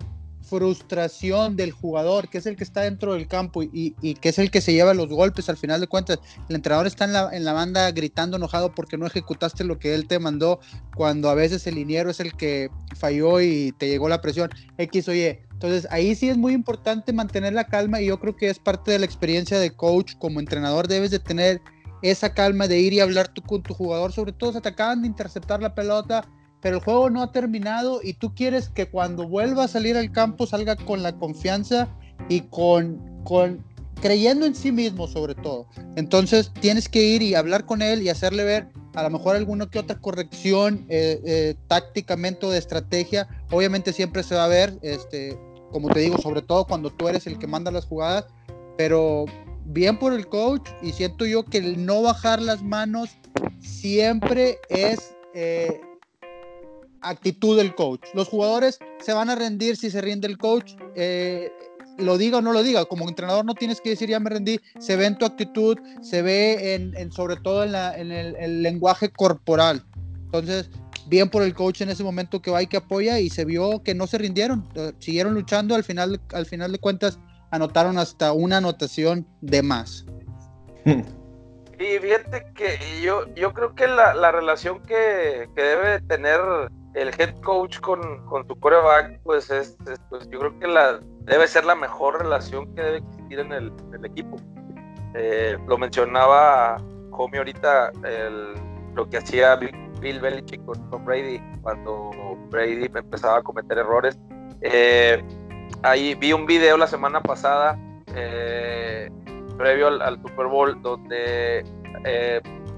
frustración 0.49 1.57
del 1.57 1.73
jugador, 1.73 2.29
que 2.29 2.39
es 2.39 2.47
el 2.47 2.57
que 2.57 2.65
está 2.65 2.81
dentro 2.81 3.13
del 3.13 3.29
campo 3.29 3.63
y, 3.63 3.93
que 4.15 4.31
es 4.31 4.39
el 4.39 4.51
que 4.51 4.63
se 4.63 4.73
lleva 4.73 4.95
los 4.95 5.09
golpes 5.09 5.49
al 5.49 5.59
final 5.59 5.81
de 5.81 5.87
cuentas. 5.87 6.19
El 6.49 6.57
entrenador 6.57 6.87
está 6.87 7.05
en 7.05 7.13
la, 7.13 7.29
en 7.33 7.45
la, 7.45 7.53
banda 7.53 7.91
gritando 7.91 8.39
enojado 8.39 8.75
porque 8.75 8.97
no 8.97 9.07
ejecutaste 9.07 9.65
lo 9.65 9.79
que 9.79 9.95
él 9.95 10.09
te 10.09 10.19
mandó, 10.19 10.61
cuando 10.97 11.29
a 11.29 11.35
veces 11.35 11.67
el 11.67 11.75
liniero 11.75 12.11
es 12.11 12.21
el 12.21 12.33
que 12.33 12.71
falló 12.97 13.41
y 13.41 13.73
te 13.79 13.89
llegó 13.89 14.09
la 14.09 14.23
presión 14.23 14.51
X 14.79 15.09
o 15.09 15.15
Y. 15.15 15.39
Entonces 15.59 15.89
ahí 15.91 16.15
sí 16.15 16.29
es 16.29 16.37
muy 16.37 16.53
importante 16.53 17.13
mantener 17.13 17.53
la 17.53 17.65
calma 17.65 18.01
y 18.01 18.07
yo 18.07 18.21
creo 18.21 18.37
que 18.37 18.49
es 18.49 18.61
parte 18.61 18.93
de 18.93 19.01
la 19.01 19.07
experiencia 19.07 19.59
de 19.59 19.73
coach 19.73 20.15
como 20.17 20.39
entrenador, 20.39 20.87
debes 20.87 21.11
de 21.11 21.19
tener 21.19 21.61
esa 22.01 22.33
calma 22.33 22.69
de 22.69 22.79
ir 22.79 22.93
y 22.93 23.01
hablar 23.01 23.27
tú 23.27 23.43
con 23.43 23.65
tu 23.65 23.75
jugador, 23.75 24.13
sobre 24.13 24.31
todo 24.31 24.53
si 24.53 24.61
te 24.61 24.69
acaban 24.69 25.03
de 25.03 25.09
interceptar 25.09 25.61
la 25.61 25.75
pelota, 25.75 26.25
pero 26.61 26.77
el 26.77 26.85
juego 26.85 27.11
no 27.11 27.25
ha 27.25 27.33
terminado 27.33 27.99
y 28.05 28.13
tú 28.13 28.37
quieres 28.37 28.69
que 28.69 28.87
cuando 28.87 29.27
vuelva 29.27 29.65
a 29.65 29.69
salir 29.69 29.97
al 29.97 30.13
campo 30.13 30.47
salga 30.47 30.77
con 30.77 31.03
la 31.03 31.17
confianza 31.17 31.89
y 32.29 32.43
con, 32.43 33.25
con 33.25 33.65
creyendo 34.01 34.47
en 34.47 34.55
sí 34.55 34.71
mismo 34.71 35.09
sobre 35.09 35.35
todo. 35.35 35.67
Entonces 35.97 36.53
tienes 36.61 36.89
que 36.89 37.03
ir 37.03 37.21
y 37.21 37.35
hablar 37.35 37.67
con 37.67 37.83
él 37.83 38.01
y 38.03 38.11
hacerle 38.11 38.45
ver 38.45 38.69
a 38.95 39.03
lo 39.03 39.11
mejor 39.11 39.37
alguna 39.37 39.67
que 39.69 39.79
otra 39.79 40.01
corrección 40.01 40.87
eh, 40.89 41.21
eh, 41.25 41.55
tácticamente 41.69 42.47
o 42.47 42.51
de 42.51 42.59
estrategia. 42.59 43.29
Obviamente 43.51 43.93
siempre 43.93 44.23
se 44.23 44.35
va 44.35 44.45
a 44.45 44.49
ver, 44.49 44.79
este, 44.83 45.39
como 45.71 45.89
te 45.89 46.01
digo, 46.01 46.19
sobre 46.19 46.43
todo 46.43 46.67
cuando 46.67 46.91
tú 46.91 47.09
eres 47.09 47.27
el 47.27 47.39
que 47.39 47.47
manda 47.47 47.71
las 47.71 47.87
jugadas, 47.87 48.27
pero 48.77 49.27
bien 49.65 49.99
por 49.99 50.13
el 50.13 50.29
coach 50.29 50.69
y 50.83 50.93
siento 50.93 51.27
yo 51.27 51.45
que 51.45 51.59
el 51.59 51.85
no 51.85 52.03
bajar 52.03 52.41
las 52.41 52.63
manos 52.63 53.11
siempre 53.61 54.59
es 54.71 55.15
eh, 55.35 55.81
actitud 57.01 57.57
del 57.57 57.75
coach. 57.75 58.03
Los 58.15 58.29
jugadores 58.29 58.79
se 59.01 59.13
van 59.13 59.31
a 59.31 59.35
rendir 59.35 59.77
si 59.77 59.91
se 59.91 60.01
rinde 60.01 60.27
el 60.27 60.39
coach, 60.39 60.73
eh, 60.95 61.51
lo 61.99 62.17
diga 62.17 62.39
o 62.39 62.43
no 62.43 62.53
lo 62.53 62.63
diga. 62.63 62.85
Como 62.87 63.09
entrenador 63.09 63.45
no 63.45 63.55
tienes 63.55 63.81
que 63.81 63.91
decir 63.91 64.09
ya 64.09 64.21
me 64.21 64.31
rendí, 64.31 64.61
se 64.79 64.97
ve 64.97 65.07
en 65.07 65.19
tu 65.19 65.27
actitud, 65.27 65.79
se 66.01 66.23
ve 66.23 66.75
en, 66.75 67.13
sobre 67.13 67.37
todo 67.37 67.65
en, 67.65 68.11
el, 68.11 68.63
lenguaje 68.63 69.11
corporal. 69.11 69.85
Entonces, 70.29 70.71
bien 71.07 71.31
por 71.31 71.43
el 71.43 71.55
coach 71.55 71.81
en 71.81 71.89
ese 71.89 72.05
momento 72.05 72.43
que 72.43 72.51
va 72.51 72.63
y 72.63 72.67
que 72.67 72.77
apoya 72.77 73.19
y 73.19 73.31
se 73.31 73.47
vio 73.47 73.83
que 73.83 73.95
no 73.95 74.07
se 74.07 74.19
rindieron, 74.19 74.69
eh, 74.75 74.93
siguieron 74.99 75.33
luchando, 75.35 75.75
al 75.75 75.85
final, 75.85 76.21
al 76.35 76.45
final 76.45 76.71
de 76.71 76.79
cuentas 76.79 77.19
anotaron 77.51 77.97
hasta 77.97 78.33
una 78.33 78.59
anotación 78.59 79.27
de 79.41 79.63
más. 79.63 80.05
Y 81.81 81.97
fíjate 82.01 82.45
que 82.57 82.77
yo, 83.01 83.33
yo 83.37 83.55
creo 83.55 83.73
que 83.77 83.87
la, 83.87 84.13
la 84.13 84.33
relación 84.33 84.83
que, 84.83 85.49
que, 85.55 85.63
debe 85.63 86.01
tener 86.01 86.41
el 86.95 87.09
head 87.17 87.41
coach 87.41 87.79
con, 87.79 88.27
con 88.27 88.49
tu 88.49 88.59
coreback, 88.59 89.21
pues 89.23 89.49
es, 89.51 89.77
pues 90.11 90.29
yo 90.29 90.41
creo 90.41 90.59
que 90.59 90.67
la, 90.67 90.99
debe 91.21 91.47
ser 91.47 91.65
la 91.65 91.77
mejor 91.77 92.21
relación 92.21 92.75
que 92.75 92.83
debe 92.83 92.99
existir 92.99 93.39
en 93.39 93.53
el, 93.53 93.73
equipo. 94.05 94.39
Eh, 95.15 95.57
lo 95.69 95.79
mencionaba 95.79 96.79
Homie 97.13 97.39
ahorita, 97.39 97.93
el, 98.05 98.55
lo 98.95 99.09
que 99.09 99.19
hacía 99.19 99.55
Bill 100.01 100.21
Belichick 100.21 100.65
con, 100.65 100.79
con, 100.91 101.05
Brady 101.05 101.41
cuando 101.63 102.11
Brady 102.51 102.89
empezaba 102.95 103.39
a 103.39 103.43
cometer 103.43 103.79
errores. 103.79 104.19
Eh, 104.61 105.23
ahí 105.83 106.15
vi 106.15 106.33
un 106.33 106.47
video 106.47 106.77
la 106.77 106.87
semana 106.87 107.21
pasada, 107.21 107.79
eh, 108.15 109.11
previo 109.57 109.89
al, 109.89 110.03
al, 110.03 110.21
Super 110.23 110.47
Bowl, 110.47 110.81
donde 110.83 111.65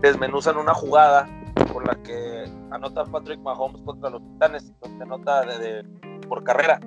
desmenuzan 0.01 0.57
una 0.57 0.73
jugada 0.75 1.27
por 1.73 1.87
la 1.87 1.95
que 2.03 2.45
anota 2.71 3.05
Patrick 3.05 3.41
Mahomes 3.41 3.81
contra 3.83 4.11
los 4.11 4.23
Titanes, 4.23 4.73
donde 4.81 5.05
anota 5.05 5.43
de, 5.43 5.85
por 6.29 6.45
carrera. 6.45 6.81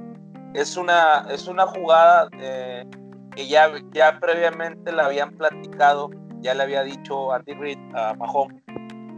Es 0.54 0.78
una, 0.78 1.26
es 1.30 1.48
una 1.48 1.66
jugada 1.66 2.30
eh, 2.40 2.86
que 3.36 3.48
ya, 3.48 3.72
ya 3.92 4.20
previamente 4.20 4.92
la 4.92 5.06
habían 5.06 5.32
platicado, 5.32 6.10
ya 6.42 6.54
le 6.54 6.64
había 6.64 6.84
dicho 6.84 7.32
Andy 7.32 7.54
Reid 7.54 7.80
a 7.96 8.14
Mahomes, 8.14 8.62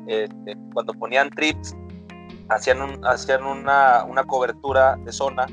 este, 0.08 0.56
cuando 0.74 0.94
ponían 0.94 1.30
trips, 1.30 1.76
hacían, 2.50 3.04
hacían 3.06 3.44
una, 3.44 4.04
una 4.04 4.24
cobertura 4.24 4.96
de 4.98 5.12
zona, 5.12 5.48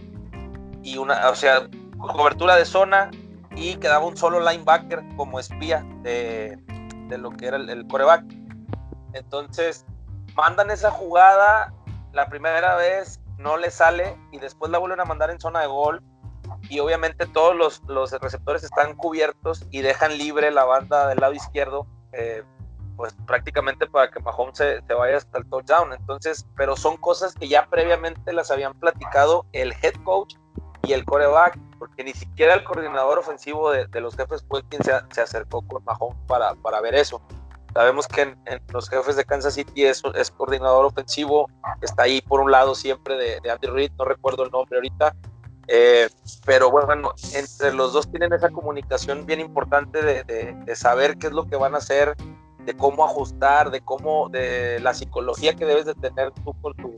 y 0.83 0.99
una, 0.99 1.31
o 1.31 1.35
sea, 1.35 1.69
cobertura 1.99 2.57
de 2.57 2.65
zona 2.65 3.11
y 3.55 3.77
quedaba 3.77 4.05
un 4.05 4.17
solo 4.17 4.41
linebacker 4.41 5.03
como 5.17 5.39
espía 5.39 5.85
de, 6.03 6.59
de 7.09 7.19
lo 7.19 7.31
que 7.31 7.47
era 7.47 7.57
el, 7.57 7.69
el 7.71 7.87
coreback. 7.87 8.25
Entonces, 9.13 9.87
mandan 10.35 10.71
esa 10.71 10.91
jugada 10.91 11.73
la 12.13 12.29
primera 12.29 12.75
vez, 12.77 13.21
no 13.39 13.57
le 13.57 13.71
sale 13.71 14.19
y 14.33 14.39
después 14.39 14.71
la 14.71 14.79
vuelven 14.79 15.01
a 15.01 15.05
mandar 15.05 15.31
en 15.31 15.41
zona 15.41 15.61
de 15.61 15.67
gol 15.67 16.03
y 16.69 16.81
obviamente 16.81 17.27
todos 17.27 17.55
los, 17.57 17.83
los 17.87 18.13
receptores 18.13 18.63
están 18.65 18.95
cubiertos 18.97 19.67
y 19.71 19.83
dejan 19.83 20.17
libre 20.17 20.51
la 20.51 20.65
banda 20.65 21.09
del 21.09 21.19
lado 21.19 21.33
izquierdo, 21.33 21.87
eh, 22.13 22.43
pues 22.97 23.15
prácticamente 23.27 23.87
para 23.87 24.11
que 24.11 24.21
Mahomes 24.21 24.57
se, 24.59 24.81
vaya 24.95 25.17
hasta 25.17 25.39
el 25.39 25.49
touchdown. 25.49 25.93
Entonces, 25.93 26.47
pero 26.57 26.77
son 26.77 26.97
cosas 26.97 27.35
que 27.35 27.49
ya 27.49 27.67
previamente 27.67 28.33
las 28.33 28.51
habían 28.51 28.75
platicado 28.75 29.47
el 29.53 29.73
head 29.83 29.95
coach 30.05 30.37
y 30.85 30.93
el 30.93 31.05
coreback, 31.05 31.59
porque 31.79 32.05
ni 32.05 32.13
siquiera 32.13 32.55
el 32.55 32.65
coordinador 32.65 33.19
ofensivo 33.19 33.71
de, 33.71 34.01
los 34.01 34.17
jefes 34.17 34.45
fue 34.49 34.63
quien 34.69 34.83
se, 34.83 34.93
se, 35.11 35.21
acercó 35.21 35.63
con 35.63 35.85
Mahomes 35.85 36.19
para, 36.27 36.55
para 36.57 36.81
ver 36.81 36.95
eso. 36.95 37.23
Sabemos 37.75 38.07
que 38.07 38.23
en, 38.23 38.63
los 38.69 38.89
jefes 38.89 39.17
de 39.17 39.25
Kansas 39.25 39.55
City 39.55 39.85
es, 39.87 40.03
es, 40.15 40.31
coordinador 40.31 40.85
ofensivo, 40.85 41.49
está 41.81 42.03
ahí 42.03 42.21
por 42.21 42.41
un 42.41 42.51
lado 42.51 42.75
siempre 42.75 43.17
de, 43.17 43.51
Andy 43.51 43.69
Reid, 43.69 43.93
no 43.99 44.05
recuerdo 44.05 44.45
el 44.45 44.51
nombre 44.51 44.77
ahorita, 44.77 45.15
eh, 45.69 46.09
pero 46.45 46.71
bueno, 46.71 47.15
entre 47.35 47.73
los 47.73 47.93
dos 47.95 48.11
tienen 48.11 48.33
esa 48.33 48.51
comunicación 48.51 49.25
bien 49.25 49.41
importante 49.41 50.03
de, 50.03 50.25
de, 50.25 50.77
saber 50.77 51.17
qué 51.17 51.29
es 51.29 51.33
lo 51.33 51.47
que 51.47 51.57
van 51.57 51.75
a 51.75 51.79
hacer, 51.79 52.15
de 52.65 52.77
cómo 52.77 53.05
ajustar, 53.05 53.71
de 53.71 53.81
cómo, 53.81 54.29
de 54.29 54.81
la 54.81 54.95
psicología 54.95 55.55
que 55.55 55.65
debes 55.65 55.87
de 55.87 55.95
tener 55.95 56.31
tú 56.45 56.55
con 56.61 56.75
tu, 56.75 56.91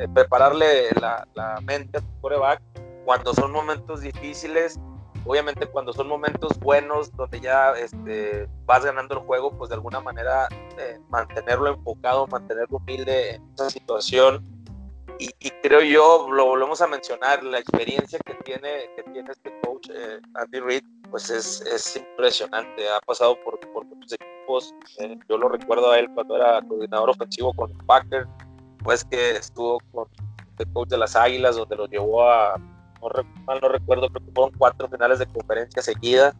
eh, 0.00 0.08
prepararle 0.14 0.90
la, 1.00 1.26
la 1.34 1.60
mente 1.62 1.98
a 1.98 2.00
tu 2.00 2.20
coreback 2.20 2.62
cuando 3.04 3.34
son 3.34 3.52
momentos 3.52 4.00
difíciles 4.00 4.78
obviamente 5.24 5.66
cuando 5.66 5.92
son 5.92 6.08
momentos 6.08 6.58
buenos 6.60 7.14
donde 7.16 7.40
ya 7.40 7.72
este, 7.72 8.48
vas 8.66 8.84
ganando 8.84 9.14
el 9.14 9.20
juego, 9.20 9.56
pues 9.56 9.70
de 9.70 9.76
alguna 9.76 10.00
manera 10.00 10.48
eh, 10.78 10.98
mantenerlo 11.08 11.70
enfocado, 11.70 12.26
mantenerlo 12.26 12.78
humilde 12.78 13.36
en 13.36 13.42
esa 13.54 13.70
situación. 13.70 14.44
Y, 15.16 15.28
creo 15.62 15.80
yo, 15.80 16.26
lo 16.28 16.44
volvemos 16.44 16.80
a 16.80 16.88
mencionar, 16.88 17.44
la 17.44 17.60
experiencia 17.60 18.18
que 18.18 18.34
tiene, 18.34 18.90
que 18.96 19.04
tiene 19.12 19.30
este 19.30 19.54
coach 19.62 19.88
eh, 19.94 20.20
Andy 20.34 20.58
Reid, 20.58 20.82
pues 21.10 21.30
es, 21.30 21.60
es, 21.62 21.96
impresionante. 21.96 22.88
Ha 22.88 23.00
pasado 23.00 23.36
por, 23.44 23.58
por 23.72 23.84
muchos 23.86 24.12
equipos. 24.12 24.74
Eh, 24.98 25.16
yo 25.28 25.38
lo 25.38 25.48
recuerdo 25.48 25.90
a 25.90 25.98
él 25.98 26.08
cuando 26.14 26.36
era 26.36 26.60
coordinador 26.62 27.10
ofensivo 27.10 27.52
con 27.54 27.72
los 27.72 27.84
Packers, 27.84 28.28
pues 28.82 29.04
que 29.04 29.32
estuvo 29.32 29.78
con 29.92 30.06
el 30.58 30.72
coach 30.72 30.88
de 30.88 30.98
las 30.98 31.16
Águilas, 31.16 31.56
donde 31.56 31.76
lo 31.76 31.86
llevó 31.86 32.28
a 32.28 32.56
no, 33.00 33.24
mal 33.46 33.58
no 33.60 33.68
recuerdo, 33.68 34.08
creo 34.08 34.24
que 34.24 34.32
fueron 34.32 34.52
cuatro 34.58 34.88
finales 34.88 35.18
de 35.18 35.26
conferencia 35.26 35.82
seguidas, 35.82 36.34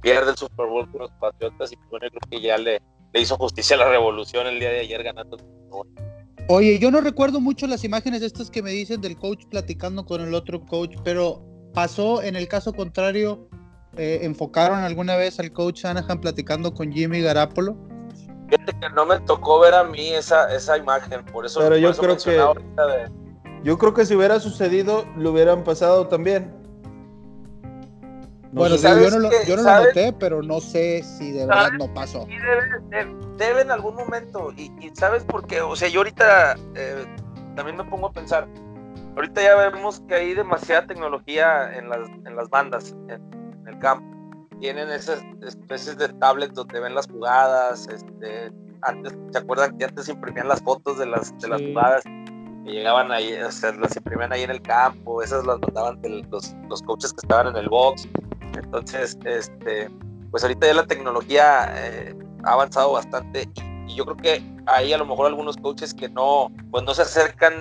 pierde 0.00 0.30
el 0.30 0.36
Super 0.36 0.66
Bowl 0.66 0.90
con 0.90 1.02
los 1.02 1.10
Patriotas 1.12 1.72
y 1.72 1.76
bueno, 1.90 2.06
creo 2.10 2.30
que 2.30 2.40
ya 2.40 2.58
le, 2.58 2.82
le 3.12 3.20
hizo 3.20 3.36
justicia 3.36 3.76
a 3.76 3.80
la 3.80 3.88
revolución 3.88 4.46
el 4.46 4.60
día 4.60 4.70
de 4.70 4.80
ayer 4.80 5.02
ganando. 5.02 5.38
Oye, 6.48 6.78
yo 6.78 6.90
no 6.90 7.00
recuerdo 7.00 7.40
mucho 7.40 7.66
las 7.66 7.84
imágenes 7.84 8.20
estas 8.22 8.50
que 8.50 8.62
me 8.62 8.72
dicen 8.72 9.00
del 9.00 9.16
coach 9.16 9.44
platicando 9.46 10.04
con 10.04 10.20
el 10.20 10.34
otro 10.34 10.64
coach, 10.66 10.96
pero 11.04 11.42
pasó 11.72 12.22
en 12.22 12.36
el 12.36 12.48
caso 12.48 12.72
contrario, 12.72 13.48
eh, 13.96 14.20
enfocaron 14.22 14.78
alguna 14.80 15.16
vez 15.16 15.38
al 15.40 15.52
coach 15.52 15.80
Shanahan 15.82 16.20
platicando 16.20 16.72
con 16.74 16.92
Jimmy 16.92 17.20
Garapolo. 17.20 17.76
Fíjate 18.48 18.72
que 18.80 18.90
no 18.90 19.06
me 19.06 19.18
tocó 19.20 19.60
ver 19.60 19.74
a 19.74 19.84
mí 19.84 20.10
esa, 20.10 20.54
esa 20.54 20.76
imagen, 20.76 21.24
por 21.26 21.46
eso. 21.46 21.60
Pero 21.60 21.70
por 21.70 21.78
yo 21.78 21.90
eso 21.90 22.02
creo 22.02 22.16
que- 22.16 22.24
mencionaba 22.26 22.48
ahorita 22.50 22.86
de- 22.86 23.22
Yo 23.64 23.78
creo 23.78 23.94
que 23.94 24.04
si 24.04 24.14
hubiera 24.16 24.40
sucedido, 24.40 25.04
lo 25.16 25.30
hubieran 25.32 25.62
pasado 25.64 26.08
también. 26.08 26.52
No 28.52 28.60
Bueno, 28.60 28.76
sé. 28.76 28.82
yo 28.82 28.88
¿sabes 28.88 29.12
no, 29.14 29.18
lo, 29.20 29.30
qué? 29.30 29.36
yo 29.46 29.56
no 29.56 29.62
lo 29.62 29.68
¿Sabes? 29.68 29.86
noté, 29.88 30.12
pero 30.12 30.42
no 30.42 30.60
sé 30.60 31.02
si 31.02 31.32
de 31.32 31.46
verdad 31.46 31.70
no 31.78 31.92
pasó. 31.94 32.26
Sí, 32.26 32.32
debe, 32.36 33.04
de- 33.06 33.16
debe 33.38 33.62
en 33.62 33.70
algún 33.70 33.94
momento. 33.94 34.52
Y, 34.56 34.64
y 34.84 34.90
¿sabes 34.94 35.24
por 35.24 35.46
qué? 35.46 35.62
O 35.62 35.74
sea, 35.76 35.88
yo 35.88 36.00
ahorita 36.00 36.56
eh, 36.74 37.04
también 37.56 37.76
me 37.78 37.84
pongo 37.84 38.08
a 38.08 38.12
pensar. 38.12 38.46
Ahorita 39.16 39.42
ya 39.42 39.54
vemos 39.56 40.00
que 40.08 40.14
hay 40.14 40.34
demasiada 40.34 40.86
tecnología 40.86 41.72
en 41.74 41.88
las, 41.88 42.08
en 42.26 42.36
las 42.36 42.50
bandas, 42.50 42.94
en, 43.08 43.20
en 43.62 43.68
el 43.68 43.78
campo. 43.78 44.04
Tienen 44.60 44.88
esas 44.90 45.22
especies 45.42 45.96
de 45.98 46.08
tablets 46.08 46.54
donde 46.54 46.78
ven 46.80 46.94
las 46.94 47.06
jugadas. 47.08 47.88
Este, 47.88 48.52
antes, 48.82 49.12
¿se 49.32 49.38
acuerdan 49.38 49.76
que 49.76 49.84
antes 49.86 50.08
imprimían 50.08 50.48
las 50.48 50.60
fotos 50.62 50.98
de 50.98 51.06
las, 51.06 51.36
de 51.38 51.48
las 51.48 51.60
Sí. 51.60 51.68
jugadas? 51.72 52.02
Que 52.04 52.70
llegaban 52.70 53.10
ahí, 53.10 53.34
o 53.34 53.50
sea, 53.50 53.72
las 53.72 53.96
imprimían 53.96 54.32
ahí 54.32 54.42
en 54.42 54.50
el 54.50 54.62
campo. 54.62 55.20
Esas 55.22 55.44
las 55.44 55.58
mandaban 55.60 56.00
de 56.02 56.22
los, 56.30 56.54
los 56.68 56.80
coaches 56.82 57.12
que 57.12 57.20
estaban 57.24 57.48
en 57.48 57.56
el 57.56 57.68
box. 57.68 58.06
Entonces, 58.54 59.18
este, 59.24 59.90
pues 60.30 60.44
ahorita 60.44 60.66
ya 60.68 60.74
la 60.74 60.86
tecnología 60.86 61.72
eh, 61.76 62.14
ha 62.44 62.52
avanzado 62.52 62.92
bastante 62.92 63.48
y, 63.54 63.92
y 63.92 63.96
yo 63.96 64.04
creo 64.04 64.16
que 64.16 64.42
hay 64.66 64.92
a 64.92 64.98
lo 64.98 65.06
mejor 65.06 65.26
algunos 65.26 65.56
coaches 65.56 65.92
que 65.92 66.08
no, 66.08 66.52
pues 66.70 66.84
no 66.84 66.94
se 66.94 67.02
acercan 67.02 67.52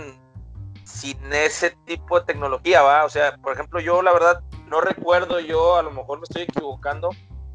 sin 0.92 1.34
ese 1.34 1.72
tipo 1.86 2.20
de 2.20 2.26
tecnología, 2.26 2.82
¿va? 2.82 3.06
O 3.06 3.10
sea, 3.10 3.36
por 3.38 3.54
ejemplo, 3.54 3.80
yo 3.80 4.02
la 4.02 4.12
verdad 4.14 4.42
no 4.68 4.82
recuerdo, 4.82 5.39
yo 5.39 5.76
a 5.78 5.82
lo 5.84 5.92
mejor 5.92 6.20
me 6.20 6.24
estoy 6.24 6.44
equivocando, 6.44 7.10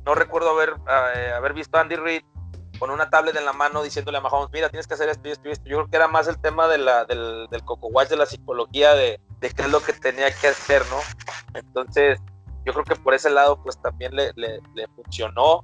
no 0.04 0.14
recuerdo 0.14 0.50
haber, 0.50 0.74
eh, 1.16 1.32
haber 1.34 1.52
visto 1.52 1.76
a 1.76 1.80
Andy 1.82 1.96
Reid 1.96 2.22
con 2.78 2.90
una 2.90 3.08
tablet 3.08 3.34
en 3.36 3.44
la 3.46 3.52
mano 3.54 3.82
diciéndole 3.82 4.18
a 4.18 4.20
Mahomes, 4.20 4.50
mira, 4.52 4.68
tienes 4.68 4.86
que 4.86 4.94
hacer 4.94 5.08
esto 5.08 5.26
y 5.28 5.32
esto 5.32 5.48
y 5.48 5.52
esto. 5.52 5.64
Yo 5.68 5.76
creo 5.78 5.88
que 5.88 5.96
era 5.96 6.08
más 6.08 6.28
el 6.28 6.38
tema 6.40 6.68
de 6.68 6.76
del, 7.08 7.46
del 7.50 7.64
coco 7.64 7.88
watch, 7.88 8.08
de 8.10 8.16
la 8.16 8.26
psicología, 8.26 8.94
de, 8.94 9.18
de 9.40 9.50
qué 9.50 9.62
es 9.62 9.70
lo 9.70 9.80
que 9.80 9.92
tenía 9.94 10.30
que 10.30 10.48
hacer, 10.48 10.82
¿no? 10.90 10.98
Entonces, 11.54 12.20
yo 12.66 12.72
creo 12.72 12.84
que 12.84 12.96
por 12.96 13.14
ese 13.14 13.30
lado, 13.30 13.62
pues 13.62 13.80
también 13.80 14.14
le, 14.14 14.30
le, 14.36 14.60
funcionó, 14.94 15.62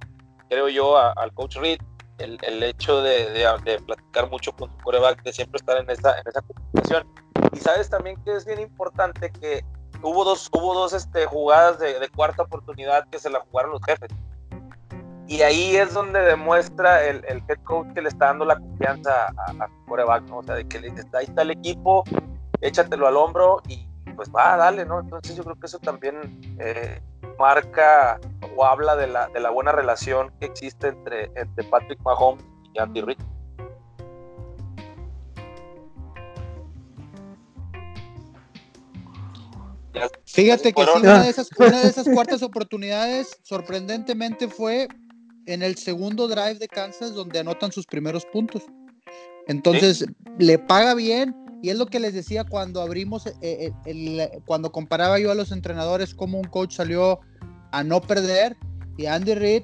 creo 0.49 0.69
yo, 0.69 0.97
a- 0.97 1.13
al 1.13 1.33
coach 1.35 1.57
Reed, 1.57 1.81
el, 2.19 2.39
el 2.43 2.63
hecho 2.63 3.03
de, 3.03 3.31
de, 3.31 3.47
de 3.65 3.79
platicar 3.81 4.31
mucho 4.31 4.53
con 4.53 4.71
su 4.71 4.79
coreback, 4.79 5.23
de 5.23 5.33
siempre 5.33 5.59
estar 5.59 5.77
en 5.79 5.91
esa, 5.91 6.19
en 6.19 6.27
esa 6.27 6.41
comunicación. 6.41 7.07
Y 7.53 7.59
sabes 7.59 7.91
también 7.91 8.17
que 8.25 8.35
es 8.35 8.45
bien 8.45 8.61
importante 8.61 9.31
que 9.31 9.65
hubo 10.03 10.25
dos, 10.25 10.49
hubo 10.53 10.75
dos 10.75 10.93
este, 10.93 11.27
jugadas 11.27 11.79
de, 11.79 12.09
cuarta 12.15 12.43
oportunidad 12.43 13.07
que 13.09 13.19
se 13.19 13.31
la 13.31 13.41
jugaron 13.41 13.73
los 13.73 13.83
jefes. 13.85 14.11
Y 15.29 15.43
ahí 15.43 15.77
es 15.77 15.95
donde 15.95 16.21
demuestra 16.21 17.05
el, 17.05 17.25
el 17.27 17.43
head 17.49 17.63
coach 17.65 17.87
que 17.95 18.03
le 18.03 18.09
está 18.09 18.27
dando 18.27 18.45
la 18.45 18.57
confianza 18.57 19.29
a, 19.29 19.65
a 19.65 19.69
coreback, 19.87 20.25
¿no? 20.25 20.39
O 20.39 20.43
sea, 20.43 20.57
de 20.57 20.67
que 20.67 20.79
ahí 20.79 21.25
está 21.25 21.43
el 21.43 21.53
equipo, 21.53 22.05
échatelo 22.61 23.07
al 23.07 23.17
hombro 23.17 23.63
y 23.69 23.87
pues 24.15 24.31
va, 24.31 24.57
dale, 24.57 24.85
¿no? 24.85 25.01
Entonces 25.01 25.37
yo 25.37 25.45
creo 25.45 25.57
que 25.57 25.67
eso 25.67 25.79
también 25.79 26.41
eh, 26.59 27.01
marca 27.39 28.21
o 28.57 28.65
habla 28.65 28.97
de 28.97 29.07
la, 29.07 29.29
de 29.29 29.41
la 29.41 29.51
buena 29.51 29.73
relación 29.73 30.33
que 30.39 30.47
existe 30.47 30.89
entre, 30.89 31.31
entre 31.35 31.65
Patrick 31.65 32.01
Mahomes 32.03 32.45
y 32.75 32.79
Andy 32.79 33.01
Reid. 33.01 33.19
Fíjate 40.27 40.73
que 40.73 40.83
sí, 40.83 40.87
Fueron- 40.93 41.03
una 41.03 41.23
de, 41.25 41.31
esas, 41.31 41.51
una 41.59 41.81
de 41.83 41.89
esas 41.91 42.09
cuartas 42.09 42.43
oportunidades, 42.43 43.39
sorprendentemente, 43.43 44.49
fue 44.49 44.89
en 45.47 45.63
el 45.63 45.77
segundo 45.77 46.29
drive 46.29 46.55
de 46.55 46.69
Kansas 46.69 47.15
donde 47.15 47.41
anotan 47.41 47.73
sus 47.73 47.87
primeros 47.87 48.25
puntos. 48.27 48.63
Entonces, 49.49 50.05
le 50.39 50.59
paga 50.59 50.95
bien 50.95 51.35
y 51.63 51.71
es 51.71 51.77
lo 51.77 51.87
que 51.87 52.01
les 52.01 52.15
decía 52.15 52.45
cuando 52.45 52.81
abrimos, 52.81 53.27
eh, 53.27 53.33
eh, 53.43 53.73
el- 53.87 54.29
cuando 54.47 54.71
comparaba 54.73 55.19
yo 55.19 55.31
a 55.31 55.35
los 55.35 55.53
entrenadores, 55.53 56.15
cómo 56.15 56.39
un 56.39 56.45
coach 56.45 56.75
salió 56.77 57.21
a 57.73 57.83
no 57.85 58.01
perder 58.01 58.57
y 58.97 59.07
Andy 59.07 59.35
Reid 59.35 59.63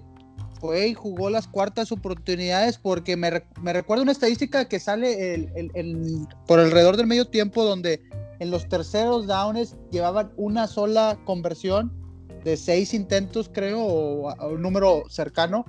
fue 0.60 0.88
y 0.88 0.94
jugó 0.94 1.30
las 1.30 1.46
cuartas 1.46 1.92
oportunidades 1.92 2.78
porque 2.78 3.16
me, 3.16 3.44
me 3.62 3.72
recuerda 3.72 4.02
una 4.02 4.12
estadística 4.12 4.68
que 4.68 4.80
sale 4.80 5.34
el- 5.34 5.48
el- 5.54 5.70
el- 5.74 6.26
por 6.46 6.58
alrededor 6.58 6.96
del 6.96 7.06
medio 7.06 7.26
tiempo 7.26 7.62
donde 7.64 8.00
en 8.40 8.50
los 8.50 8.68
terceros 8.68 9.26
downs 9.26 9.76
llevaban 9.90 10.32
una 10.36 10.66
sola 10.66 11.18
conversión 11.24 11.92
de 12.44 12.56
seis 12.56 12.94
intentos, 12.94 13.50
creo, 13.52 13.80
o, 13.82 14.30
a- 14.30 14.46
un 14.46 14.62
número 14.62 15.02
cercano. 15.08 15.64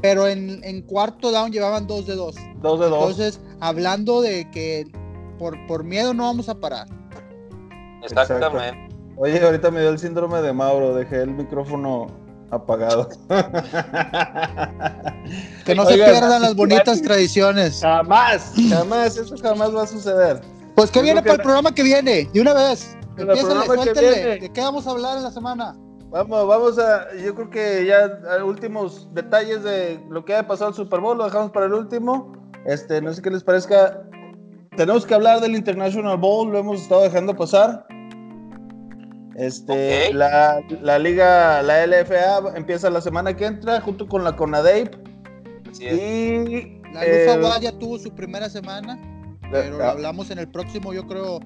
Pero 0.00 0.26
en, 0.28 0.62
en 0.62 0.82
cuarto 0.82 1.30
down 1.32 1.50
llevaban 1.50 1.86
dos 1.86 2.06
de 2.06 2.14
dos. 2.14 2.36
Dos 2.62 2.78
de 2.80 2.88
dos. 2.88 3.00
Entonces, 3.10 3.40
hablando 3.60 4.20
de 4.22 4.48
que 4.50 4.86
por, 5.38 5.56
por 5.66 5.82
miedo 5.84 6.14
no 6.14 6.22
vamos 6.24 6.48
a 6.48 6.54
parar. 6.54 6.86
Exactamente. 8.02 8.88
Oye, 9.16 9.44
ahorita 9.44 9.70
me 9.72 9.80
dio 9.80 9.90
el 9.90 9.98
síndrome 9.98 10.40
de 10.40 10.52
Mauro, 10.52 10.94
dejé 10.94 11.22
el 11.22 11.30
micrófono 11.32 12.06
apagado. 12.50 13.08
Que 15.64 15.74
no 15.74 15.84
se 15.84 15.94
Oigan, 15.94 16.10
pierdan 16.10 16.42
las 16.42 16.54
bonitas 16.54 17.02
tradiciones. 17.02 17.80
Jamás, 17.82 18.52
jamás, 18.70 19.16
eso 19.16 19.34
jamás 19.42 19.74
va 19.74 19.82
a 19.82 19.86
suceder. 19.86 20.40
Pues 20.78 20.92
que 20.92 21.00
Yo 21.00 21.02
viene 21.02 21.22
para 21.22 21.34
el 21.34 21.40
programa 21.40 21.74
que 21.74 21.82
viene, 21.82 22.28
de 22.32 22.40
una 22.40 22.54
vez. 22.54 22.96
Empiézale, 23.16 23.92
que. 23.92 24.00
¿De 24.40 24.52
qué 24.52 24.60
vamos 24.60 24.86
a 24.86 24.92
hablar 24.92 25.16
en 25.16 25.24
la 25.24 25.32
semana? 25.32 25.76
Vamos, 26.10 26.46
vamos 26.46 26.78
a, 26.78 27.14
yo 27.16 27.34
creo 27.34 27.50
que 27.50 27.84
ya 27.84 28.08
a 28.32 28.44
últimos 28.44 29.12
detalles 29.12 29.64
de 29.64 30.00
lo 30.08 30.24
que 30.24 30.36
ha 30.36 30.46
pasado 30.46 30.70
el 30.70 30.76
Super 30.76 31.00
Bowl, 31.00 31.18
lo 31.18 31.24
dejamos 31.24 31.50
para 31.50 31.66
el 31.66 31.74
último. 31.74 32.32
Este, 32.64 33.02
no 33.02 33.12
sé 33.12 33.20
qué 33.22 33.30
les 33.30 33.42
parezca. 33.42 34.02
Tenemos 34.76 35.04
que 35.04 35.14
hablar 35.14 35.40
del 35.40 35.56
International 35.56 36.16
Bowl, 36.16 36.52
lo 36.52 36.58
hemos 36.58 36.80
estado 36.80 37.02
dejando 37.02 37.34
pasar. 37.34 37.84
Este, 39.36 40.06
Ok. 40.10 40.14
la, 40.14 40.60
la 40.80 40.98
liga, 41.00 41.60
la 41.62 41.86
LFA 41.86 42.56
empieza 42.56 42.88
la 42.88 43.00
semana 43.00 43.34
que 43.34 43.46
entra 43.46 43.80
junto 43.80 44.06
con 44.06 44.22
la 44.22 44.36
CONADEIP 44.36 44.94
Así 45.70 45.86
es. 45.86 45.94
y 45.98 46.80
La 46.92 47.04
eh, 47.04 47.26
Lufa 47.26 47.48
Wild 47.54 47.62
ya 47.62 47.78
tuvo 47.78 47.98
su 47.98 48.14
primera 48.14 48.48
semana, 48.48 48.96
pero 49.50 49.78
lo 49.78 49.84
ah, 49.84 49.90
hablamos 49.90 50.30
en 50.30 50.38
el 50.38 50.48
próximo, 50.48 50.92
yo 50.92 51.06
creo, 51.06 51.40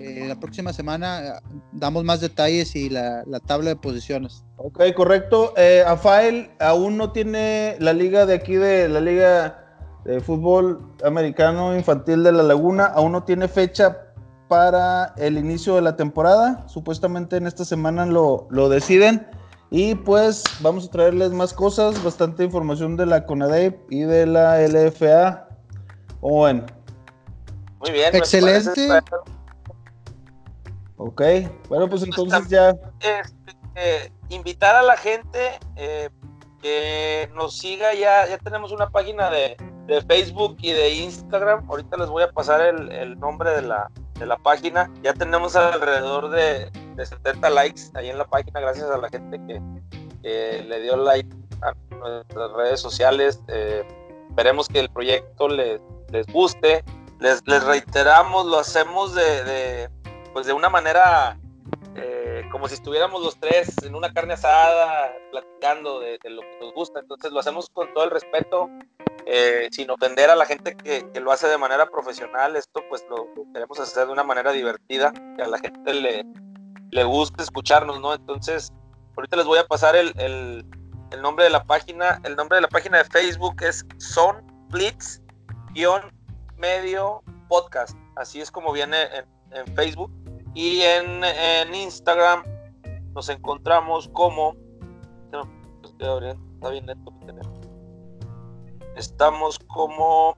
eh, 0.00 0.24
la 0.26 0.38
próxima 0.38 0.72
semana 0.72 1.20
eh, 1.20 1.32
damos 1.72 2.04
más 2.04 2.20
detalles 2.20 2.74
y 2.76 2.88
la, 2.88 3.22
la 3.26 3.40
tabla 3.40 3.70
de 3.70 3.76
posiciones. 3.76 4.44
Ok, 4.56 4.80
correcto. 4.96 5.54
Eh, 5.56 5.84
Afael 5.86 6.50
aún 6.60 6.96
no 6.96 7.12
tiene 7.12 7.76
la 7.78 7.92
liga 7.92 8.26
de 8.26 8.34
aquí 8.34 8.54
de 8.54 8.88
la 8.88 9.00
liga 9.00 9.58
de 10.04 10.20
fútbol 10.20 10.80
americano 11.04 11.76
infantil 11.76 12.24
de 12.24 12.32
la 12.32 12.42
Laguna, 12.42 12.86
aún 12.86 13.12
no 13.12 13.22
tiene 13.22 13.46
fecha 13.46 13.96
para 14.48 15.14
el 15.16 15.38
inicio 15.38 15.76
de 15.76 15.82
la 15.82 15.96
temporada. 15.96 16.64
Supuestamente 16.66 17.36
en 17.36 17.46
esta 17.46 17.64
semana 17.64 18.04
lo, 18.06 18.46
lo 18.50 18.68
deciden. 18.68 19.26
Y 19.70 19.94
pues 19.94 20.44
vamos 20.60 20.86
a 20.86 20.90
traerles 20.90 21.30
más 21.32 21.54
cosas, 21.54 22.02
bastante 22.04 22.44
información 22.44 22.96
de 22.98 23.06
la 23.06 23.24
CONADEP 23.24 23.90
y 23.90 24.00
de 24.00 24.26
la 24.26 24.60
LFA. 24.60 25.48
O 26.20 26.36
bueno, 26.36 26.66
Muy 27.82 27.90
bien. 27.90 28.10
me 28.12 28.18
Excelente. 28.18 28.70
parece- 28.88 29.16
ok. 30.96 31.22
Bueno, 31.68 31.88
pues 31.88 32.02
entonces 32.02 32.48
ya. 32.48 32.70
este, 33.00 33.56
eh, 33.74 34.12
invitar 34.28 34.76
a 34.76 34.82
la 34.82 34.96
gente 34.96 35.58
eh, 35.76 36.08
que 36.60 37.28
nos 37.34 37.58
siga 37.58 37.92
ya, 37.94 38.26
ya 38.28 38.38
tenemos 38.38 38.72
una 38.72 38.88
página 38.90 39.28
de, 39.30 39.56
de 39.86 40.00
Facebook 40.02 40.56
y 40.60 40.72
de 40.72 40.90
Instagram. 40.94 41.68
Ahorita 41.68 41.96
les 41.96 42.08
voy 42.08 42.22
a 42.22 42.30
pasar 42.30 42.60
el, 42.60 42.90
el 42.92 43.18
nombre 43.18 43.50
de 43.50 43.62
la, 43.62 43.90
de 44.18 44.26
la 44.26 44.36
página. 44.38 44.90
Ya 45.02 45.12
tenemos 45.12 45.56
alrededor 45.56 46.30
de, 46.30 46.70
de 46.94 47.06
70 47.06 47.50
likes 47.50 47.82
ahí 47.94 48.10
en 48.10 48.18
la 48.18 48.26
página, 48.26 48.60
gracias 48.60 48.88
a 48.90 48.98
la 48.98 49.08
gente 49.08 49.38
que, 49.46 49.60
que 50.22 50.62
le 50.68 50.80
dio 50.82 50.96
like 50.96 51.28
a 51.62 51.72
nuestras 51.96 52.52
redes 52.52 52.80
sociales. 52.80 53.40
Eh, 53.48 53.82
esperemos 54.28 54.68
que 54.68 54.80
el 54.80 54.88
proyecto 54.90 55.48
les, 55.48 55.80
les 56.10 56.26
guste. 56.28 56.84
Les, 57.22 57.64
reiteramos, 57.64 58.46
lo 58.46 58.58
hacemos 58.58 59.14
de, 59.14 59.88
pues 60.32 60.44
de 60.44 60.52
una 60.52 60.68
manera 60.68 61.38
eh, 61.94 62.42
como 62.50 62.66
si 62.66 62.74
estuviéramos 62.74 63.22
los 63.22 63.38
tres 63.38 63.76
en 63.84 63.94
una 63.94 64.12
carne 64.12 64.34
asada, 64.34 65.12
platicando 65.30 66.00
de, 66.00 66.18
lo 66.24 66.40
que 66.40 66.58
nos 66.60 66.74
gusta. 66.74 66.98
Entonces 66.98 67.30
lo 67.30 67.38
hacemos 67.38 67.70
con 67.72 67.94
todo 67.94 68.02
el 68.02 68.10
respeto, 68.10 68.68
eh, 69.24 69.68
sin 69.70 69.88
ofender 69.90 70.30
a 70.30 70.34
la 70.34 70.46
gente 70.46 70.76
que, 70.76 71.08
lo 71.20 71.30
hace 71.30 71.46
de 71.46 71.58
manera 71.58 71.86
profesional. 71.86 72.56
Esto 72.56 72.82
pues 72.88 73.04
lo, 73.08 73.28
queremos 73.52 73.78
hacer 73.78 74.06
de 74.06 74.12
una 74.12 74.24
manera 74.24 74.50
divertida, 74.50 75.12
que 75.36 75.44
a 75.44 75.46
la 75.46 75.60
gente 75.60 75.94
le, 75.94 76.24
le 76.90 77.04
guste 77.04 77.44
escucharnos, 77.44 78.00
¿no? 78.00 78.14
Entonces, 78.14 78.72
ahorita 79.16 79.36
les 79.36 79.46
voy 79.46 79.60
a 79.60 79.66
pasar 79.68 79.94
el, 79.94 80.12
el, 80.18 80.66
el 81.12 81.22
nombre 81.22 81.44
de 81.44 81.50
la 81.50 81.62
página. 81.62 82.20
El 82.24 82.34
nombre 82.34 82.56
de 82.56 82.62
la 82.62 82.68
página 82.68 82.98
de 82.98 83.04
Facebook 83.04 83.62
es 83.62 83.86
Son 83.98 84.44
Blitz 84.70 85.20
medio 86.62 87.22
podcast. 87.48 87.98
Así 88.16 88.40
es 88.40 88.50
como 88.50 88.72
viene 88.72 88.96
en, 89.50 89.66
Facebook. 89.74 90.10
Y 90.54 90.80
en, 90.82 91.22
Instagram 91.74 92.44
nos 93.14 93.28
encontramos 93.28 94.08
como. 94.08 94.54
Está 96.00 96.70
bien 96.70 96.86
lento 96.86 97.10
mi 97.10 97.26
teléfono. 97.26 97.60
estamos 98.96 99.58
como 99.66 100.36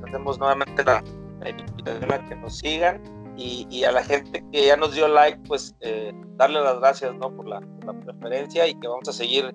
hacemos 0.07 0.37
nuevamente 0.39 0.83
la, 0.83 1.03
invitación 1.47 2.11
a 2.11 2.29
que 2.29 2.35
nos 2.35 2.57
sigan 2.57 3.01
y, 3.37 3.83
a 3.83 3.91
la 3.91 4.03
gente 4.03 4.43
que 4.51 4.67
ya 4.67 4.77
nos 4.77 4.95
dio 4.95 5.07
like, 5.07 5.39
pues 5.47 5.75
eh, 5.81 6.13
darle 6.37 6.61
las 6.61 6.79
gracias 6.79 7.13
¿no? 7.15 7.35
por, 7.35 7.47
la, 7.47 7.59
por 7.59 7.85
la 7.85 7.93
preferencia 7.93 8.67
y 8.67 8.73
que 8.75 8.87
vamos 8.87 9.07
a 9.09 9.13
seguir 9.13 9.53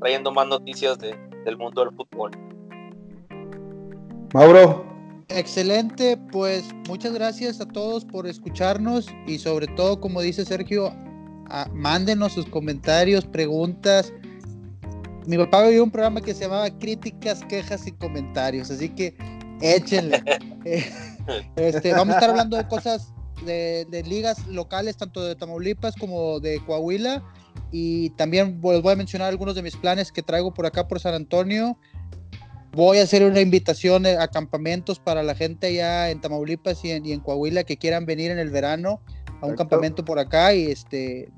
trayendo 0.00 0.32
más 0.32 0.46
noticias 0.46 0.98
de, 0.98 1.14
del 1.44 1.56
mundo 1.56 1.84
del 1.84 1.94
fútbol. 1.94 2.30
Mauro. 4.34 4.86
Excelente, 5.30 6.16
pues 6.32 6.64
muchas 6.88 7.12
gracias 7.12 7.60
a 7.60 7.66
todos 7.66 8.04
por 8.04 8.26
escucharnos 8.26 9.08
y 9.26 9.38
sobre 9.38 9.66
todo, 9.66 10.00
como 10.00 10.22
dice 10.22 10.46
Sergio, 10.46 10.90
mándenos 11.72 12.32
sus 12.32 12.46
comentarios, 12.46 13.24
preguntas. 13.24 14.12
Mi 15.26 15.36
papá 15.36 15.62
veía 15.62 15.82
un 15.82 15.90
programa 15.90 16.20
que 16.20 16.34
se 16.34 16.44
llamaba 16.44 16.70
Críticas, 16.70 17.44
Quejas 17.48 17.86
y 17.86 17.92
Comentarios, 17.92 18.70
así 18.70 18.88
que 18.88 19.14
échenle. 19.60 20.22
este, 21.56 21.92
vamos 21.92 22.14
a 22.14 22.18
estar 22.18 22.30
hablando 22.30 22.56
de 22.56 22.66
cosas 22.66 23.12
de, 23.44 23.86
de, 23.90 24.02
ligas 24.02 24.46
locales, 24.46 24.96
tanto 24.96 25.22
de 25.22 25.36
Tamaulipas 25.36 25.94
como 25.96 26.40
de 26.40 26.60
Coahuila. 26.64 27.22
Y 27.70 28.10
también 28.10 28.60
les 28.62 28.82
voy 28.82 28.92
a 28.92 28.96
mencionar 28.96 29.28
algunos 29.28 29.54
de 29.54 29.62
mis 29.62 29.76
planes 29.76 30.12
que 30.12 30.22
traigo 30.22 30.54
por 30.54 30.66
acá 30.66 30.88
por 30.88 31.00
San 31.00 31.14
Antonio. 31.14 31.78
Voy 32.72 32.98
a 32.98 33.02
hacer 33.02 33.24
una 33.24 33.40
invitación 33.40 34.06
a 34.06 34.28
campamentos 34.28 34.98
para 35.00 35.22
la 35.22 35.34
gente 35.34 35.68
allá 35.68 36.10
en 36.10 36.20
Tamaulipas 36.20 36.84
y 36.84 36.92
en, 36.92 37.20
Coahuila 37.20 37.64
que 37.64 37.76
quieran 37.76 38.06
venir 38.06 38.30
en 38.30 38.38
el 38.38 38.50
verano 38.50 39.00
a 39.40 39.46
un 39.46 39.56
campamento 39.56 40.04
por 40.04 40.18
acá. 40.18 40.54
Y 40.54 40.66
este 40.66 41.30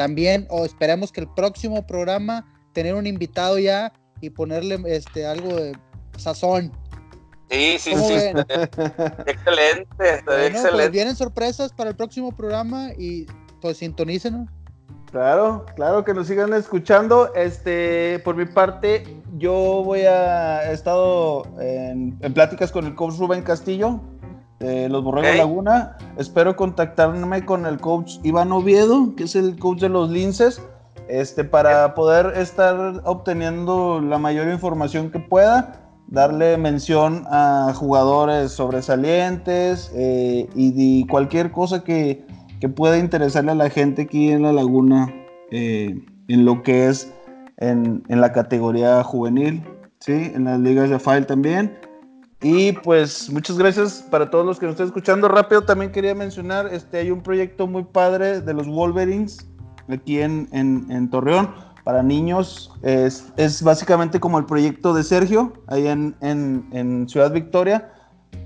también, 0.00 0.46
o 0.48 0.64
esperemos 0.64 1.12
que 1.12 1.20
el 1.20 1.28
próximo 1.28 1.86
programa 1.86 2.46
tener 2.72 2.94
un 2.94 3.06
invitado 3.06 3.58
ya 3.58 3.92
y 4.22 4.30
ponerle 4.30 4.80
este 4.86 5.26
algo 5.26 5.54
de 5.54 5.76
sazón. 6.16 6.72
Sí, 7.50 7.76
sí, 7.78 7.94
sí. 7.94 8.14
excelente, 9.26 9.84
pues 10.24 10.54
excelente. 10.54 10.88
vienen 10.88 11.14
sorpresas 11.14 11.74
para 11.74 11.90
el 11.90 11.96
próximo 11.96 12.32
programa 12.32 12.92
y 12.96 13.26
pues 13.60 13.76
sintonícenos. 13.76 14.48
Claro, 15.10 15.66
claro 15.76 16.02
que 16.02 16.14
nos 16.14 16.28
sigan 16.28 16.54
escuchando. 16.54 17.34
Este, 17.34 18.20
por 18.20 18.36
mi 18.36 18.46
parte, 18.46 19.04
yo 19.36 19.82
voy 19.84 20.06
a 20.06 20.70
he 20.70 20.72
estado 20.72 21.42
en, 21.60 22.18
pláticas 22.32 22.72
con 22.72 22.86
el 22.86 22.94
coach 22.94 23.18
Rubén 23.18 23.42
Castillo 23.42 24.00
de 24.60 24.88
los 24.88 25.02
Borregos 25.02 25.36
Laguna. 25.36 25.96
Espero 26.16 26.54
contactarme 26.54 27.44
con 27.44 27.66
el 27.66 27.78
coach 27.80 28.18
Iván 28.22 28.52
Oviedo, 28.52 29.14
que 29.16 29.24
es 29.24 29.34
el 29.34 29.58
coach 29.58 29.80
de 29.80 29.88
los 29.88 30.10
Linces, 30.10 30.62
este, 31.08 31.42
para 31.42 31.94
poder 31.94 32.38
estar 32.38 33.02
obteniendo 33.04 34.00
la 34.00 34.18
mayor 34.18 34.48
información 34.48 35.10
que 35.10 35.18
pueda, 35.18 35.90
darle 36.06 36.56
mención 36.56 37.24
a 37.30 37.72
jugadores 37.74 38.52
sobresalientes 38.52 39.90
eh, 39.94 40.48
y 40.54 41.06
cualquier 41.08 41.50
cosa 41.50 41.82
que 41.82 42.24
que 42.60 42.68
pueda 42.68 42.98
interesarle 42.98 43.52
a 43.52 43.54
la 43.54 43.70
gente 43.70 44.02
aquí 44.02 44.30
en 44.30 44.42
la 44.42 44.52
laguna 44.52 45.12
eh, 45.50 45.98
en 46.28 46.44
lo 46.44 46.62
que 46.62 46.88
es 46.88 47.12
en, 47.56 48.02
la 48.08 48.32
categoría 48.32 49.02
juvenil, 49.02 49.62
¿sí? 49.98 50.30
en 50.34 50.44
las 50.44 50.60
ligas 50.60 50.88
de 50.90 50.98
FILE 50.98 51.22
también. 51.22 51.76
Y 52.42 52.72
pues 52.72 53.28
muchas 53.28 53.58
gracias 53.58 54.04
para 54.10 54.30
todos 54.30 54.46
los 54.46 54.58
que 54.58 54.66
nos 54.66 54.72
están 54.72 54.86
escuchando. 54.86 55.28
Rápido 55.28 55.62
también 55.62 55.92
quería 55.92 56.14
mencionar, 56.14 56.72
este, 56.72 56.98
hay 56.98 57.10
un 57.10 57.22
proyecto 57.22 57.66
muy 57.66 57.84
padre 57.84 58.40
de 58.40 58.54
los 58.54 58.66
Wolverines 58.66 59.46
aquí 59.88 60.22
en, 60.22 60.48
en, 60.52 61.10
Torreón 61.10 61.54
para 61.84 62.02
niños. 62.02 62.72
Es, 62.82 63.32
es, 63.36 63.62
básicamente 63.62 64.20
como 64.20 64.38
el 64.38 64.46
proyecto 64.46 64.94
de 64.94 65.02
Sergio, 65.02 65.52
ahí 65.66 65.86
en, 65.86 66.16
en 66.20 67.08
Ciudad 67.08 67.30
Victoria, 67.30 67.92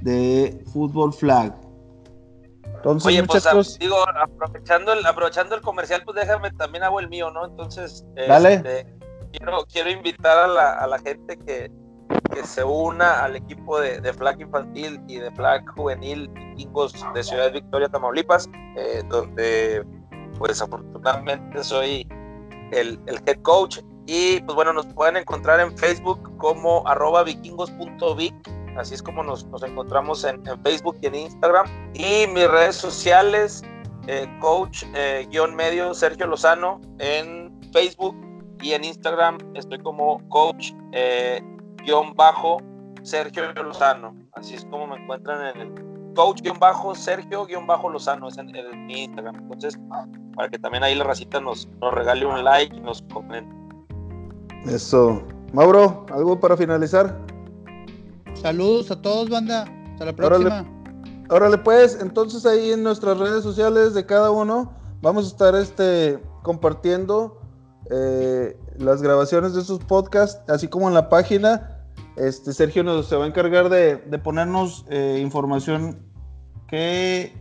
de 0.01 0.65
Fútbol 0.73 1.13
Flag. 1.13 1.55
Oye, 2.85 3.23
pues 3.23 3.79
digo, 3.79 3.97
aprovechando 4.21 4.93
el, 4.93 5.07
aprovechando 5.07 5.55
el 5.55 5.63
comercial, 5.63 6.03
pues 6.05 6.17
déjame 6.17 6.51
también 6.53 6.85
hago 6.85 7.01
el 7.01 7.09
mío, 7.09 7.31
¿no? 7.31 7.47
Entonces, 7.47 8.05
este, 8.15 8.87
quiero, 9.33 9.65
quiero 9.73 9.91
invitar 9.91 10.37
a 10.37 10.47
la, 10.47 10.73
a 10.73 10.87
la 10.87 10.99
gente 10.99 11.39
que, 11.39 11.71
que 12.35 12.47
se 12.47 12.65
una 12.65 13.25
al 13.25 13.37
equipo 13.37 13.81
de, 13.81 14.01
de, 14.01 14.13
flag 14.13 14.41
infantil 14.41 15.01
y 15.09 15.17
de 15.19 15.31
flag 15.33 15.67
juvenil 15.77 16.29
vikingos 16.29 16.95
de 17.15 17.23
Ciudad 17.23 17.53
Victoria, 17.53 17.89
Tamaulipas, 17.89 18.49
eh, 18.77 19.03
donde 19.09 19.85
pues 20.39 20.61
afortunadamente 20.61 21.63
soy 21.63 22.07
el, 22.73 23.01
el, 23.07 23.21
head 23.27 23.41
coach 23.43 23.79
y 24.07 24.41
pues 24.41 24.55
bueno, 24.55 24.73
nos 24.73 24.87
pueden 24.87 25.17
encontrar 25.17 25.61
en 25.61 25.77
Facebook 25.79 26.37
como 26.39 26.87
arroba 26.87 27.23
vikingos.vic 27.23 28.35
Así 28.77 28.95
es 28.95 29.03
como 29.03 29.23
nos, 29.23 29.47
encontramos 29.63 30.25
en, 30.25 30.43
Facebook 30.63 30.97
y 31.01 31.07
en 31.07 31.15
Instagram. 31.15 31.67
Y 31.95 32.27
mis 32.29 32.49
redes 32.51 32.77
sociales, 32.77 33.63
eh, 34.07 34.27
coach 34.41 34.85
eh, 34.95 35.27
guion 35.31 35.55
medio 35.55 35.95
Sergio 35.95 36.27
Lozano 36.27 36.81
en 36.99 37.57
Facebook 37.73 38.17
y 38.61 38.73
en 38.73 38.85
Instagram 38.85 39.39
estoy 39.55 39.79
como 39.79 40.27
coach 40.29 40.73
guion 41.85 42.15
bajo 42.15 42.59
Sergio 43.03 43.53
Lozano. 43.53 44.15
Así 44.33 44.55
es 44.55 44.65
como 44.67 44.87
me 44.87 44.97
encuentran 44.97 45.57
en 45.57 45.61
el 45.61 46.15
coach 46.15 46.41
guion 46.43 46.59
bajo 46.59 46.95
Sergio 46.95 47.47
guion 47.47 47.67
bajo 47.67 47.89
Lozano, 47.91 48.29
es 48.29 48.39
en, 48.39 48.47
mi 48.87 49.05
Instagram. 49.05 49.37
Entonces, 49.37 49.79
para 50.35 50.49
que 50.49 50.59
también 50.59 50.83
ahí 50.83 50.95
la 50.95 51.05
racita 51.05 51.41
nos, 51.41 51.69
nos 51.81 51.93
regale 51.93 52.27
un 52.27 52.43
like 52.45 52.75
y 52.75 52.81
nos 52.81 53.03
comente. 53.13 53.55
Eso. 54.67 55.23
Mauro, 55.53 56.07
¿algo 56.13 56.41
para 56.41 56.57
finalizar? 56.57 57.17
Saludos 58.35 58.91
a 58.91 59.01
todos, 59.01 59.29
banda. 59.29 59.65
Hasta 59.93 60.07
la 60.07 60.13
próxima. 60.13 60.67
Órale, 61.31 61.59
pues, 61.59 61.99
entonces 62.01 62.45
ahí 62.45 62.73
en 62.73 62.83
nuestras 62.83 63.19
redes 63.19 63.43
sociales 63.43 63.95
de 63.95 64.05
cada 64.05 64.31
uno 64.31 64.73
vamos 65.01 65.25
a 65.25 65.29
estar 65.29 65.55
este, 65.55 66.23
compartiendo 66.43 67.41
eh, 67.91 68.59
las 68.79 69.01
grabaciones 69.01 69.55
de 69.55 69.63
esos 69.63 69.79
podcasts, 69.81 70.41
así 70.51 70.69
como 70.69 70.89
en 70.89 70.95
la 70.95 71.09
página. 71.09 71.74
Este, 72.17 72.53
Sergio 72.53 72.85
nos 72.85 73.09
se 73.09 73.17
va 73.17 73.25
a 73.25 73.27
encargar 73.27 73.69
de, 73.69 73.97
ponernos 74.23 74.85
eh, 74.89 75.19
información 75.21 75.99
que 76.69 77.37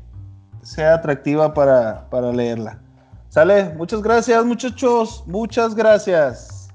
sea 0.64 0.96
atractiva 0.96 1.54
para, 1.54 2.32
leerla. 2.32 2.82
Sale, 3.30 3.70
muchas 3.76 4.02
gracias 4.02 4.44
muchachos, 4.46 5.24
muchas 5.28 5.76
gracias. 5.76 6.70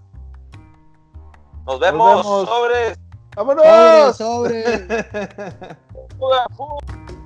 Nos 1.66 1.80
vemos, 1.80 2.24
Nos 2.24 2.24
vemos. 2.24 2.48
sobre. 2.48 2.96
¡Vámonos! 3.36 4.16
¡Sobre, 4.16 4.64
sobre! 4.64 4.88